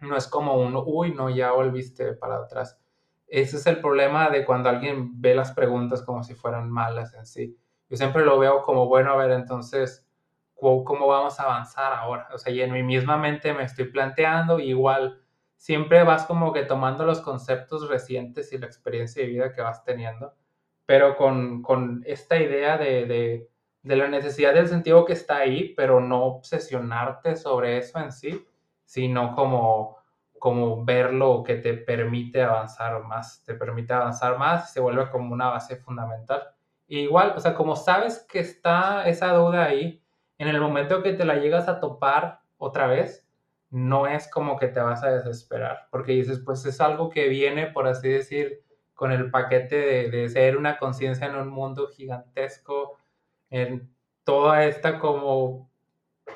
No 0.00 0.16
es 0.16 0.26
como 0.26 0.54
un, 0.54 0.74
uy, 0.86 1.14
no, 1.14 1.30
ya 1.30 1.52
volviste 1.52 2.12
para 2.14 2.36
atrás 2.36 2.78
ese 3.28 3.56
es 3.56 3.66
el 3.66 3.80
problema 3.80 4.30
de 4.30 4.44
cuando 4.44 4.68
alguien 4.68 5.20
ve 5.20 5.34
las 5.34 5.52
preguntas 5.52 6.02
como 6.02 6.22
si 6.22 6.34
fueran 6.34 6.70
malas 6.70 7.14
en 7.14 7.26
sí. 7.26 7.56
Yo 7.88 7.96
siempre 7.96 8.24
lo 8.24 8.38
veo 8.38 8.62
como, 8.62 8.86
bueno, 8.86 9.12
a 9.12 9.16
ver, 9.16 9.30
entonces, 9.32 10.06
¿cómo 10.54 11.06
vamos 11.06 11.38
a 11.38 11.44
avanzar 11.44 11.92
ahora? 11.92 12.28
O 12.32 12.38
sea, 12.38 12.52
y 12.52 12.60
en 12.60 12.72
mi 12.72 12.82
misma 12.82 13.16
mente 13.16 13.52
me 13.52 13.64
estoy 13.64 13.86
planteando, 13.86 14.58
igual, 14.58 15.22
siempre 15.56 16.04
vas 16.04 16.26
como 16.26 16.52
que 16.52 16.62
tomando 16.62 17.04
los 17.04 17.20
conceptos 17.20 17.88
recientes 17.88 18.52
y 18.52 18.58
la 18.58 18.66
experiencia 18.66 19.22
de 19.22 19.28
vida 19.28 19.52
que 19.52 19.62
vas 19.62 19.84
teniendo, 19.84 20.34
pero 20.86 21.16
con, 21.16 21.62
con 21.62 22.02
esta 22.06 22.36
idea 22.38 22.78
de, 22.78 23.06
de, 23.06 23.50
de 23.82 23.96
la 23.96 24.08
necesidad 24.08 24.54
del 24.54 24.68
sentido 24.68 25.04
que 25.04 25.14
está 25.14 25.38
ahí, 25.38 25.74
pero 25.76 26.00
no 26.00 26.24
obsesionarte 26.24 27.36
sobre 27.36 27.78
eso 27.78 27.98
en 27.98 28.12
sí, 28.12 28.46
sino 28.84 29.34
como 29.34 29.96
como 30.38 30.84
verlo 30.84 31.42
que 31.42 31.56
te 31.56 31.74
permite 31.74 32.42
avanzar 32.42 33.02
más, 33.04 33.42
te 33.44 33.54
permite 33.54 33.92
avanzar 33.92 34.38
más 34.38 34.72
se 34.72 34.80
vuelve 34.80 35.10
como 35.10 35.32
una 35.32 35.48
base 35.48 35.76
fundamental. 35.76 36.42
igual, 36.88 37.32
o 37.36 37.40
sea, 37.40 37.54
como 37.54 37.74
sabes 37.74 38.24
que 38.28 38.38
está 38.40 39.08
esa 39.08 39.32
duda 39.32 39.64
ahí, 39.64 40.02
en 40.38 40.48
el 40.48 40.60
momento 40.60 41.02
que 41.02 41.14
te 41.14 41.24
la 41.24 41.36
llegas 41.36 41.68
a 41.68 41.80
topar 41.80 42.40
otra 42.58 42.86
vez, 42.86 43.25
no 43.70 44.06
es 44.06 44.30
como 44.30 44.58
que 44.58 44.68
te 44.68 44.80
vas 44.80 45.02
a 45.02 45.10
desesperar, 45.10 45.88
porque 45.90 46.12
dices, 46.12 46.40
pues 46.44 46.64
es 46.66 46.80
algo 46.80 47.10
que 47.10 47.28
viene, 47.28 47.66
por 47.68 47.86
así 47.86 48.08
decir, 48.08 48.62
con 48.94 49.12
el 49.12 49.30
paquete 49.30 49.76
de, 49.76 50.10
de 50.10 50.28
ser 50.28 50.56
una 50.56 50.78
conciencia 50.78 51.26
en 51.26 51.36
un 51.36 51.48
mundo 51.48 51.88
gigantesco, 51.88 52.98
en 53.50 53.90
toda 54.24 54.64
esta 54.64 54.98
como, 54.98 55.70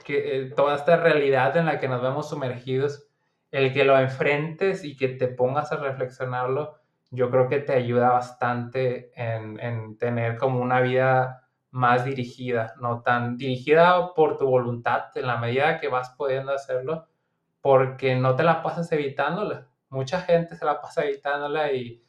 que, 0.05 0.43
eh, 0.43 0.51
toda 0.51 0.77
esta 0.77 0.97
realidad 0.97 1.57
en 1.57 1.67
la 1.67 1.79
que 1.79 1.89
nos 1.89 2.03
vemos 2.03 2.29
sumergidos 2.29 3.09
el 3.51 3.73
que 3.73 3.85
lo 3.85 3.99
enfrentes 3.99 4.85
y 4.85 4.97
que 4.97 5.09
te 5.09 5.29
pongas 5.29 5.73
a 5.73 5.77
reflexionarlo, 5.77 6.79
yo 7.11 7.31
creo 7.31 7.49
que 7.49 7.59
te 7.59 7.73
ayuda 7.73 8.11
bastante 8.11 9.11
en, 9.17 9.99
tener 9.99 10.37
como 10.39 10.61
una 10.61 10.81
vida 10.81 11.49
más 11.73 12.05
dirigida, 12.05 12.75
no 12.81 13.03
tan 13.03 13.37
dirigida 13.37 14.15
por 14.15 14.37
tu 14.37 14.47
voluntad 14.47 15.07
en 15.17 15.27
la 15.27 15.37
medida 15.39 15.81
que 15.81 15.89
vas 15.89 16.15
pudiendo 16.17 16.53
hacerlo, 16.53 17.09
porque 17.61 18.15
no 18.15 18.37
te 18.37 18.43
la 18.43 18.63
pasas 18.63 18.91
evitándola. 18.93 19.69
Mucha 19.89 20.21
gente 20.21 20.57
se 20.57 20.65
la 20.65 20.81
pasa 20.81 21.05
evitándola 21.05 21.73
y 21.73 22.03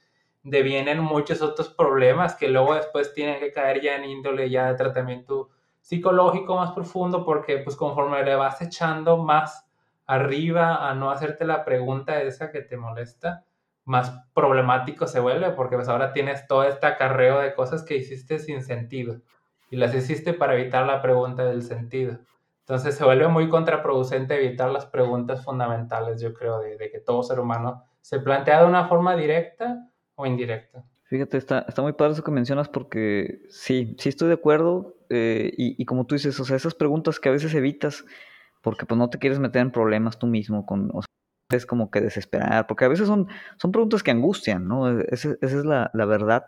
devienen 0.44 1.00
muchos 1.00 1.42
otros 1.42 1.70
problemas 1.70 2.36
que 2.36 2.48
luego 2.48 2.76
después 2.76 3.14
tienen 3.14 3.40
que 3.40 3.52
caer 3.52 3.82
ya 3.82 3.96
en 3.96 4.06
índole 4.06 4.50
ya 4.50 4.68
de 4.68 4.76
tratamiento 4.76 5.50
psicológico 5.82 6.56
más 6.56 6.72
profundo 6.72 7.26
porque 7.26 7.58
pues 7.58 7.76
conforme 7.76 8.24
le 8.24 8.36
vas 8.36 8.62
echando 8.62 9.18
más 9.18 9.68
arriba 10.06 10.90
a 10.90 10.94
no 10.96 11.12
hacerte 11.12 11.46
la 11.46 11.64
pregunta 11.64 12.22
esa 12.22 12.52
que 12.52 12.62
te 12.62 12.78
molesta, 12.78 13.46
más 13.86 14.12
problemático 14.34 15.08
se 15.08 15.20
vuelve 15.20 15.52
porque 15.52 15.76
pues 15.76 15.88
ahora 15.88 16.14
tienes 16.14 16.48
todo 16.48 16.64
este 16.64 16.86
acarreo 16.86 17.40
de 17.40 17.54
cosas 17.54 17.84
que 17.84 17.96
hiciste 17.98 18.40
sin 18.40 18.64
sentido 18.64 19.22
y 19.70 19.78
las 19.78 19.96
hiciste 19.96 20.34
para 20.34 20.56
evitar 20.56 20.86
la 20.86 21.02
pregunta 21.02 21.46
del 21.46 21.64
sentido. 21.64 22.20
Entonces 22.72 22.96
se 22.96 23.04
vuelve 23.04 23.28
muy 23.28 23.50
contraproducente 23.50 24.34
evitar 24.34 24.72
las 24.72 24.86
preguntas 24.86 25.44
fundamentales, 25.44 26.22
yo 26.22 26.34
creo, 26.34 26.62
de, 26.62 26.78
que 26.90 27.02
todo 27.02 27.22
ser 27.22 27.42
humano 27.42 27.84
se 28.00 28.18
plantea 28.22 28.62
de 28.62 28.66
una 28.66 28.88
forma 28.88 29.14
directa 29.18 29.90
o 30.16 30.26
indirecta. 30.26 30.86
Fíjate, 31.04 31.36
está, 31.36 31.66
muy 31.80 31.92
padre 31.92 32.14
eso 32.14 32.24
que 32.24 32.32
mencionas 32.32 32.70
porque 32.70 33.42
sí, 33.50 33.94
sí 34.00 34.08
estoy 34.08 34.30
de 34.30 34.36
acuerdo 34.36 34.96
eh, 35.10 35.52
y, 35.58 35.84
como 35.84 36.06
tú 36.06 36.16
dices, 36.16 36.40
o 36.40 36.46
sea, 36.46 36.56
esas 36.56 36.74
preguntas 36.74 37.20
que 37.20 37.28
a 37.28 37.34
veces 37.34 37.54
evitas 37.56 38.06
porque 38.62 38.86
pues 38.86 38.98
no 38.98 39.10
te 39.10 39.20
quieres 39.20 39.40
meter 39.40 39.64
en 39.64 39.72
problemas 39.72 40.18
tú 40.18 40.28
mismo, 40.28 40.66
con, 40.66 40.92
o 40.94 41.02
sea, 41.02 41.58
es 41.58 41.66
como 41.66 41.92
que 41.92 42.00
desesperar, 42.00 42.68
porque 42.68 42.86
a 42.86 42.88
veces 42.88 43.06
son, 43.06 43.28
son 43.58 43.74
preguntas 43.74 44.02
que 44.02 44.12
angustian, 44.12 44.66
¿no? 44.66 44.98
E, 44.98 45.08
esa, 45.12 45.36
es 45.42 45.66
la, 45.66 45.92
la 45.94 46.06
verdad. 46.06 46.46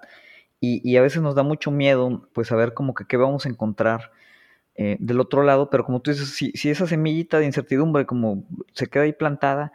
Y, 0.62 0.90
y, 0.90 0.96
a 0.96 1.02
veces 1.02 1.22
nos 1.22 1.36
da 1.36 1.44
mucho 1.44 1.70
miedo, 1.70 2.30
pues, 2.34 2.48
saber 2.48 2.74
como 2.74 2.94
que 2.94 3.04
qué 3.08 3.18
vamos 3.18 3.46
a 3.46 3.50
encontrar 3.50 4.12
eh, 4.76 4.98
del 5.00 5.20
otro 5.20 5.44
lado, 5.44 5.70
pero 5.70 5.86
como 5.86 6.02
tú 6.02 6.12
dices, 6.12 6.30
si, 6.30 6.52
si, 6.52 6.70
esa 6.70 6.88
semillita 6.88 7.40
de 7.40 7.46
incertidumbre 7.46 8.06
como 8.06 8.44
se 8.74 8.88
queda 8.88 9.04
ahí 9.04 9.14
plantada, 9.14 9.74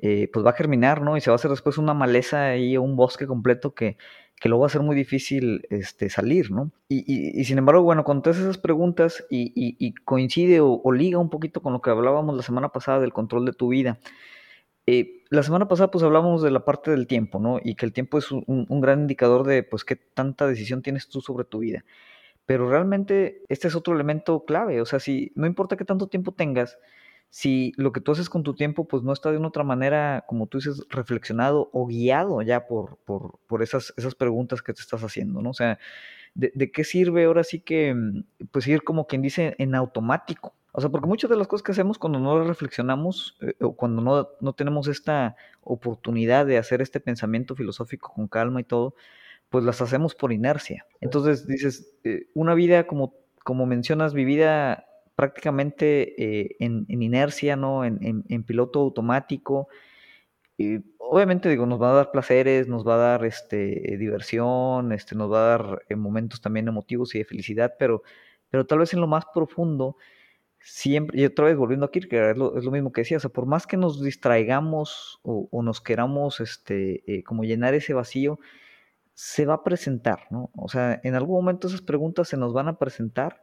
eh, 0.00 0.30
pues 0.32 0.44
va 0.46 0.50
a 0.50 0.54
germinar, 0.54 1.02
¿no? 1.02 1.16
Y 1.16 1.20
se 1.20 1.30
va 1.30 1.34
a 1.34 1.36
hacer 1.36 1.50
después 1.50 1.78
una 1.78 1.94
maleza 1.94 2.48
ahí, 2.48 2.76
un 2.76 2.96
bosque 2.96 3.26
completo 3.26 3.74
que, 3.74 3.96
que 4.40 4.48
luego 4.48 4.62
va 4.62 4.66
a 4.68 4.70
ser 4.70 4.82
muy 4.82 4.94
difícil 4.94 5.66
este, 5.70 6.08
salir, 6.10 6.50
¿no? 6.50 6.70
Y, 6.88 7.44
sin 7.44 7.58
embargo, 7.58 7.82
bueno, 7.82 8.04
con 8.04 8.22
todas 8.22 8.38
esas 8.38 8.58
preguntas 8.58 9.24
y, 9.30 9.52
y 9.54 9.94
coincide 10.04 10.60
o, 10.60 10.80
o, 10.82 10.92
liga 10.92 11.18
un 11.18 11.30
poquito 11.30 11.60
con 11.62 11.72
lo 11.72 11.80
que 11.82 11.90
hablábamos 11.90 12.36
la 12.36 12.42
semana 12.42 12.68
pasada 12.68 13.00
del 13.00 13.12
control 13.12 13.44
de 13.44 13.52
tu 13.52 13.68
vida. 13.68 13.98
Eh, 14.90 15.24
la 15.28 15.42
semana 15.42 15.68
pasada 15.68 15.90
pues 15.90 16.02
hablábamos 16.02 16.40
de 16.40 16.50
la 16.50 16.64
parte 16.64 16.90
del 16.90 17.06
tiempo, 17.06 17.38
¿no? 17.38 17.60
Y 17.62 17.74
que 17.74 17.84
el 17.84 17.92
tiempo 17.92 18.16
es 18.16 18.32
un, 18.32 18.42
un, 18.46 18.80
gran 18.80 19.00
indicador 19.00 19.46
de 19.46 19.62
pues 19.62 19.84
qué 19.84 19.96
tanta 19.96 20.46
decisión 20.46 20.80
tienes 20.80 21.10
tú 21.10 21.20
sobre 21.20 21.44
tu 21.44 21.58
vida. 21.58 21.84
Pero 22.48 22.66
realmente 22.66 23.42
este 23.50 23.68
es 23.68 23.74
otro 23.74 23.94
elemento 23.94 24.46
clave, 24.46 24.80
o 24.80 24.86
sea, 24.86 25.00
si 25.00 25.32
no 25.34 25.46
importa 25.46 25.76
qué 25.76 25.84
tanto 25.84 26.06
tiempo 26.06 26.32
tengas, 26.32 26.78
si 27.28 27.74
lo 27.76 27.92
que 27.92 28.00
tú 28.00 28.12
haces 28.12 28.30
con 28.30 28.42
tu 28.42 28.54
tiempo 28.54 28.88
pues 28.88 29.02
no 29.02 29.12
está 29.12 29.30
de 29.30 29.36
una 29.36 29.48
otra 29.48 29.64
manera, 29.64 30.24
como 30.26 30.46
tú 30.46 30.56
dices, 30.56 30.82
reflexionado 30.88 31.68
o 31.74 31.86
guiado 31.86 32.40
ya 32.40 32.66
por, 32.66 32.96
por, 33.04 33.38
por 33.46 33.62
esas, 33.62 33.92
esas 33.98 34.14
preguntas 34.14 34.62
que 34.62 34.72
te 34.72 34.80
estás 34.80 35.02
haciendo, 35.04 35.42
¿no? 35.42 35.50
O 35.50 35.52
sea, 35.52 35.78
¿de, 36.34 36.50
¿de, 36.54 36.72
qué 36.72 36.84
sirve 36.84 37.26
ahora 37.26 37.44
sí 37.44 37.60
que, 37.60 37.92
mm, 37.92 38.24
pues 38.50 38.66
ir 38.66 38.82
como 38.82 39.06
quien 39.06 39.20
dice 39.20 39.54
en 39.58 39.74
automático? 39.74 40.54
O 40.72 40.80
sea, 40.80 40.88
porque 40.88 41.06
muchas 41.06 41.28
de 41.28 41.36
las 41.36 41.48
cosas 41.48 41.62
que 41.62 41.72
hacemos 41.72 41.98
cuando 41.98 42.18
no 42.18 42.42
reflexionamos 42.44 43.36
eh, 43.42 43.52
o 43.60 43.76
cuando 43.76 44.00
no, 44.00 44.30
no 44.40 44.54
tenemos 44.54 44.88
esta 44.88 45.36
oportunidad 45.60 46.46
de 46.46 46.56
hacer 46.56 46.80
este 46.80 46.98
pensamiento 46.98 47.54
filosófico 47.54 48.10
con 48.14 48.26
calma 48.26 48.62
y 48.62 48.64
todo, 48.64 48.94
pues 49.50 49.64
las 49.64 49.80
hacemos 49.80 50.14
por 50.14 50.32
inercia. 50.32 50.84
Entonces 51.00 51.46
dices, 51.46 51.98
eh, 52.04 52.26
una 52.34 52.54
vida 52.54 52.86
como, 52.86 53.14
como 53.44 53.66
mencionas, 53.66 54.14
vivida 54.14 54.86
prácticamente 55.16 56.14
eh, 56.22 56.56
en, 56.60 56.86
en, 56.88 57.02
inercia, 57.02 57.56
¿no? 57.56 57.84
En, 57.84 57.98
en, 58.02 58.24
en 58.28 58.44
piloto 58.44 58.80
automático. 58.80 59.68
Y 60.56 60.78
obviamente, 60.98 61.48
digo, 61.48 61.66
nos 61.66 61.80
va 61.80 61.90
a 61.90 61.94
dar 61.94 62.10
placeres, 62.10 62.68
nos 62.68 62.86
va 62.86 62.94
a 62.94 62.98
dar 62.98 63.24
este, 63.24 63.96
diversión, 63.98 64.92
este, 64.92 65.14
nos 65.14 65.32
va 65.32 65.38
a 65.38 65.58
dar 65.58 65.82
eh, 65.88 65.96
momentos 65.96 66.40
también 66.40 66.68
emotivos 66.68 67.14
y 67.14 67.18
de 67.18 67.24
felicidad, 67.24 67.74
pero, 67.78 68.02
pero 68.50 68.66
tal 68.66 68.80
vez 68.80 68.92
en 68.92 69.00
lo 69.00 69.06
más 69.06 69.24
profundo, 69.32 69.96
siempre, 70.60 71.20
y 71.20 71.24
otra 71.24 71.46
vez 71.46 71.56
volviendo 71.56 71.86
a 71.86 71.90
Kierkegaard, 71.90 72.32
es 72.32 72.36
lo, 72.36 72.56
es 72.58 72.64
lo 72.64 72.70
mismo 72.70 72.92
que 72.92 73.02
decía, 73.02 73.16
o 73.16 73.20
sea, 73.20 73.30
por 73.30 73.46
más 73.46 73.66
que 73.66 73.76
nos 73.76 74.02
distraigamos 74.02 75.20
o, 75.22 75.48
o 75.50 75.62
nos 75.62 75.80
queramos 75.80 76.40
este, 76.40 77.02
eh, 77.12 77.22
como 77.22 77.44
llenar 77.44 77.74
ese 77.74 77.94
vacío, 77.94 78.38
se 79.20 79.46
va 79.46 79.54
a 79.54 79.64
presentar, 79.64 80.28
¿no? 80.30 80.48
O 80.56 80.68
sea, 80.68 81.00
en 81.02 81.16
algún 81.16 81.38
momento 81.38 81.66
esas 81.66 81.82
preguntas 81.82 82.28
se 82.28 82.36
nos 82.36 82.52
van 82.52 82.68
a 82.68 82.78
presentar 82.78 83.42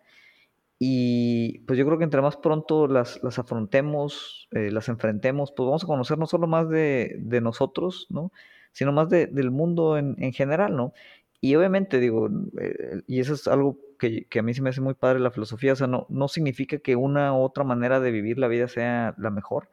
y 0.80 1.60
pues 1.68 1.78
yo 1.78 1.86
creo 1.86 1.98
que 1.98 2.06
entre 2.06 2.22
más 2.22 2.38
pronto 2.38 2.88
las, 2.88 3.22
las 3.24 3.40
afrontemos, 3.40 4.48
eh, 4.52 4.72
las 4.72 4.88
enfrentemos, 4.88 5.52
pues 5.52 5.66
vamos 5.66 5.84
a 5.84 5.88
conocer 5.88 6.18
no 6.18 6.28
solo 6.28 6.48
más 6.48 6.70
de, 6.70 7.18
de 7.20 7.42
nosotros, 7.42 8.08
¿no? 8.10 8.32
Sino 8.72 8.94
más 8.94 9.10
de, 9.10 9.28
del 9.28 9.52
mundo 9.52 9.98
en, 9.98 10.16
en, 10.18 10.32
general, 10.32 10.78
¿no? 10.78 10.94
Y 11.42 11.56
obviamente 11.58 12.00
digo, 12.00 12.30
eh, 12.58 13.02
y 13.06 13.20
eso 13.20 13.34
es 13.34 13.46
algo 13.46 13.78
que, 14.00 14.28
que, 14.30 14.40
a 14.40 14.44
mí 14.44 14.54
se 14.54 14.62
me 14.62 14.70
hace 14.70 14.80
muy 14.80 14.94
padre 14.94 15.20
la 15.20 15.32
filosofía, 15.32 15.74
o 15.74 15.76
sea, 15.76 15.88
no, 15.88 16.06
no 16.08 16.30
significa 16.30 16.78
que 16.78 16.96
una 16.96 17.34
u 17.34 17.42
otra 17.42 17.66
manera 17.66 18.00
de 18.00 18.12
vivir 18.12 18.40
la 18.40 18.48
vida 18.48 18.70
sea 18.70 19.14
la 19.18 19.30
mejor, 19.30 19.68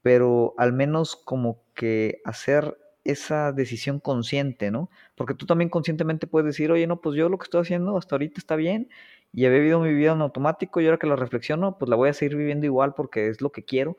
pero 0.00 0.54
al 0.56 0.72
menos 0.72 1.16
como 1.16 1.60
que 1.74 2.22
hacer 2.24 2.78
esa 3.08 3.52
decisión 3.52 4.00
consciente, 4.00 4.70
¿no? 4.70 4.90
Porque 5.16 5.34
tú 5.34 5.46
también 5.46 5.70
conscientemente 5.70 6.26
puedes 6.26 6.46
decir, 6.46 6.70
oye, 6.70 6.86
no, 6.86 7.00
pues 7.00 7.16
yo 7.16 7.28
lo 7.30 7.38
que 7.38 7.44
estoy 7.44 7.62
haciendo 7.62 7.96
hasta 7.96 8.14
ahorita 8.14 8.38
está 8.38 8.54
bien 8.54 8.88
y 9.32 9.46
he 9.46 9.50
vivido 9.50 9.80
mi 9.80 9.94
vida 9.94 10.12
en 10.12 10.20
automático 10.20 10.80
y 10.80 10.86
ahora 10.86 10.98
que 10.98 11.06
la 11.06 11.16
reflexiono, 11.16 11.78
pues 11.78 11.88
la 11.88 11.96
voy 11.96 12.10
a 12.10 12.12
seguir 12.12 12.36
viviendo 12.36 12.66
igual 12.66 12.94
porque 12.94 13.28
es 13.28 13.40
lo 13.40 13.50
que 13.50 13.64
quiero. 13.64 13.96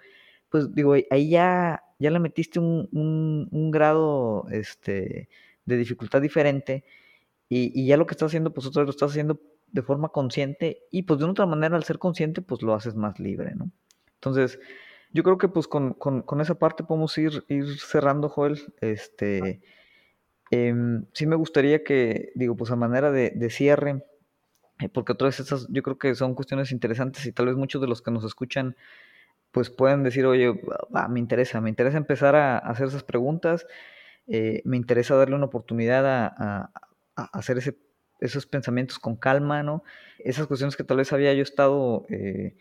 Pues 0.50 0.74
digo, 0.76 0.94
ahí 1.10 1.30
ya, 1.30 1.84
ya 1.98 2.12
le 2.12 2.20
metiste 2.20 2.60
un, 2.60 2.88
un, 3.52 3.72
grado 3.72 4.46
este, 4.52 5.30
de 5.66 5.78
dificultad 5.78 6.22
diferente 6.22 6.84
y, 7.50 7.72
y, 7.80 7.88
ya 7.88 7.98
lo 7.98 8.06
que 8.06 8.14
estás 8.14 8.28
haciendo, 8.28 8.54
pues 8.54 8.68
otra 8.68 8.82
vez 8.84 8.88
lo 8.88 8.92
estás 8.92 9.12
haciendo 9.12 9.42
de 9.72 9.82
forma 9.82 10.10
consciente 10.10 10.84
y 10.92 11.04
pues 11.04 11.20
de 11.20 11.26
una 11.26 11.32
otra 11.32 11.46
manera 11.48 11.76
al 11.76 11.84
ser 11.84 12.00
consciente, 12.00 12.42
pues 12.42 12.62
lo 12.62 12.76
haces 12.76 12.96
más 12.96 13.20
libre, 13.20 13.56
¿no? 13.56 13.72
Entonces, 14.16 14.60
yo 15.12 15.24
creo 15.24 15.38
que 15.38 15.48
pues 15.48 15.68
con, 15.68 15.94
con, 15.94 16.22
con 16.22 16.42
esa 16.42 16.56
parte 16.56 16.84
podemos 16.84 17.18
ir, 17.18 17.44
ir 17.48 17.80
cerrando, 17.80 18.30
Joel. 18.30 18.62
Este, 18.82 19.62
eh, 20.52 20.74
sí 21.14 21.26
me 21.26 21.36
gustaría 21.36 21.84
que, 21.84 22.32
digo, 22.36 22.56
pues 22.56 22.72
a 22.72 22.76
manera 22.76 23.12
de, 23.12 23.32
de 23.32 23.50
cierre, 23.50 24.04
eh, 24.80 24.90
porque 24.90 25.14
otras 25.14 25.40
esas 25.40 25.68
yo 25.70 25.84
creo 25.84 25.98
que 25.98 26.16
son 26.16 26.36
cuestiones 26.36 26.72
interesantes 26.72 27.26
y 27.26 27.32
tal 27.32 27.48
vez 27.48 27.56
muchos 27.56 27.82
de 27.82 27.88
los 27.88 28.02
que 28.02 28.12
nos 28.12 28.24
escuchan 28.24 28.76
pues 29.52 29.70
pueden 29.70 30.04
decir, 30.04 30.26
oye, 30.26 30.62
me 31.10 31.20
interesa, 31.20 31.60
me 31.60 31.70
interesa 31.70 31.98
empezar 31.98 32.36
a, 32.36 32.58
hacer 32.60 32.88
esas 32.88 33.04
preguntas, 33.04 33.66
eh, 34.28 34.62
me 34.64 34.78
interesa 34.78 35.16
darle 35.16 35.36
una 35.36 35.46
oportunidad 35.46 36.06
a, 36.06 36.72
a, 37.16 37.24
hacer 37.34 37.58
ese, 37.58 37.76
esos 38.20 38.46
pensamientos 38.46 39.00
con 39.00 39.16
calma, 39.16 39.64
¿no? 39.64 39.84
Esas 40.20 40.46
cuestiones 40.48 40.76
que 40.76 40.84
tal 40.84 40.98
vez 40.98 41.12
había 41.14 41.34
yo 41.34 41.42
estado 41.42 42.06
eh, 42.10 42.56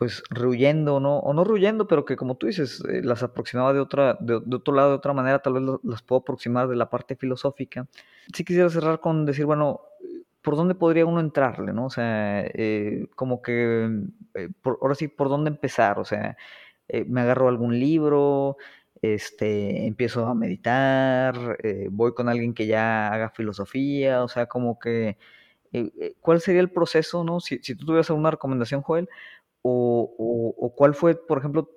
pues 0.00 0.22
rehuyendo, 0.30 0.98
¿no? 0.98 1.18
O 1.18 1.34
no 1.34 1.44
rehuyendo, 1.44 1.86
pero 1.86 2.06
que 2.06 2.16
como 2.16 2.34
tú 2.36 2.46
dices, 2.46 2.82
eh, 2.88 3.02
las 3.04 3.22
aproximaba 3.22 3.74
de 3.74 3.80
otra, 3.80 4.16
de, 4.18 4.36
otro 4.36 4.74
lado, 4.74 4.88
de 4.88 4.94
otra 4.96 5.12
manera, 5.12 5.40
tal 5.40 5.52
vez 5.52 5.62
las 5.82 6.00
puedo 6.00 6.22
aproximar 6.22 6.68
de 6.68 6.76
la 6.76 6.88
parte 6.88 7.16
filosófica. 7.16 7.86
Sí 8.32 8.42
quisiera 8.42 8.70
cerrar 8.70 9.00
con 9.00 9.26
decir, 9.26 9.44
bueno, 9.44 9.82
¿por 10.40 10.56
dónde 10.56 10.74
podría 10.74 11.04
uno 11.04 11.20
entrarle, 11.20 11.74
no? 11.74 11.84
O 11.84 11.90
sea, 11.90 12.40
eh, 12.46 13.08
como 13.14 13.42
que, 13.42 13.90
eh, 14.36 14.48
ahora 14.64 14.94
sí, 14.94 15.08
¿por 15.08 15.28
dónde 15.28 15.50
empezar? 15.50 15.98
O 15.98 16.06
sea, 16.06 16.34
me 17.06 17.20
agarro 17.20 17.48
algún 17.48 17.78
libro, 17.78 18.56
este, 19.02 19.86
empiezo 19.86 20.26
a 20.26 20.34
meditar, 20.34 21.58
voy 21.90 22.14
con 22.14 22.30
alguien 22.30 22.54
que 22.54 22.66
ya 22.66 23.12
haga 23.12 23.28
filosofía, 23.28 24.24
o 24.24 24.28
sea, 24.28 24.46
como 24.46 24.78
que, 24.78 25.18
¿cuál 26.20 26.40
sería 26.40 26.62
el 26.62 26.70
proceso, 26.70 27.22
no? 27.22 27.40
Si, 27.40 27.58
si 27.58 27.74
tú 27.74 27.84
tuvieras 27.84 28.08
alguna 28.08 28.30
recomendación, 28.30 28.80
Joel, 28.80 29.08
o, 29.62 30.72
cuál 30.76 30.94
fue, 30.94 31.14
por 31.14 31.38
ejemplo, 31.38 31.70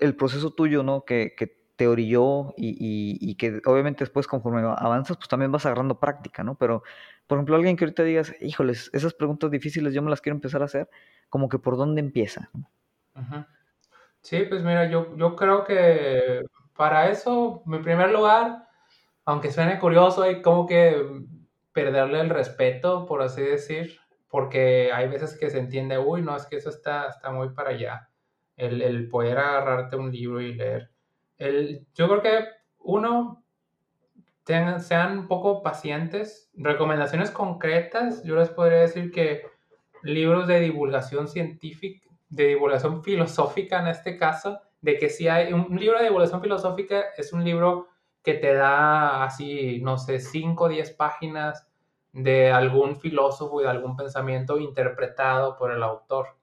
el 0.00 0.16
proceso 0.16 0.50
tuyo, 0.50 0.82
¿no? 0.82 1.04
Que, 1.04 1.34
te 1.76 1.88
orilló 1.88 2.52
y, 2.58 3.34
que 3.36 3.62
obviamente 3.64 4.04
después 4.04 4.26
conforme 4.26 4.60
avanzas, 4.60 5.16
pues 5.16 5.28
también 5.30 5.50
vas 5.50 5.64
agarrando 5.64 5.98
práctica, 5.98 6.44
¿no? 6.44 6.54
Pero, 6.56 6.82
por 7.26 7.38
ejemplo, 7.38 7.56
alguien 7.56 7.74
que 7.74 7.84
ahorita 7.84 8.02
digas, 8.02 8.34
híjoles, 8.42 8.90
esas 8.92 9.14
preguntas 9.14 9.50
difíciles 9.50 9.94
yo 9.94 10.02
me 10.02 10.10
las 10.10 10.20
quiero 10.20 10.36
empezar 10.36 10.60
a 10.60 10.66
hacer, 10.66 10.90
como 11.30 11.48
que 11.48 11.58
por 11.58 11.78
dónde 11.78 12.02
empieza. 12.02 12.50
Sí, 14.20 14.44
pues 14.46 14.62
mira, 14.62 14.90
yo, 14.90 15.16
yo 15.16 15.34
creo 15.36 15.64
que 15.64 16.42
para 16.76 17.08
eso, 17.08 17.62
en 17.66 17.82
primer 17.82 18.10
lugar, 18.10 18.68
aunque 19.24 19.50
suene 19.50 19.78
curioso, 19.78 20.22
hay 20.22 20.42
como 20.42 20.66
que 20.66 21.24
perderle 21.72 22.20
el 22.20 22.28
respeto, 22.28 23.06
por 23.06 23.22
así 23.22 23.40
decir, 23.40 23.99
porque 24.30 24.92
hay 24.92 25.08
veces 25.08 25.36
que 25.36 25.50
se 25.50 25.58
entiende, 25.58 25.98
uy, 25.98 26.22
no, 26.22 26.36
es 26.36 26.46
que 26.46 26.56
eso 26.56 26.70
está, 26.70 27.08
está 27.08 27.30
muy 27.30 27.50
para 27.50 27.70
allá, 27.70 28.08
el, 28.56 28.80
el 28.80 29.08
poder 29.08 29.38
agarrarte 29.38 29.96
un 29.96 30.12
libro 30.12 30.40
y 30.40 30.54
leer. 30.54 30.90
El, 31.36 31.86
yo 31.94 32.08
creo 32.08 32.22
que 32.22 32.44
uno, 32.78 33.42
tengan, 34.44 34.80
sean 34.80 35.18
un 35.18 35.28
poco 35.28 35.62
pacientes, 35.62 36.48
recomendaciones 36.54 37.30
concretas, 37.32 38.22
yo 38.22 38.36
les 38.36 38.50
podría 38.50 38.78
decir 38.78 39.10
que 39.10 39.42
libros 40.02 40.46
de 40.46 40.60
divulgación 40.60 41.26
científica, 41.26 42.06
de 42.28 42.46
divulgación 42.46 43.02
filosófica 43.02 43.80
en 43.80 43.88
este 43.88 44.16
caso, 44.16 44.60
de 44.80 44.96
que 44.96 45.10
si 45.10 45.26
hay 45.28 45.52
un 45.52 45.76
libro 45.76 45.98
de 45.98 46.04
divulgación 46.04 46.40
filosófica 46.40 47.06
es 47.16 47.32
un 47.32 47.44
libro 47.44 47.88
que 48.22 48.34
te 48.34 48.54
da 48.54 49.24
así, 49.24 49.80
no 49.82 49.98
sé, 49.98 50.20
5 50.20 50.64
o 50.64 50.68
10 50.68 50.92
páginas 50.92 51.69
de 52.12 52.50
algún 52.50 52.96
filósofo 52.96 53.60
y 53.60 53.64
de 53.64 53.70
algún 53.70 53.96
pensamiento 53.96 54.58
interpretado 54.58 55.56
por 55.56 55.72
el 55.72 55.82
autor. 55.82 56.36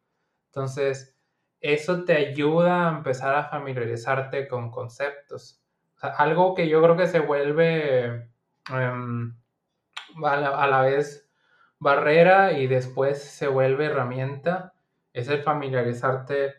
Entonces, 0.47 1.17
eso 1.61 2.03
te 2.05 2.13
ayuda 2.15 2.87
a 2.87 2.97
empezar 2.97 3.35
a 3.35 3.45
familiarizarte 3.45 4.47
con 4.47 4.71
conceptos. 4.71 5.61
algo 6.01 6.53
que 6.55 6.69
yo 6.69 6.81
creo 6.81 6.95
que 6.95 7.07
se 7.07 7.19
vuelve 7.19 8.29
em, 8.69 9.35
a, 10.23 10.67
la, 10.67 10.81
vez 10.81 11.29
barrera 11.79 12.53
y 12.53 12.67
después 12.67 13.21
se 13.23 13.47
vuelve 13.47 13.85
herramienta 13.85 14.73
es 15.13 15.27
el 15.29 15.41
familiarizarte 15.41 16.55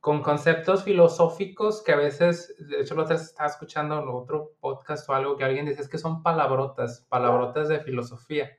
con 0.00 0.22
conceptos 0.22 0.82
filosóficos 0.82 1.82
que 1.82 1.92
a 1.92 1.96
veces, 1.96 2.54
de 2.58 2.80
hecho, 2.80 2.94
lo 2.94 3.08
estaba 3.08 3.48
escuchando 3.48 4.02
en 4.02 4.08
otro 4.08 4.52
podcast 4.58 5.08
o 5.08 5.12
algo 5.12 5.36
que 5.36 5.44
alguien 5.44 5.66
dice 5.66 5.82
es 5.82 5.88
que 5.88 5.98
son 5.98 6.22
palabrotas, 6.22 7.06
palabrotas 7.10 7.68
de 7.68 7.80
filosofía, 7.80 8.50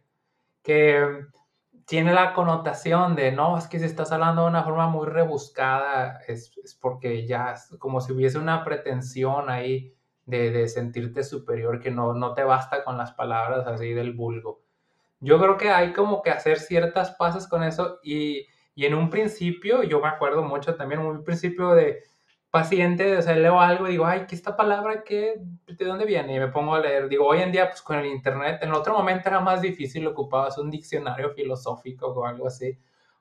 que 0.61 1.25
tiene 1.85 2.13
la 2.13 2.33
connotación 2.33 3.15
de, 3.15 3.31
no, 3.31 3.57
es 3.57 3.67
que 3.67 3.79
si 3.79 3.85
estás 3.85 4.11
hablando 4.11 4.43
de 4.43 4.49
una 4.49 4.63
forma 4.63 4.87
muy 4.87 5.07
rebuscada, 5.07 6.19
es, 6.27 6.55
es 6.63 6.75
porque 6.75 7.25
ya 7.25 7.53
es 7.53 7.75
como 7.79 8.01
si 8.01 8.13
hubiese 8.13 8.37
una 8.37 8.63
pretensión 8.63 9.49
ahí 9.49 9.95
de, 10.25 10.51
de, 10.51 10.67
sentirte 10.67 11.23
superior, 11.23 11.79
que 11.79 11.89
no, 11.89 12.13
no 12.13 12.35
te 12.35 12.43
basta 12.43 12.83
con 12.83 12.97
las 12.97 13.13
palabras 13.13 13.65
así 13.65 13.93
del 13.93 14.13
vulgo. 14.13 14.61
Yo 15.19 15.39
creo 15.39 15.57
que 15.57 15.69
hay 15.71 15.91
como 15.91 16.21
que 16.21 16.29
hacer 16.29 16.59
ciertas 16.59 17.11
pases 17.11 17.47
con 17.47 17.63
eso 17.63 17.99
y 18.03 18.45
y 18.81 18.85
en 18.87 18.95
un 18.95 19.11
principio, 19.11 19.83
yo 19.83 20.01
me 20.01 20.07
acuerdo 20.07 20.41
mucho 20.41 20.73
también, 20.73 21.01
un 21.01 21.23
principio 21.23 21.69
de 21.69 22.01
paciente, 22.49 23.15
o 23.15 23.21
sea, 23.21 23.35
leo 23.35 23.61
algo 23.61 23.87
y 23.87 23.91
digo, 23.91 24.07
ay, 24.07 24.25
¿qué 24.27 24.33
esta 24.33 24.55
palabra 24.57 25.03
qué? 25.03 25.35
¿De 25.67 25.85
dónde 25.85 26.03
viene? 26.03 26.35
Y 26.35 26.39
me 26.39 26.47
pongo 26.47 26.73
a 26.73 26.79
leer. 26.79 27.07
Digo, 27.07 27.27
hoy 27.27 27.41
en 27.43 27.51
día, 27.51 27.69
pues 27.69 27.83
con 27.83 27.99
el 27.99 28.07
internet, 28.07 28.57
en 28.63 28.73
otro 28.73 28.95
momento 28.95 29.29
era 29.29 29.39
más 29.39 29.61
difícil, 29.61 30.07
ocupabas 30.07 30.57
un 30.57 30.71
diccionario 30.71 31.29
filosófico 31.29 32.07
o 32.07 32.25
algo 32.25 32.47
así. 32.47 32.75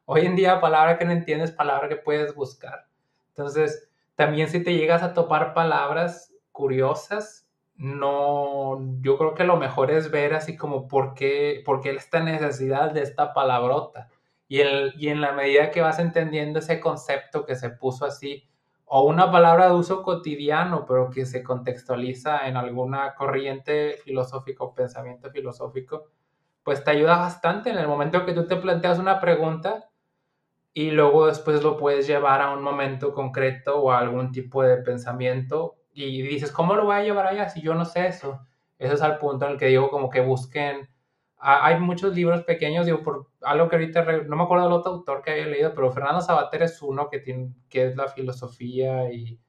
Hoy 0.06 0.24
en 0.24 0.34
día, 0.34 0.62
palabra 0.62 0.96
que 0.96 1.04
no 1.04 1.12
entiendes, 1.12 1.50
palabra 1.50 1.90
que 1.90 1.96
puedes 1.96 2.34
buscar. 2.34 2.86
Entonces, 3.28 3.90
también 4.14 4.48
si 4.48 4.62
te 4.64 4.72
llegas 4.72 5.02
a 5.02 5.12
topar 5.12 5.52
palabras 5.52 6.32
curiosas, 6.52 7.46
no, 7.76 8.78
yo 9.02 9.18
creo 9.18 9.34
que 9.34 9.44
lo 9.44 9.58
mejor 9.58 9.90
es 9.90 10.10
ver 10.10 10.32
así 10.32 10.56
como 10.56 10.88
por 10.88 11.12
qué, 11.12 11.62
por 11.66 11.82
qué 11.82 11.90
esta 11.90 12.20
necesidad 12.20 12.92
de 12.92 13.02
esta 13.02 13.34
palabrota 13.34 14.08
y, 14.50 14.62
el, 14.62 14.94
y 14.98 15.10
en 15.10 15.20
la 15.20 15.30
medida 15.30 15.70
que 15.70 15.80
vas 15.80 16.00
entendiendo 16.00 16.58
ese 16.58 16.80
concepto 16.80 17.46
que 17.46 17.54
se 17.54 17.70
puso 17.70 18.04
así, 18.04 18.48
o 18.84 19.04
una 19.04 19.30
palabra 19.30 19.66
de 19.66 19.74
uso 19.74 20.02
cotidiano, 20.02 20.84
pero 20.86 21.08
que 21.08 21.24
se 21.24 21.44
contextualiza 21.44 22.48
en 22.48 22.56
alguna 22.56 23.14
corriente 23.14 23.98
filosófica 24.02 24.64
o 24.64 24.74
pensamiento 24.74 25.30
filosófico, 25.30 26.08
pues 26.64 26.82
te 26.82 26.90
ayuda 26.90 27.18
bastante 27.18 27.70
en 27.70 27.78
el 27.78 27.86
momento 27.86 28.26
que 28.26 28.32
tú 28.32 28.48
te 28.48 28.56
planteas 28.56 28.98
una 28.98 29.20
pregunta 29.20 29.88
y 30.74 30.90
luego 30.90 31.28
después 31.28 31.62
lo 31.62 31.76
puedes 31.76 32.08
llevar 32.08 32.42
a 32.42 32.52
un 32.52 32.64
momento 32.64 33.14
concreto 33.14 33.80
o 33.80 33.92
a 33.92 34.00
algún 34.00 34.32
tipo 34.32 34.64
de 34.64 34.78
pensamiento 34.78 35.76
y 35.92 36.22
dices, 36.22 36.50
¿cómo 36.50 36.74
lo 36.74 36.86
voy 36.86 36.96
a 36.96 37.04
llevar 37.04 37.28
allá 37.28 37.48
si 37.48 37.62
yo 37.62 37.74
no 37.74 37.84
sé 37.84 38.08
eso? 38.08 38.44
Eso 38.78 38.94
es 38.94 39.02
al 39.02 39.18
punto 39.18 39.46
en 39.46 39.52
el 39.52 39.58
que 39.58 39.66
digo 39.66 39.90
como 39.90 40.10
que 40.10 40.22
busquen 40.22 40.89
hay 41.40 41.80
muchos 41.80 42.14
libros 42.14 42.44
pequeños, 42.44 42.86
digo, 42.86 43.02
por 43.02 43.28
algo 43.42 43.68
que 43.68 43.76
ahorita 43.76 44.04
no 44.26 44.36
me 44.36 44.42
acuerdo 44.42 44.64
del 44.64 44.74
otro 44.74 44.92
autor 44.92 45.22
que 45.22 45.30
había 45.32 45.46
leído, 45.46 45.74
pero 45.74 45.90
Fernando 45.90 46.20
Sabater 46.20 46.62
es 46.62 46.82
uno 46.82 47.08
que, 47.08 47.18
tiene, 47.18 47.54
que 47.68 47.86
es 47.86 47.96
la 47.96 48.08
filosofía 48.08 49.10
y, 49.12 49.40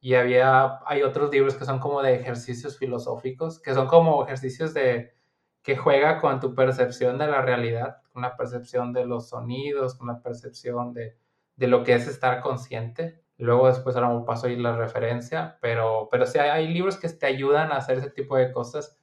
y 0.00 0.14
había, 0.14 0.80
hay 0.86 1.02
otros 1.02 1.30
libros 1.30 1.54
que 1.54 1.64
son 1.64 1.78
como 1.78 2.02
de 2.02 2.16
ejercicios 2.16 2.76
filosóficos, 2.78 3.60
que 3.60 3.74
son 3.74 3.86
como 3.86 4.24
ejercicios 4.24 4.74
de 4.74 5.14
que 5.62 5.76
juega 5.76 6.20
con 6.20 6.40
tu 6.40 6.54
percepción 6.54 7.18
de 7.18 7.26
la 7.28 7.42
realidad, 7.42 7.98
con 8.12 8.22
la 8.22 8.36
percepción 8.36 8.92
de 8.92 9.06
los 9.06 9.28
sonidos, 9.28 9.94
con 9.96 10.08
la 10.08 10.22
percepción 10.22 10.92
de, 10.94 11.16
de 11.56 11.66
lo 11.68 11.84
que 11.84 11.94
es 11.94 12.06
estar 12.08 12.40
consciente. 12.40 13.22
Luego 13.38 13.66
después 13.66 13.96
ahora 13.96 14.08
un 14.08 14.24
paso 14.24 14.48
y 14.48 14.56
la 14.56 14.76
referencia, 14.76 15.58
pero, 15.60 16.08
pero 16.10 16.26
sí 16.26 16.38
hay, 16.38 16.50
hay 16.50 16.68
libros 16.68 16.98
que 16.98 17.08
te 17.08 17.26
ayudan 17.26 17.72
a 17.72 17.76
hacer 17.76 17.98
ese 17.98 18.10
tipo 18.10 18.36
de 18.36 18.52
cosas 18.52 18.98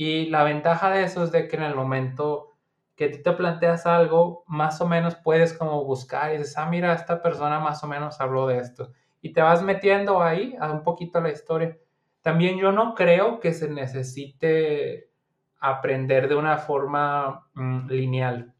y 0.00 0.26
la 0.26 0.44
ventaja 0.44 0.90
de 0.90 1.02
eso 1.02 1.24
es 1.24 1.32
de 1.32 1.48
que 1.48 1.56
en 1.56 1.64
el 1.64 1.74
momento 1.74 2.52
que 2.94 3.08
tú 3.08 3.20
te 3.20 3.32
planteas 3.32 3.84
algo, 3.84 4.44
más 4.46 4.80
o 4.80 4.86
menos 4.86 5.16
puedes 5.16 5.52
como 5.52 5.84
buscar 5.84 6.32
y 6.32 6.38
dices, 6.38 6.56
ah, 6.56 6.66
mira, 6.66 6.92
esta 6.92 7.20
persona 7.20 7.58
más 7.58 7.82
o 7.82 7.88
menos 7.88 8.20
habló 8.20 8.46
de 8.46 8.58
esto. 8.58 8.92
Y 9.20 9.32
te 9.32 9.42
vas 9.42 9.60
metiendo 9.60 10.22
ahí 10.22 10.56
a 10.60 10.70
un 10.70 10.84
poquito 10.84 11.20
la 11.20 11.30
historia. 11.30 11.76
También 12.22 12.58
yo 12.58 12.70
no 12.70 12.94
creo 12.94 13.40
que 13.40 13.52
se 13.52 13.68
necesite 13.68 15.10
aprender 15.58 16.28
de 16.28 16.36
una 16.36 16.58
forma 16.58 17.48
mm, 17.54 17.88
lineal, 17.88 18.54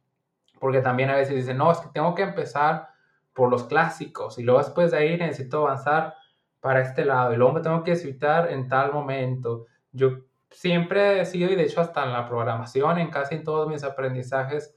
porque 0.58 0.80
también 0.80 1.10
a 1.10 1.14
veces 1.14 1.36
dicen, 1.36 1.58
no, 1.58 1.70
es 1.70 1.78
que 1.78 1.90
tengo 1.94 2.16
que 2.16 2.22
empezar 2.22 2.88
por 3.32 3.48
los 3.48 3.62
clásicos 3.62 4.40
y 4.40 4.42
luego 4.42 4.58
después 4.58 4.90
de 4.90 4.98
ahí 4.98 5.16
necesito 5.16 5.58
avanzar 5.58 6.14
para 6.58 6.80
este 6.80 7.04
lado 7.04 7.32
y 7.32 7.36
luego 7.36 7.52
me 7.52 7.60
tengo 7.60 7.84
que 7.84 7.94
citar 7.94 8.50
en 8.50 8.66
tal 8.66 8.92
momento. 8.92 9.66
Yo 9.92 10.27
siempre 10.50 11.20
he 11.20 11.26
sido, 11.26 11.50
y 11.50 11.56
de 11.56 11.64
hecho 11.64 11.80
hasta 11.80 12.04
en 12.04 12.12
la 12.12 12.26
programación, 12.26 12.98
en 12.98 13.10
casi 13.10 13.42
todos 13.42 13.68
mis 13.68 13.84
aprendizajes, 13.84 14.76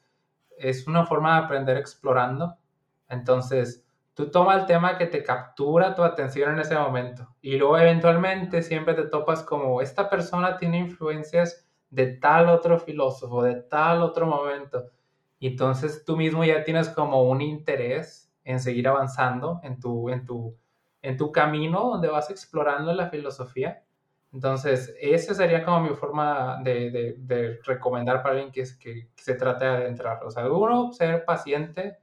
es 0.57 0.87
una 0.87 1.05
forma 1.05 1.37
de 1.37 1.45
aprender 1.45 1.77
explorando. 1.77 2.55
Entonces, 3.09 3.85
tú 4.13 4.29
toma 4.29 4.55
el 4.55 4.65
tema 4.65 4.97
que 4.97 5.07
te 5.07 5.23
captura 5.23 5.95
tu 5.95 6.03
atención 6.03 6.53
en 6.53 6.59
ese 6.59 6.75
momento 6.75 7.35
y 7.41 7.57
luego 7.57 7.77
eventualmente 7.77 8.61
siempre 8.61 8.93
te 8.93 9.03
topas 9.03 9.43
como 9.43 9.81
esta 9.81 10.09
persona 10.09 10.57
tiene 10.57 10.79
influencias 10.79 11.67
de 11.89 12.07
tal 12.17 12.49
otro 12.49 12.79
filósofo, 12.79 13.43
de 13.43 13.55
tal 13.55 14.01
otro 14.01 14.25
momento. 14.25 14.91
Y 15.39 15.47
entonces 15.47 16.05
tú 16.05 16.15
mismo 16.15 16.43
ya 16.45 16.63
tienes 16.63 16.89
como 16.89 17.23
un 17.23 17.41
interés 17.41 18.31
en 18.43 18.59
seguir 18.59 18.87
avanzando 18.87 19.59
en 19.63 19.79
tu, 19.79 20.09
en 20.09 20.25
tu, 20.25 20.55
en 21.01 21.17
tu 21.17 21.31
camino 21.31 21.89
donde 21.89 22.07
vas 22.07 22.29
explorando 22.29 22.93
la 22.93 23.09
filosofía. 23.09 23.83
Entonces, 24.33 24.95
esa 25.01 25.33
sería 25.33 25.63
como 25.63 25.81
mi 25.81 25.95
forma 25.95 26.61
de, 26.63 27.15
de, 27.17 27.59
recomendar 27.65 28.23
para 28.23 28.35
alguien 28.35 28.51
que, 28.51 28.65
se 29.15 29.35
trate 29.35 29.65
de 29.65 29.71
adentrar. 29.71 30.23
O 30.23 30.31
sea, 30.31 30.49
uno, 30.49 30.93
ser 30.93 31.25
paciente, 31.25 31.97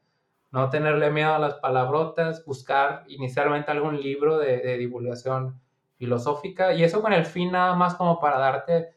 no 0.50 0.68
tenerle 0.70 1.10
miedo 1.10 1.34
a 1.34 1.38
las 1.38 1.54
palabrotas, 1.54 2.44
buscar 2.44 3.04
inicialmente 3.08 3.70
algún 3.70 4.00
libro 4.00 4.38
de, 4.38 4.76
divulgación 4.78 5.60
filosófica 5.96 6.74
y 6.74 6.84
eso 6.84 7.02
con 7.02 7.12
el 7.12 7.24
fin 7.26 7.52
nada 7.52 7.74
más 7.74 7.94
como 7.96 8.20
para 8.20 8.38
darte 8.38 8.90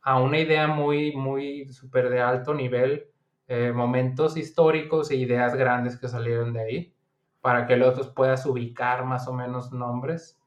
a 0.00 0.20
una 0.20 0.38
idea 0.38 0.66
muy, 0.66 1.14
muy 1.14 1.68
súper 1.72 2.08
de 2.10 2.20
alto 2.20 2.54
nivel, 2.54 3.10
eh, 3.48 3.72
momentos 3.72 4.36
históricos 4.36 5.10
e 5.10 5.16
ideas 5.16 5.54
grandes 5.54 5.98
que 5.98 6.08
salieron 6.08 6.52
de 6.52 6.60
ahí, 6.60 6.94
para 7.40 7.66
que 7.66 7.76
los 7.76 8.08
puedas 8.08 8.46
ubicar 8.46 9.04
más 9.04 9.28
o 9.28 9.32
menos 9.34 9.72
nombres. 9.72 10.37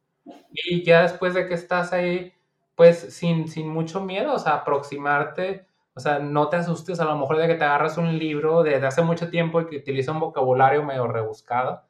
Y 0.51 0.83
ya 0.83 1.03
después 1.03 1.33
de 1.33 1.47
que 1.47 1.53
estás 1.53 1.93
ahí, 1.93 2.33
pues 2.75 2.99
sin, 3.13 3.47
sin 3.47 3.69
mucho 3.69 4.01
miedo, 4.01 4.33
o 4.33 4.39
sea, 4.39 4.55
aproximarte 4.55 5.65
o 5.93 5.99
sea, 5.99 6.19
no 6.19 6.47
te 6.49 6.55
asustes 6.57 6.99
a 6.99 7.05
lo 7.05 7.17
mejor 7.17 7.37
de 7.37 7.47
que 7.47 7.55
te 7.55 7.65
agarras 7.65 7.97
un 7.97 8.17
libro 8.17 8.63
desde 8.63 8.87
hace 8.87 9.01
mucho 9.01 9.29
tiempo 9.29 9.59
y 9.61 9.67
que 9.67 9.77
utiliza 9.77 10.11
un 10.11 10.19
vocabulario 10.19 10.83
medio 10.83 11.07
rebuscado. 11.07 11.83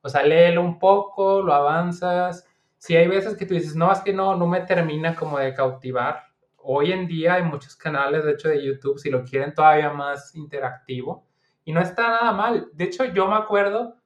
O 0.00 0.08
sea, 0.08 0.22
léelo 0.22 0.62
un 0.62 0.78
poco, 0.78 1.42
lo 1.42 1.52
avanzas. 1.52 2.46
Si 2.76 2.96
hay 2.96 3.08
veces 3.08 3.36
que 3.36 3.46
tú 3.46 3.54
dices, 3.54 3.74
no, 3.74 3.90
es 3.92 4.00
que 4.00 4.12
no, 4.12 4.36
no 4.36 4.46
me 4.46 4.60
termina 4.60 5.14
como 5.16 5.38
de 5.38 5.54
cautivar. 5.54 6.22
Hoy 6.58 6.92
en 6.92 7.08
día 7.08 7.34
hay 7.34 7.42
muchos 7.42 7.74
canales, 7.74 8.24
de 8.24 8.32
hecho, 8.32 8.48
de 8.48 8.64
YouTube, 8.64 8.98
si 8.98 9.10
lo 9.10 9.24
quieren 9.24 9.54
todavía 9.54 9.90
más 9.90 10.34
interactivo. 10.36 11.26
Y 11.64 11.72
no 11.72 11.80
está 11.80 12.08
nada 12.08 12.32
mal. 12.32 12.68
De 12.72 12.84
hecho, 12.84 13.04
yo 13.06 13.26
me 13.26 13.36
acuerdo, 13.36 13.96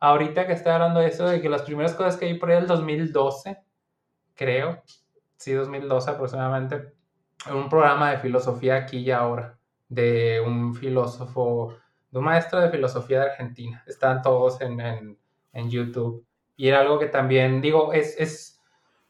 ahorita 0.00 0.46
que 0.46 0.54
estoy 0.54 0.72
hablando 0.72 1.00
de 1.00 1.08
eso, 1.08 1.28
de 1.28 1.40
que 1.40 1.48
las 1.48 1.62
primeras 1.62 1.94
cosas 1.94 2.16
que 2.16 2.26
vi 2.26 2.34
por 2.34 2.50
ahí 2.50 2.58
el 2.58 2.66
2012, 2.66 3.58
creo, 4.34 4.82
sí, 5.36 5.52
2012 5.52 6.10
aproximadamente, 6.10 6.94
un 7.52 7.68
programa 7.68 8.10
de 8.10 8.18
filosofía 8.18 8.76
aquí 8.76 8.98
y 8.98 9.10
ahora, 9.10 9.58
de 9.88 10.42
un 10.44 10.74
filósofo, 10.74 11.76
de 12.10 12.18
un 12.18 12.24
maestro 12.24 12.60
de 12.60 12.70
filosofía 12.70 13.20
de 13.20 13.30
Argentina. 13.30 13.84
Están 13.86 14.22
todos 14.22 14.60
en, 14.60 14.80
en, 14.80 15.70
YouTube. 15.70 16.24
Y 16.56 16.68
era 16.68 16.80
algo 16.80 16.98
que 16.98 17.06
también, 17.06 17.60
digo, 17.60 17.92
es, 17.92 18.18
es 18.18 18.60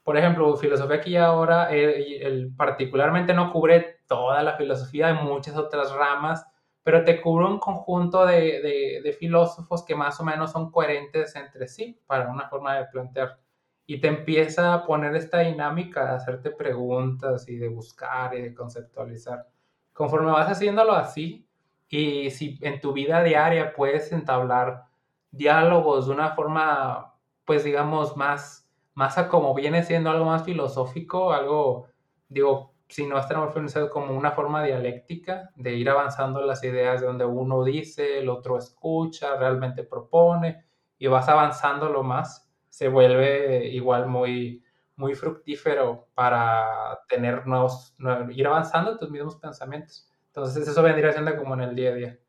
por 0.03 0.17
ejemplo, 0.17 0.55
filosofía 0.57 0.97
aquí 0.97 1.11
y 1.11 1.17
ahora, 1.17 1.69
el, 1.71 2.53
particularmente 2.55 3.33
no 3.33 3.51
cubre 3.51 3.99
toda 4.07 4.41
la 4.43 4.57
filosofía, 4.57 5.07
hay 5.07 5.13
muchas 5.13 5.55
otras 5.57 5.91
ramas, 5.93 6.45
pero 6.83 7.03
te 7.03 7.21
cubre 7.21 7.45
un 7.45 7.59
conjunto 7.59 8.25
de, 8.25 9.01
de, 9.03 9.13
filósofos 9.13 9.83
que 9.83 9.95
más 9.95 10.19
o 10.19 10.23
menos 10.23 10.51
son 10.51 10.71
coherentes 10.71 11.35
entre 11.35 11.67
sí 11.67 11.99
para 12.07 12.29
una 12.29 12.49
forma 12.49 12.75
de 12.75 12.85
plantear 12.85 13.39
y 13.85 13.99
te 13.99 14.07
empieza 14.07 14.73
a 14.73 14.85
poner 14.85 15.15
esta 15.15 15.39
dinámica 15.39 16.05
de 16.05 16.11
hacerte 16.15 16.51
preguntas 16.51 17.47
y 17.49 17.57
de 17.57 17.67
buscar 17.67 18.33
y 18.33 18.41
de 18.41 18.53
conceptualizar. 18.53 19.47
Conforme 19.91 20.31
vas 20.31 20.49
haciéndolo 20.49 20.93
así, 20.93 21.45
y 21.89 22.31
si 22.31 22.57
en 22.61 22.79
tu 22.79 22.93
vida 22.93 23.21
diaria 23.21 23.73
puedes 23.73 24.11
entablar 24.13 24.85
diálogos 25.29 26.07
de 26.07 26.13
una 26.13 26.29
forma, 26.35 27.15
pues 27.43 27.65
digamos, 27.65 28.15
más, 28.15 28.69
más 28.93 29.17
a 29.17 29.27
como 29.27 29.53
viene 29.53 29.83
siendo 29.83 30.09
algo 30.09 30.23
más 30.23 30.45
filosófico, 30.45 31.33
algo, 31.33 31.87
digo, 32.29 32.70
si 32.91 33.07
no 33.07 33.17
está 33.17 33.39
muy 33.39 33.89
como 33.89 34.13
una 34.13 34.31
forma 34.31 34.63
dialéctica 34.63 35.49
de 35.55 35.73
ir 35.73 35.89
avanzando 35.89 36.45
las 36.45 36.61
ideas 36.63 36.99
de 36.99 37.07
donde 37.07 37.23
uno 37.23 37.63
dice, 37.63 38.19
el 38.19 38.27
otro 38.27 38.57
escucha, 38.57 39.37
realmente 39.37 39.83
propone, 39.83 40.65
y 40.99 41.07
vas 41.07 41.29
avanzando 41.29 41.87
lo 41.89 42.03
más 42.03 42.51
se 42.67 42.89
vuelve 42.89 43.67
igual 43.67 44.07
muy, 44.07 44.63
muy 44.95 45.15
fructífero 45.15 46.07
para 46.13 46.99
tener 47.07 47.47
nuevos, 47.47 47.95
ir 48.29 48.47
avanzando 48.47 48.97
tus 48.97 49.09
mismos 49.09 49.35
pensamientos. 49.37 50.09
Entonces 50.27 50.67
eso 50.67 50.81
vendría 50.83 51.11
siendo 51.11 51.35
como 51.37 51.53
en 51.53 51.61
el 51.61 51.75
día 51.75 51.91
a 51.91 51.95
día. 51.95 52.19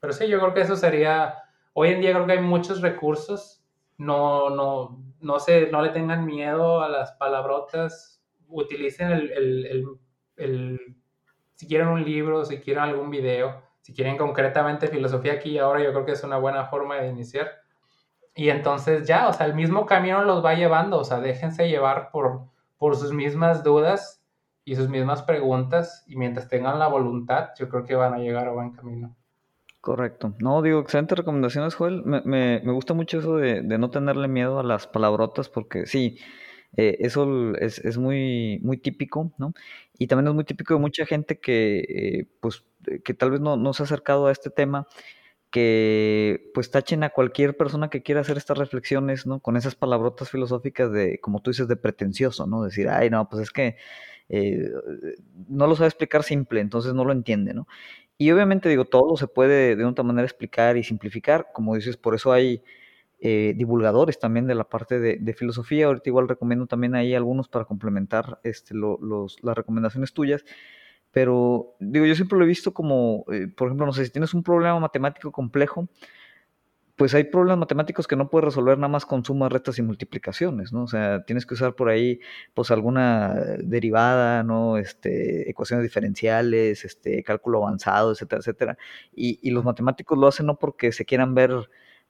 Pero 0.00 0.12
sí, 0.12 0.28
yo 0.28 0.38
creo 0.38 0.54
que 0.54 0.60
eso 0.60 0.76
sería, 0.76 1.34
hoy 1.72 1.90
en 1.90 2.00
día 2.00 2.12
creo 2.12 2.26
que 2.26 2.32
hay 2.32 2.40
muchos 2.40 2.82
recursos, 2.82 3.64
no, 3.96 4.50
no, 4.50 5.02
no, 5.20 5.40
se, 5.40 5.70
no 5.70 5.80
le 5.82 5.90
tengan 5.90 6.24
miedo 6.26 6.82
a 6.82 6.88
las 6.88 7.12
palabrotas, 7.12 8.13
utilicen 8.62 9.10
el, 9.10 9.30
el, 9.32 9.86
el, 10.36 10.96
si 11.54 11.66
quieren 11.66 11.88
un 11.88 12.04
libro, 12.04 12.44
si 12.44 12.58
quieren 12.58 12.84
algún 12.84 13.10
video, 13.10 13.62
si 13.80 13.94
quieren 13.94 14.16
concretamente 14.16 14.88
filosofía 14.88 15.34
aquí 15.34 15.50
y 15.50 15.58
ahora, 15.58 15.82
yo 15.82 15.92
creo 15.92 16.04
que 16.04 16.12
es 16.12 16.24
una 16.24 16.38
buena 16.38 16.66
forma 16.66 16.96
de 16.96 17.08
iniciar 17.08 17.64
y 18.34 18.48
entonces 18.48 19.06
ya, 19.06 19.28
o 19.28 19.32
sea, 19.32 19.46
el 19.46 19.54
mismo 19.54 19.86
camino 19.86 20.24
los 20.24 20.44
va 20.44 20.54
llevando, 20.54 20.98
o 20.98 21.04
sea, 21.04 21.20
déjense 21.20 21.68
llevar 21.68 22.10
por, 22.10 22.46
por 22.78 22.96
sus 22.96 23.12
mismas 23.12 23.62
dudas 23.62 24.24
y 24.64 24.74
sus 24.74 24.88
mismas 24.88 25.22
preguntas 25.22 26.04
y 26.08 26.16
mientras 26.16 26.48
tengan 26.48 26.78
la 26.78 26.88
voluntad, 26.88 27.50
yo 27.58 27.68
creo 27.68 27.84
que 27.84 27.94
van 27.94 28.14
a 28.14 28.18
llegar 28.18 28.48
a 28.48 28.52
buen 28.52 28.72
camino. 28.72 29.14
Correcto. 29.80 30.34
No, 30.38 30.62
digo, 30.62 30.80
excelentes 30.80 31.18
recomendaciones, 31.18 31.74
Joel. 31.74 32.02
Me, 32.04 32.22
me, 32.22 32.60
me 32.64 32.72
gusta 32.72 32.94
mucho 32.94 33.18
eso 33.18 33.36
de, 33.36 33.60
de, 33.60 33.78
no 33.78 33.90
tenerle 33.90 34.28
miedo 34.28 34.58
a 34.58 34.62
las 34.62 34.86
palabrotas, 34.86 35.50
porque 35.50 35.86
sí, 35.86 36.18
eh, 36.76 36.96
eso 37.00 37.54
es, 37.56 37.78
es, 37.78 37.98
muy, 37.98 38.58
muy 38.62 38.78
típico, 38.78 39.32
¿no? 39.38 39.52
Y 39.98 40.06
también 40.06 40.28
es 40.28 40.34
muy 40.34 40.44
típico 40.44 40.74
de 40.74 40.80
mucha 40.80 41.06
gente 41.06 41.38
que, 41.38 41.78
eh, 41.88 42.26
pues, 42.40 42.64
que 43.04 43.14
tal 43.14 43.30
vez 43.30 43.40
no, 43.40 43.56
no 43.56 43.72
se 43.72 43.82
ha 43.82 43.86
acercado 43.86 44.26
a 44.26 44.32
este 44.32 44.50
tema 44.50 44.86
que 45.54 46.50
pues 46.52 46.72
tachen 46.72 47.04
a 47.04 47.10
cualquier 47.10 47.56
persona 47.56 47.88
que 47.88 48.02
quiera 48.02 48.22
hacer 48.22 48.36
estas 48.36 48.58
reflexiones, 48.58 49.24
¿no? 49.24 49.38
Con 49.38 49.56
esas 49.56 49.76
palabrotas 49.76 50.28
filosóficas 50.28 50.90
de, 50.90 51.20
como 51.20 51.42
tú 51.42 51.52
dices, 51.52 51.68
de 51.68 51.76
pretencioso, 51.76 52.46
¿no? 52.48 52.64
Decir, 52.64 52.88
ay, 52.88 53.08
no, 53.08 53.28
pues 53.28 53.44
es 53.44 53.50
que 53.52 53.76
eh, 54.28 54.68
no 55.48 55.68
lo 55.68 55.76
sabe 55.76 55.88
explicar 55.88 56.24
simple, 56.24 56.60
entonces 56.60 56.92
no 56.94 57.04
lo 57.04 57.12
entiende, 57.12 57.54
¿no? 57.54 57.68
Y 58.18 58.32
obviamente 58.32 58.68
digo, 58.68 58.84
todo 58.84 59.16
se 59.16 59.28
puede 59.28 59.76
de 59.76 59.84
otra 59.84 60.04
manera 60.04 60.26
explicar 60.26 60.76
y 60.76 60.82
simplificar, 60.82 61.48
como 61.52 61.76
dices, 61.76 61.96
por 61.96 62.16
eso 62.16 62.32
hay 62.32 62.62
eh, 63.26 63.54
divulgadores 63.56 64.18
también 64.18 64.46
de 64.46 64.54
la 64.54 64.68
parte 64.68 65.00
de, 65.00 65.32
filosofía, 65.32 65.86
ahorita 65.86 66.10
igual 66.10 66.28
recomiendo 66.28 66.66
también 66.66 66.94
ahí 66.94 67.14
algunos 67.14 67.48
para 67.48 67.64
complementar 67.64 68.38
este, 68.42 68.74
los, 68.74 69.42
las 69.42 69.56
recomendaciones 69.56 70.12
tuyas, 70.12 70.44
pero 71.10 71.74
digo, 71.80 72.04
yo 72.04 72.14
siempre 72.14 72.36
lo 72.36 72.44
he 72.44 72.46
visto 72.46 72.74
como, 72.74 73.24
eh, 73.32 73.48
por 73.48 73.68
ejemplo, 73.68 73.86
no 73.86 73.94
sé, 73.94 74.04
si 74.04 74.10
tienes 74.10 74.34
un 74.34 74.42
problema 74.42 74.78
matemático 74.78 75.32
complejo, 75.32 75.88
pues 76.96 77.14
hay 77.14 77.24
problemas 77.24 77.60
matemáticos 77.60 78.06
que 78.06 78.14
no 78.14 78.28
puedes 78.28 78.44
resolver 78.44 78.76
nada 78.76 78.88
más 78.88 79.06
con 79.06 79.24
sumas, 79.24 79.50
restas 79.50 79.78
y 79.78 79.82
multiplicaciones, 79.82 80.74
¿no? 80.74 80.82
O 80.82 80.86
sea, 80.86 81.24
tienes 81.24 81.46
que 81.46 81.54
usar 81.54 81.74
por 81.74 81.88
ahí, 81.88 82.20
pues, 82.52 82.70
alguna 82.70 83.34
derivada, 83.58 84.42
¿no? 84.42 84.76
Este, 84.76 85.48
ecuaciones 85.48 85.82
diferenciales, 85.82 86.84
este, 86.84 87.22
cálculo 87.22 87.64
avanzado, 87.64 88.12
etcétera, 88.12 88.40
etcétera. 88.40 88.78
Y, 89.14 89.40
y 89.42 89.50
los 89.50 89.64
matemáticos 89.64 90.18
lo 90.18 90.26
hacen 90.26 90.44
no 90.44 90.58
porque 90.58 90.92
se 90.92 91.06
quieran 91.06 91.34
ver, 91.34 91.52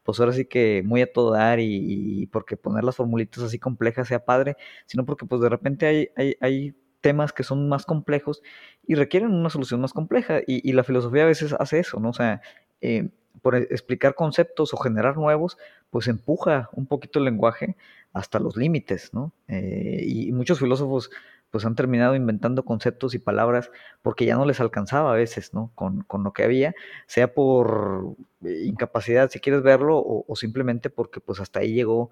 pues 0.05 0.21
ahora 0.21 0.33
sí 0.33 0.45
que 0.45 0.83
muy 0.85 1.03
a 1.03 1.13
todo 1.13 1.33
dar 1.33 1.59
y, 1.59 2.23
y 2.23 2.27
porque 2.27 2.57
poner 2.57 2.85
las 2.85 2.97
formulitas 2.97 3.43
así 3.43 3.59
complejas 3.59 4.09
sea 4.09 4.25
padre, 4.25 4.57
sino 4.87 5.05
porque 5.05 5.27
pues 5.27 5.41
de 5.41 5.49
repente 5.49 5.87
hay, 5.87 6.37
hay, 6.41 6.75
temas 7.01 7.35
que 7.35 7.43
son 7.43 7.69
más 7.69 7.85
complejos 7.85 8.43
y 8.87 8.95
requieren 8.95 9.31
una 9.31 9.51
solución 9.51 9.79
más 9.79 9.93
compleja. 9.93 10.41
Y, 10.47 10.73
la 10.73 10.85
filosofía 10.85 11.25
a 11.25 11.27
veces 11.27 11.55
hace 11.59 11.79
eso, 11.81 12.01
¿no? 12.01 12.09
O 12.09 12.15
sea, 12.15 12.41
eh, 12.81 13.11
por 13.43 13.57
e, 13.57 13.65
explicar 13.65 14.15
conceptos 14.15 14.73
o 14.73 14.79
generar 14.79 15.19
nuevos, 15.19 15.59
pues 15.91 16.09
empuja 16.09 16.71
un 16.73 16.87
poquito 16.87 17.19
el 17.19 17.27
lenguaje 17.27 17.77
hasta 18.15 18.39
los 18.39 18.57
límites, 18.57 19.13
¿no? 19.13 19.33
Eh, 19.49 20.03
y 20.07 20.33
muchos 20.33 20.59
filósofos 20.59 21.11
pues 21.55 21.65
han 21.65 21.77
terminado 21.77 22.17
inventando 22.17 22.65
conceptos 22.65 23.15
y 23.15 23.21
palabras 23.21 23.71
porque 24.03 24.25
ya 24.25 24.35
no 24.35 24.45
les 24.45 24.59
alcanzaba 24.59 25.13
a 25.13 25.15
veces, 25.15 25.55
¿no? 25.55 25.71
Con, 25.77 26.03
con 26.03 26.25
lo 26.25 26.33
que 26.33 26.43
había, 26.43 26.75
sea 27.07 27.33
por 27.33 28.17
incapacidad, 28.43 29.31
si 29.31 29.39
quieres 29.39 29.63
verlo, 29.63 30.03
o, 30.05 30.35
simplemente 30.35 30.91
porque 30.91 31.21
pues 31.21 31.39
hasta 31.39 31.61
ahí 31.61 31.73
llegó 31.73 32.11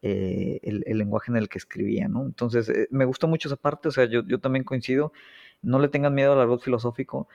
eh, 0.00 0.60
el, 0.62 0.96
lenguaje 0.96 1.32
en 1.32 1.38
el 1.38 1.48
que 1.48 1.58
escribía, 1.58 2.06
¿no? 2.06 2.24
Entonces, 2.24 2.68
eh, 2.68 2.86
me 2.92 3.04
gusta 3.04 3.26
mucho 3.26 3.48
esa 3.48 3.56
parte, 3.56 3.88
o 3.88 3.90
sea, 3.90 4.04
yo, 4.04 4.22
yo 4.28 4.38
también 4.38 4.64
coincido, 4.64 5.12
no 5.60 5.80
le 5.80 5.88
tengan 5.88 6.14
miedo 6.14 6.32
al 6.32 6.40
árbol 6.40 6.60
filosófico, 6.60 7.26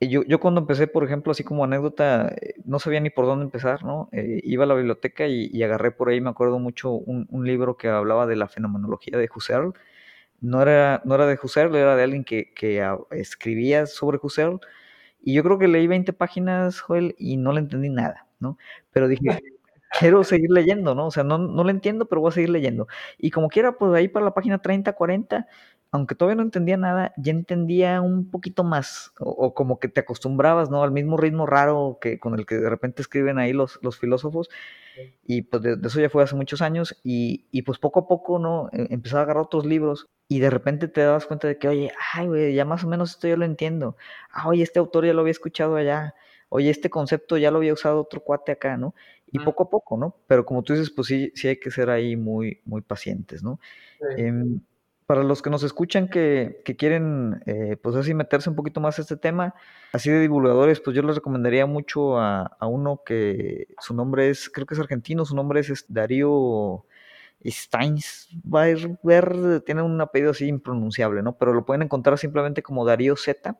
yo, 0.00 0.24
yo 0.24 0.40
cuando 0.40 0.60
empecé, 0.60 0.88
por 0.88 1.04
ejemplo, 1.04 1.30
así 1.30 1.44
como 1.44 1.62
anécdota, 1.62 2.34
eh, 2.40 2.54
no 2.64 2.80
sabía 2.80 2.98
ni 2.98 3.10
por 3.10 3.26
dónde 3.26 3.44
empezar, 3.44 3.84
¿no? 3.84 4.08
Eh, 4.10 4.40
iba 4.42 4.64
a 4.64 4.66
la 4.66 4.74
biblioteca 4.74 5.28
y, 5.28 5.62
agarré 5.62 5.92
por 5.92 6.08
ahí, 6.08 6.20
me 6.20 6.30
acuerdo 6.30 6.58
mucho, 6.58 6.90
un, 6.90 7.28
un, 7.30 7.46
libro 7.46 7.76
que 7.76 7.86
hablaba 7.86 8.26
de 8.26 8.34
la 8.34 8.48
fenomenología 8.48 9.16
de 9.16 9.30
Husserl. 9.32 9.74
No 10.40 10.62
era, 10.62 11.02
no 11.04 11.14
era 11.16 11.26
de 11.26 11.38
Husserl, 11.42 11.74
era 11.74 11.96
de 11.96 12.02
alguien 12.04 12.24
que, 12.24 12.52
que 12.54 12.86
escribía 13.10 13.86
sobre 13.86 14.18
Husserl. 14.22 14.60
Y 15.20 15.34
yo 15.34 15.42
creo 15.42 15.58
que 15.58 15.68
leí 15.68 15.86
20 15.86 16.12
páginas, 16.12 16.80
Joel, 16.80 17.14
y 17.18 17.36
no 17.36 17.52
le 17.52 17.60
entendí 17.60 17.88
nada, 17.90 18.26
¿no? 18.40 18.58
Pero 18.92 19.08
dije, 19.08 19.22
quiero 20.00 20.24
seguir 20.24 20.50
leyendo, 20.50 20.94
¿no? 20.94 21.06
O 21.06 21.10
sea, 21.10 21.24
no, 21.24 21.38
no 21.38 21.64
lo 21.64 21.70
entiendo, 21.70 22.06
pero 22.06 22.20
voy 22.20 22.30
a 22.30 22.32
seguir 22.32 22.50
leyendo. 22.50 22.86
Y 23.18 23.30
como 23.30 23.48
quiera, 23.48 23.72
pues 23.78 23.92
ahí 23.94 24.08
para 24.08 24.24
la 24.26 24.34
página 24.34 24.58
30, 24.60 24.92
40, 24.92 25.46
aunque 25.90 26.14
todavía 26.14 26.36
no 26.36 26.42
entendía 26.42 26.76
nada, 26.76 27.12
ya 27.16 27.32
entendía 27.32 28.00
un 28.02 28.30
poquito 28.30 28.62
más, 28.64 29.12
o, 29.18 29.54
como 29.54 29.78
que 29.78 29.88
te 29.88 30.00
acostumbrabas, 30.00 30.70
¿no? 30.70 30.82
Al 30.82 30.92
mismo 30.92 31.16
ritmo 31.16 31.46
raro 31.46 31.98
que 32.00 32.18
con 32.18 32.34
el 32.38 32.46
que 32.46 32.56
de 32.56 32.68
repente 32.70 33.02
escriben 33.02 33.38
ahí 33.38 33.52
los, 33.52 33.78
los 33.82 33.98
filósofos, 33.98 34.50
y 35.26 35.42
pues 35.42 35.62
de, 35.62 35.78
eso 35.84 36.00
ya 36.00 36.08
fue 36.08 36.22
hace 36.22 36.34
muchos 36.34 36.62
años, 36.62 36.98
y, 37.04 37.46
y, 37.50 37.62
pues 37.62 37.78
poco 37.78 38.00
a 38.00 38.08
poco, 38.08 38.38
¿no? 38.38 38.68
E, 38.72 38.92
empezaba 38.94 39.20
a 39.20 39.24
agarrar 39.24 39.44
otros 39.44 39.66
libros, 39.66 40.08
y 40.28 40.40
de 40.40 40.50
repente 40.50 40.88
te 40.88 41.00
dabas 41.02 41.26
cuenta 41.26 41.48
de 41.48 41.58
que, 41.58 41.68
oye, 41.68 41.92
ay, 42.14 42.26
güey, 42.28 42.54
ya 42.54 42.64
más 42.64 42.84
o 42.84 42.88
menos 42.88 43.10
esto 43.10 43.28
yo 43.28 43.36
lo 43.36 43.44
entiendo, 43.44 43.96
ah, 44.30 44.48
oye, 44.48 44.62
este 44.62 44.78
autor 44.78 45.06
ya 45.06 45.12
lo 45.12 45.20
había 45.20 45.32
escuchado 45.32 45.76
allá, 45.76 46.14
oye, 46.48 46.70
este 46.70 46.90
concepto 46.90 47.36
ya 47.36 47.50
lo 47.50 47.58
había 47.58 47.72
usado 47.72 48.00
otro 48.00 48.20
cuate 48.20 48.52
acá, 48.52 48.76
¿no? 48.76 48.94
Y 49.30 49.38
poco 49.40 49.64
a 49.64 49.70
poco, 49.70 49.98
¿no? 49.98 50.16
Pero 50.26 50.46
como 50.46 50.62
tú 50.62 50.72
dices, 50.72 50.90
pues 50.90 51.08
sí, 51.08 51.30
sí 51.34 51.48
hay 51.48 51.56
que 51.58 51.70
ser 51.70 51.90
ahí 51.90 52.16
muy, 52.16 52.60
muy 52.64 52.80
pacientes, 52.80 53.42
¿no? 53.42 53.60
Em, 54.16 54.60
para 55.08 55.22
los 55.22 55.40
que 55.40 55.48
nos 55.48 55.62
escuchan 55.62 56.08
que, 56.08 56.60
que 56.66 56.76
quieren, 56.76 57.40
eh, 57.46 57.78
pues 57.82 57.96
así 57.96 58.12
meterse 58.12 58.50
un 58.50 58.56
poquito 58.56 58.82
más 58.82 58.98
a 58.98 59.02
este 59.02 59.16
tema, 59.16 59.54
así 59.94 60.10
de 60.10 60.20
divulgadores, 60.20 60.80
pues 60.80 60.94
yo 60.94 61.02
les 61.02 61.14
recomendaría 61.14 61.64
mucho 61.64 62.18
a, 62.18 62.42
a 62.42 62.66
uno 62.66 63.00
que 63.06 63.68
su 63.80 63.94
nombre 63.94 64.28
es, 64.28 64.50
creo 64.50 64.66
que 64.66 64.74
es 64.74 64.80
argentino, 64.80 65.24
su 65.24 65.34
nombre 65.34 65.60
es, 65.60 65.86
Darío 65.88 66.84
Steinsberger, 67.42 69.62
tiene 69.62 69.80
un 69.80 69.98
apellido 69.98 70.32
así 70.32 70.46
impronunciable, 70.46 71.22
¿no? 71.22 71.38
Pero 71.38 71.54
lo 71.54 71.64
pueden 71.64 71.80
encontrar 71.80 72.18
simplemente 72.18 72.62
como 72.62 72.84
Darío 72.84 73.16
Z 73.16 73.58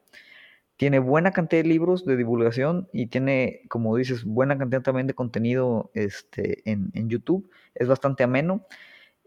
tiene 0.76 0.98
buena 0.98 1.32
cantidad 1.32 1.62
de 1.62 1.68
libros 1.68 2.04
de 2.04 2.16
divulgación 2.16 2.88
y 2.92 3.06
tiene, 3.06 3.62
como 3.68 3.96
dices, 3.96 4.24
buena 4.24 4.58
cantidad 4.58 4.82
también 4.82 5.06
de 5.06 5.14
contenido 5.14 5.90
este, 5.94 6.62
en, 6.70 7.08
YouTube. 7.08 7.50
Es 7.74 7.88
bastante 7.88 8.22
ameno. 8.22 8.66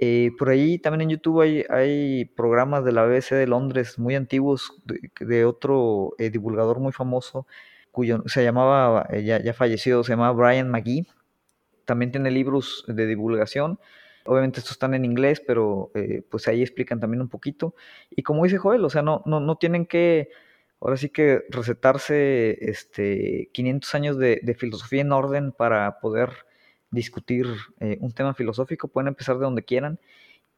Eh, 0.03 0.31
por 0.39 0.49
ahí 0.49 0.79
también 0.79 1.01
en 1.01 1.09
YouTube 1.15 1.41
hay, 1.69 2.25
programas 2.25 2.83
de 2.83 2.91
la 2.91 3.05
BBC 3.05 3.35
de 3.35 3.45
Londres 3.45 3.99
muy 3.99 4.15
antiguos 4.15 4.73
de, 5.19 5.45
otro 5.45 6.15
eh, 6.17 6.31
divulgador 6.31 6.79
muy 6.79 6.91
famoso 6.91 7.45
cuyo 7.91 8.23
se 8.25 8.43
llamaba, 8.43 9.05
eh, 9.11 9.23
ya, 9.23 9.39
ya 9.43 9.53
fallecido, 9.53 10.03
se 10.03 10.13
llamaba 10.13 10.31
Brian 10.31 10.71
McGee. 10.71 11.05
También 11.85 12.11
tiene 12.11 12.31
libros 12.31 12.83
de 12.87 13.05
divulgación. 13.05 13.79
Obviamente 14.25 14.59
estos 14.59 14.73
están 14.73 14.93
en 14.95 15.05
inglés, 15.05 15.41
pero 15.45 15.91
pues 16.29 16.47
ahí 16.47 16.61
explican 16.61 16.99
también 16.99 17.21
un 17.21 17.29
poquito. 17.29 17.75
Y 18.09 18.23
como 18.23 18.43
dice 18.43 18.57
Joel, 18.57 18.85
o 18.85 18.89
sea, 18.89 19.01
no, 19.01 19.23
no, 19.25 19.39
no 19.39 19.57
tienen 19.57 19.85
que 19.85 20.29
ahora 20.81 20.97
sí 20.97 21.09
que 21.09 21.45
recetarse 21.49 22.57
este, 22.69 23.49
500 23.53 23.95
años 23.95 24.17
de, 24.17 24.55
filosofía 24.57 25.01
en 25.01 25.11
orden 25.11 25.51
para 25.51 25.99
poder 25.99 26.31
discutir 26.91 27.47
eh, 27.79 27.97
un 28.01 28.11
tema 28.11 28.33
filosófico, 28.33 28.87
pueden 28.87 29.07
empezar 29.07 29.37
de 29.37 29.43
donde 29.43 29.63
quieran. 29.63 29.99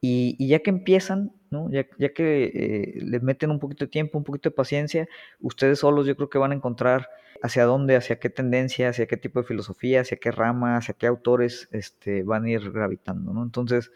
Y, 0.01 0.47
ya 0.47 0.59
que 0.59 0.69
empiezan, 0.69 1.31
¿no? 1.49 1.69
ya, 1.71 1.85
que 2.13 2.43
eh, 2.43 2.99
les 3.05 3.23
meten 3.23 3.51
un 3.51 3.59
poquito 3.59 3.85
de 3.85 3.91
tiempo, 3.91 4.17
un 4.17 4.25
poquito 4.25 4.49
de 4.49 4.55
paciencia, 4.55 5.07
ustedes 5.39 5.79
solos 5.79 6.05
yo 6.05 6.17
creo 6.17 6.29
que 6.29 6.37
van 6.37 6.51
a 6.51 6.55
encontrar 6.55 7.07
hacia 7.41 7.63
dónde, 7.63 7.95
hacia 7.95 8.19
qué 8.19 8.29
tendencia, 8.29 8.89
hacia 8.89 9.05
qué 9.05 9.15
tipo 9.15 9.39
de 9.39 9.47
filosofía, 9.47 10.01
hacia 10.01 10.17
qué 10.17 10.31
rama, 10.31 10.75
hacia 10.75 10.93
qué 10.93 11.07
autores 11.07 11.69
este, 11.71 12.23
van 12.23 12.43
a 12.43 12.49
ir 12.49 12.71
gravitando. 12.71 13.31
¿no? 13.33 13.43
Entonces, 13.43 13.91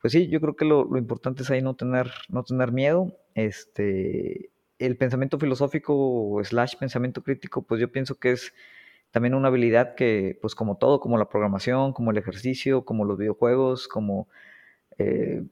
pues 0.00 0.12
sí, 0.12 0.28
yo 0.28 0.40
creo 0.40 0.54
que 0.54 0.64
lo, 0.64 0.84
lo 0.84 0.98
importante 0.98 1.42
es 1.42 1.50
ahí 1.50 1.62
no 1.62 1.74
tener, 1.74 2.12
no 2.28 2.44
tener 2.44 2.70
miedo. 2.70 3.16
Este, 3.34 4.50
el 4.78 4.96
pensamiento 4.96 5.38
filosófico 5.38 6.40
slash 6.42 6.76
pensamiento 6.76 7.22
crítico, 7.22 7.62
pues 7.62 7.80
yo 7.80 7.90
pienso 7.92 8.16
que 8.16 8.32
es 8.32 8.52
también 9.10 9.34
una 9.34 9.48
habilidad 9.48 9.94
que, 9.94 10.38
pues 10.40 10.54
como 10.54 10.76
todo, 10.76 11.00
como 11.00 11.18
la 11.18 11.28
programación, 11.28 11.92
como 11.92 12.10
el 12.10 12.18
ejercicio, 12.18 12.84
como 12.84 13.04
los 13.04 13.18
videojuegos, 13.18 13.88
como 13.88 14.28
eh, 14.98 15.42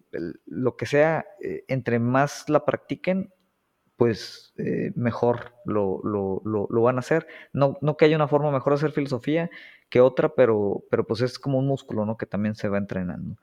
lo 0.44 0.76
que 0.76 0.84
sea, 0.84 1.26
eh, 1.40 1.64
entre 1.68 1.98
más 1.98 2.50
la 2.50 2.66
practiquen, 2.66 3.32
pues 3.96 4.52
eh, 4.58 4.92
mejor 4.94 5.54
lo, 5.64 6.00
lo, 6.04 6.42
lo, 6.44 6.82
van 6.82 6.96
a 6.96 7.00
hacer. 7.00 7.26
No, 7.54 7.78
no 7.80 7.96
que 7.96 8.04
haya 8.04 8.16
una 8.16 8.28
forma 8.28 8.50
mejor 8.50 8.74
de 8.74 8.76
hacer 8.76 8.92
filosofía 8.92 9.50
que 9.88 10.00
otra, 10.00 10.34
pero, 10.34 10.84
pero 10.90 11.06
pues 11.06 11.22
es 11.22 11.38
como 11.38 11.58
un 11.58 11.66
músculo, 11.66 12.04
¿no? 12.04 12.18
Que 12.18 12.26
también 12.26 12.54
se 12.54 12.68
va 12.68 12.78
entrenando. 12.78 13.36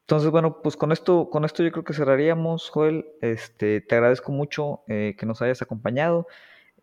Entonces, 0.00 0.30
bueno, 0.30 0.60
pues 0.60 0.76
con 0.76 0.90
esto, 0.92 1.30
con 1.30 1.44
esto 1.44 1.62
yo 1.62 1.70
creo 1.70 1.84
que 1.84 1.94
cerraríamos, 1.94 2.68
Joel. 2.68 3.06
Este, 3.20 3.80
te 3.80 3.94
agradezco 3.94 4.32
mucho 4.32 4.82
que 4.88 5.24
nos 5.24 5.40
hayas 5.40 5.62
acompañado. 5.62 6.26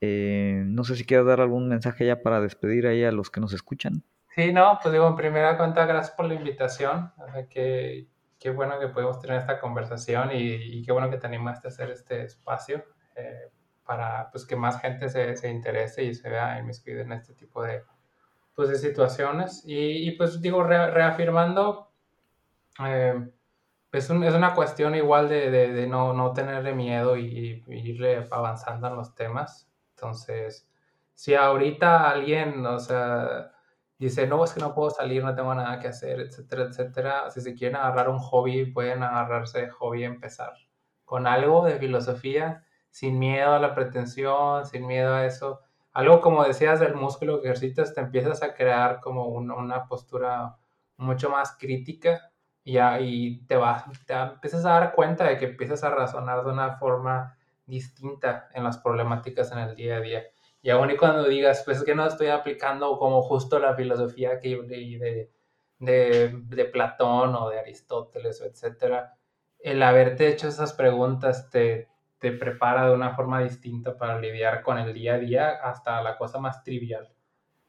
Eh, 0.02 0.64
no 0.66 0.84
sé 0.84 0.96
si 0.96 1.06
quieres 1.06 1.26
dar 1.26 1.42
algún 1.42 1.68
mensaje 1.68 2.06
ya 2.06 2.22
para 2.22 2.42
despedir 2.42 2.88
ahí 2.88 3.04
a 3.04 3.12
los 3.12 3.30
que 3.30 3.42
nos 3.42 3.54
escuchan. 3.54 4.04
Sí, 4.36 4.54
no, 4.54 4.80
pues 4.82 4.94
digo, 4.94 5.08
en 5.08 5.16
primera 5.16 5.58
cuenta, 5.58 5.86
gracias 5.86 6.16
por 6.16 6.26
la 6.26 6.36
invitación. 6.36 7.12
que, 7.50 8.08
qué 8.40 8.50
bueno 8.52 8.80
que 8.80 8.88
podemos 8.88 9.20
tener 9.20 9.38
esta 9.38 9.60
conversación 9.60 10.30
y, 10.34 10.84
qué 10.84 10.92
bueno 10.92 11.10
que 11.10 11.18
te 11.18 11.28
animaste 11.28 11.68
a 11.68 11.70
hacer 11.70 11.90
este 11.92 12.24
espacio 12.24 12.84
eh, 13.16 13.50
para 13.86 14.30
pues, 14.32 14.46
que 14.46 14.56
más 14.56 14.80
gente 14.80 15.10
se, 15.10 15.36
se, 15.36 15.50
interese 15.50 16.04
y 16.04 16.14
se 16.14 16.30
vea 16.30 16.60
inmiscuida 16.60 17.02
en 17.02 17.12
este 17.12 17.34
tipo 17.34 17.64
de, 17.64 17.84
pues, 18.56 18.70
de 18.70 18.78
situaciones. 18.78 19.64
Y, 19.66 20.08
y 20.08 20.12
pues 20.12 20.42
digo, 20.42 20.64
reafirmando 20.64 21.90
eh, 22.86 23.30
es, 23.92 24.10
es, 24.10 24.34
una 24.34 24.54
cuestión 24.54 24.96
igual 24.96 25.30
de, 25.30 25.50
de, 25.50 25.88
no, 25.88 26.14
no 26.14 26.34
tenerle 26.34 26.74
miedo 26.74 27.18
y, 27.18 27.64
ir 27.68 28.28
avanzando 28.32 28.88
en 28.88 28.96
los 28.96 29.16
temas. 29.16 29.69
Entonces, 30.00 30.70
si 31.14 31.36
ahorita 31.36 32.10
alguien, 32.10 32.66
o 32.66 32.80
sea, 32.80 33.52
dice, 33.98 34.28
no, 34.28 34.44
es 34.46 34.54
que 34.54 34.62
no 34.62 34.74
puedo 34.74 34.90
salir, 34.90 35.24
no 35.24 35.36
tengo 35.36 35.54
nada 35.54 35.80
que 35.80 35.90
hacer, 35.90 36.22
etcétera, 36.22 36.64
etcétera, 36.64 37.30
si 37.30 37.42
se 37.42 37.54
quieren 37.54 37.76
agarrar 37.76 38.10
un 38.10 38.20
hobby, 38.20 38.66
pueden 38.72 39.04
agarrarse 39.04 39.62
de 39.62 39.70
hobby 39.70 40.02
y 40.02 40.06
empezar 40.06 40.54
con 41.04 41.28
algo 41.28 41.66
de 41.66 41.78
filosofía, 41.78 42.64
sin 42.90 43.20
miedo 43.20 43.54
a 43.54 43.60
la 43.60 43.76
pretensión, 43.76 44.66
sin 44.66 44.88
miedo 44.88 45.14
a 45.14 45.26
eso. 45.26 45.62
Algo 45.92 46.22
como 46.22 46.44
decías 46.44 46.80
del 46.80 46.96
músculo 46.96 47.42
que 47.42 47.48
ejercitas, 47.50 47.94
te 47.94 48.02
empiezas 48.02 48.42
a 48.44 48.54
crear 48.54 49.02
como 49.02 49.28
una 49.28 49.88
postura 49.88 50.58
mucho 50.98 51.30
más 51.30 51.58
crítica 51.58 52.32
y, 52.64 52.78
ahí 52.78 53.46
te 53.48 53.58
vas, 53.58 53.86
te 54.06 54.14
empiezas 54.14 54.66
a 54.66 54.72
dar 54.72 54.94
cuenta 54.94 55.26
de 55.26 55.38
que 55.38 55.46
empiezas 55.46 55.84
a 55.84 55.90
razonar 55.90 56.44
de 56.46 56.52
una 56.52 56.78
forma 56.78 57.39
distinta 57.70 58.50
en 58.54 58.64
las 58.64 58.78
problemáticas 58.80 59.52
en 59.52 59.60
el 59.60 59.76
día 59.76 59.98
a 59.98 60.02
día. 60.02 60.24
Y 60.62 60.70
aún 60.72 60.92
y 60.92 60.98
cuando 60.98 61.24
digas, 61.24 61.64
pues 61.64 61.78
es 61.78 61.84
que 61.84 61.96
no 61.96 62.06
estoy 62.06 62.28
aplicando 62.28 62.98
como 62.98 63.22
justo 63.22 63.60
la 63.60 63.76
filosofía 63.76 64.40
que 64.40 64.58
leí 64.58 64.98
de, 64.98 65.32
de, 65.80 66.42
de 66.44 66.66
Platón 66.66 67.36
o 67.36 67.50
de 67.50 67.60
Aristóteles, 67.60 68.42
etcétera, 68.42 69.16
el 69.60 69.82
haberte 69.84 70.28
hecho 70.28 70.48
esas 70.48 70.74
preguntas 70.74 71.50
te, 71.50 71.90
te 72.20 72.32
prepara 72.32 72.88
de 72.88 72.94
una 72.94 73.16
forma 73.16 73.42
distinta 73.42 73.98
para 73.98 74.20
lidiar 74.20 74.62
con 74.62 74.78
el 74.78 74.94
día 74.94 75.16
a 75.16 75.20
día 75.20 75.50
hasta 75.64 76.02
la 76.02 76.18
cosa 76.18 76.40
más 76.40 76.64
trivial. 76.64 77.10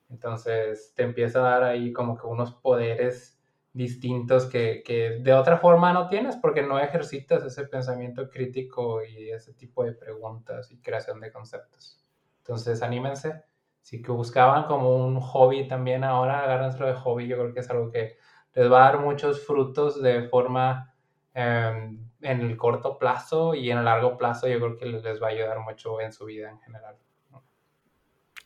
Entonces 0.08 0.92
te 0.94 1.04
empieza 1.04 1.38
a 1.40 1.50
dar 1.50 1.62
ahí 1.64 1.92
como 1.92 2.16
que 2.18 2.26
unos 2.26 2.52
poderes 2.54 3.39
distintos 3.72 4.46
que, 4.46 4.82
que, 4.84 5.18
de 5.20 5.32
otra 5.32 5.58
forma 5.58 5.92
no 5.92 6.08
tienes 6.08 6.36
porque 6.36 6.62
no 6.62 6.78
ejercitas 6.78 7.44
ese 7.44 7.66
pensamiento 7.66 8.28
crítico 8.28 9.04
y 9.04 9.30
ese 9.30 9.54
tipo 9.54 9.84
de 9.84 9.92
preguntas 9.92 10.70
y 10.72 10.80
creación 10.80 11.20
de 11.20 11.32
conceptos. 11.32 12.04
Entonces, 12.38 12.82
anímense. 12.82 13.44
Si 13.80 14.02
que 14.02 14.12
buscaban 14.12 14.64
como 14.64 14.96
un 14.96 15.20
hobby 15.20 15.66
también 15.68 16.04
ahora, 16.04 16.40
agárrenselo 16.40 16.86
de 16.86 16.94
hobby. 16.94 17.28
Yo 17.28 17.36
creo 17.38 17.54
que 17.54 17.60
es 17.60 17.70
algo 17.70 17.90
que 17.90 18.16
les 18.54 18.70
va 18.70 18.88
a 18.88 18.92
dar 18.92 19.00
muchos 19.00 19.46
frutos 19.46 20.02
de 20.02 20.28
forma 20.28 20.94
em, 21.34 22.10
en 22.20 22.40
el 22.40 22.56
corto 22.56 22.98
plazo 22.98 23.54
y 23.54 23.70
en 23.70 23.78
el 23.78 23.84
largo 23.84 24.18
plazo. 24.18 24.48
Yo 24.48 24.58
creo 24.58 24.76
que 24.76 24.86
les 24.86 25.22
va 25.22 25.28
a 25.28 25.30
ayudar 25.30 25.60
mucho 25.60 26.00
en 26.00 26.12
su 26.12 26.26
vida 26.26 26.50
en 26.50 26.58
general. 26.60 26.96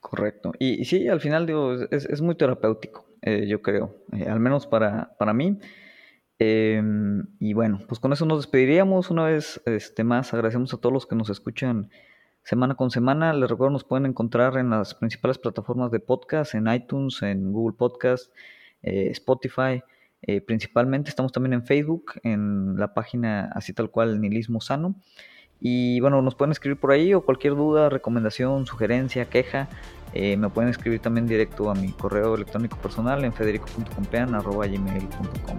Correcto. 0.04 0.52
Y, 0.58 0.84
sí, 0.84 1.08
al 1.08 1.18
final 1.18 1.46
digo, 1.46 1.72
es, 1.90 2.04
es 2.04 2.20
muy 2.20 2.34
terapéutico. 2.34 3.06
Eh, 3.22 3.46
yo 3.48 3.62
creo, 3.62 4.04
eh, 4.12 4.26
al 4.28 4.38
menos 4.38 4.66
para, 4.66 5.16
para 5.18 5.32
mí. 5.32 5.58
Em, 6.38 7.26
y 7.40 7.54
bueno, 7.54 7.80
pues 7.88 8.00
con 8.00 8.12
eso 8.12 8.26
nos 8.26 8.40
despediríamos 8.40 9.10
una 9.10 9.24
vez 9.24 9.62
este, 9.64 10.04
más. 10.04 10.34
Agradecemos 10.34 10.74
a 10.74 10.76
todos 10.76 10.92
los 10.92 11.06
que 11.06 11.16
nos 11.16 11.30
escuchan 11.30 11.88
semana 12.42 12.74
con 12.74 12.90
semana. 12.90 13.32
Les 13.32 13.48
recuerdo, 13.48 13.72
nos 13.72 13.84
pueden 13.84 14.04
encontrar 14.04 14.58
en 14.58 14.68
las 14.68 14.94
principales 14.94 15.38
plataformas 15.38 15.90
de 15.90 16.00
podcast, 16.00 16.54
en 16.54 16.68
iTunes, 16.68 17.22
en 17.22 17.50
Google 17.50 17.74
Podcast, 17.78 18.30
eh, 18.82 19.08
Spotify. 19.10 19.82
principalmente 20.46 21.08
estamos 21.08 21.32
también 21.32 21.54
en 21.54 21.64
Facebook, 21.64 22.12
en 22.24 22.76
la 22.76 22.92
página 22.92 23.50
así 23.54 23.72
tal 23.72 23.90
cual 23.90 24.20
Nihilismo 24.20 24.60
Sano. 24.60 24.96
Y 25.60 26.00
bueno, 26.00 26.22
nos 26.22 26.34
pueden 26.34 26.50
escribir 26.52 26.78
por 26.78 26.92
ahí 26.92 27.12
o 27.14 27.22
cualquier 27.22 27.54
duda, 27.54 27.88
recomendación, 27.88 28.66
sugerencia, 28.66 29.30
queja. 29.30 29.68
Eh, 30.12 30.36
me 30.36 30.48
pueden 30.48 30.70
escribir 30.70 31.00
también 31.00 31.26
directo 31.26 31.70
a 31.70 31.74
mi 31.74 31.92
correo 31.92 32.34
electrónico 32.34 32.76
personal 32.76 33.24
en 33.24 33.32
federico.compean.gmail.com 33.32 35.56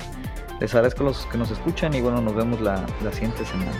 Les 0.61 0.73
agradezco 0.73 1.03
a 1.03 1.07
los 1.07 1.25
que 1.25 1.37
nos 1.37 1.51
escuchan 1.51 1.93
y 1.93 1.99
bueno, 2.01 2.21
nos 2.21 2.35
vemos 2.35 2.61
la, 2.61 2.85
la 3.03 3.11
siguiente 3.11 3.43
semana. 3.45 3.73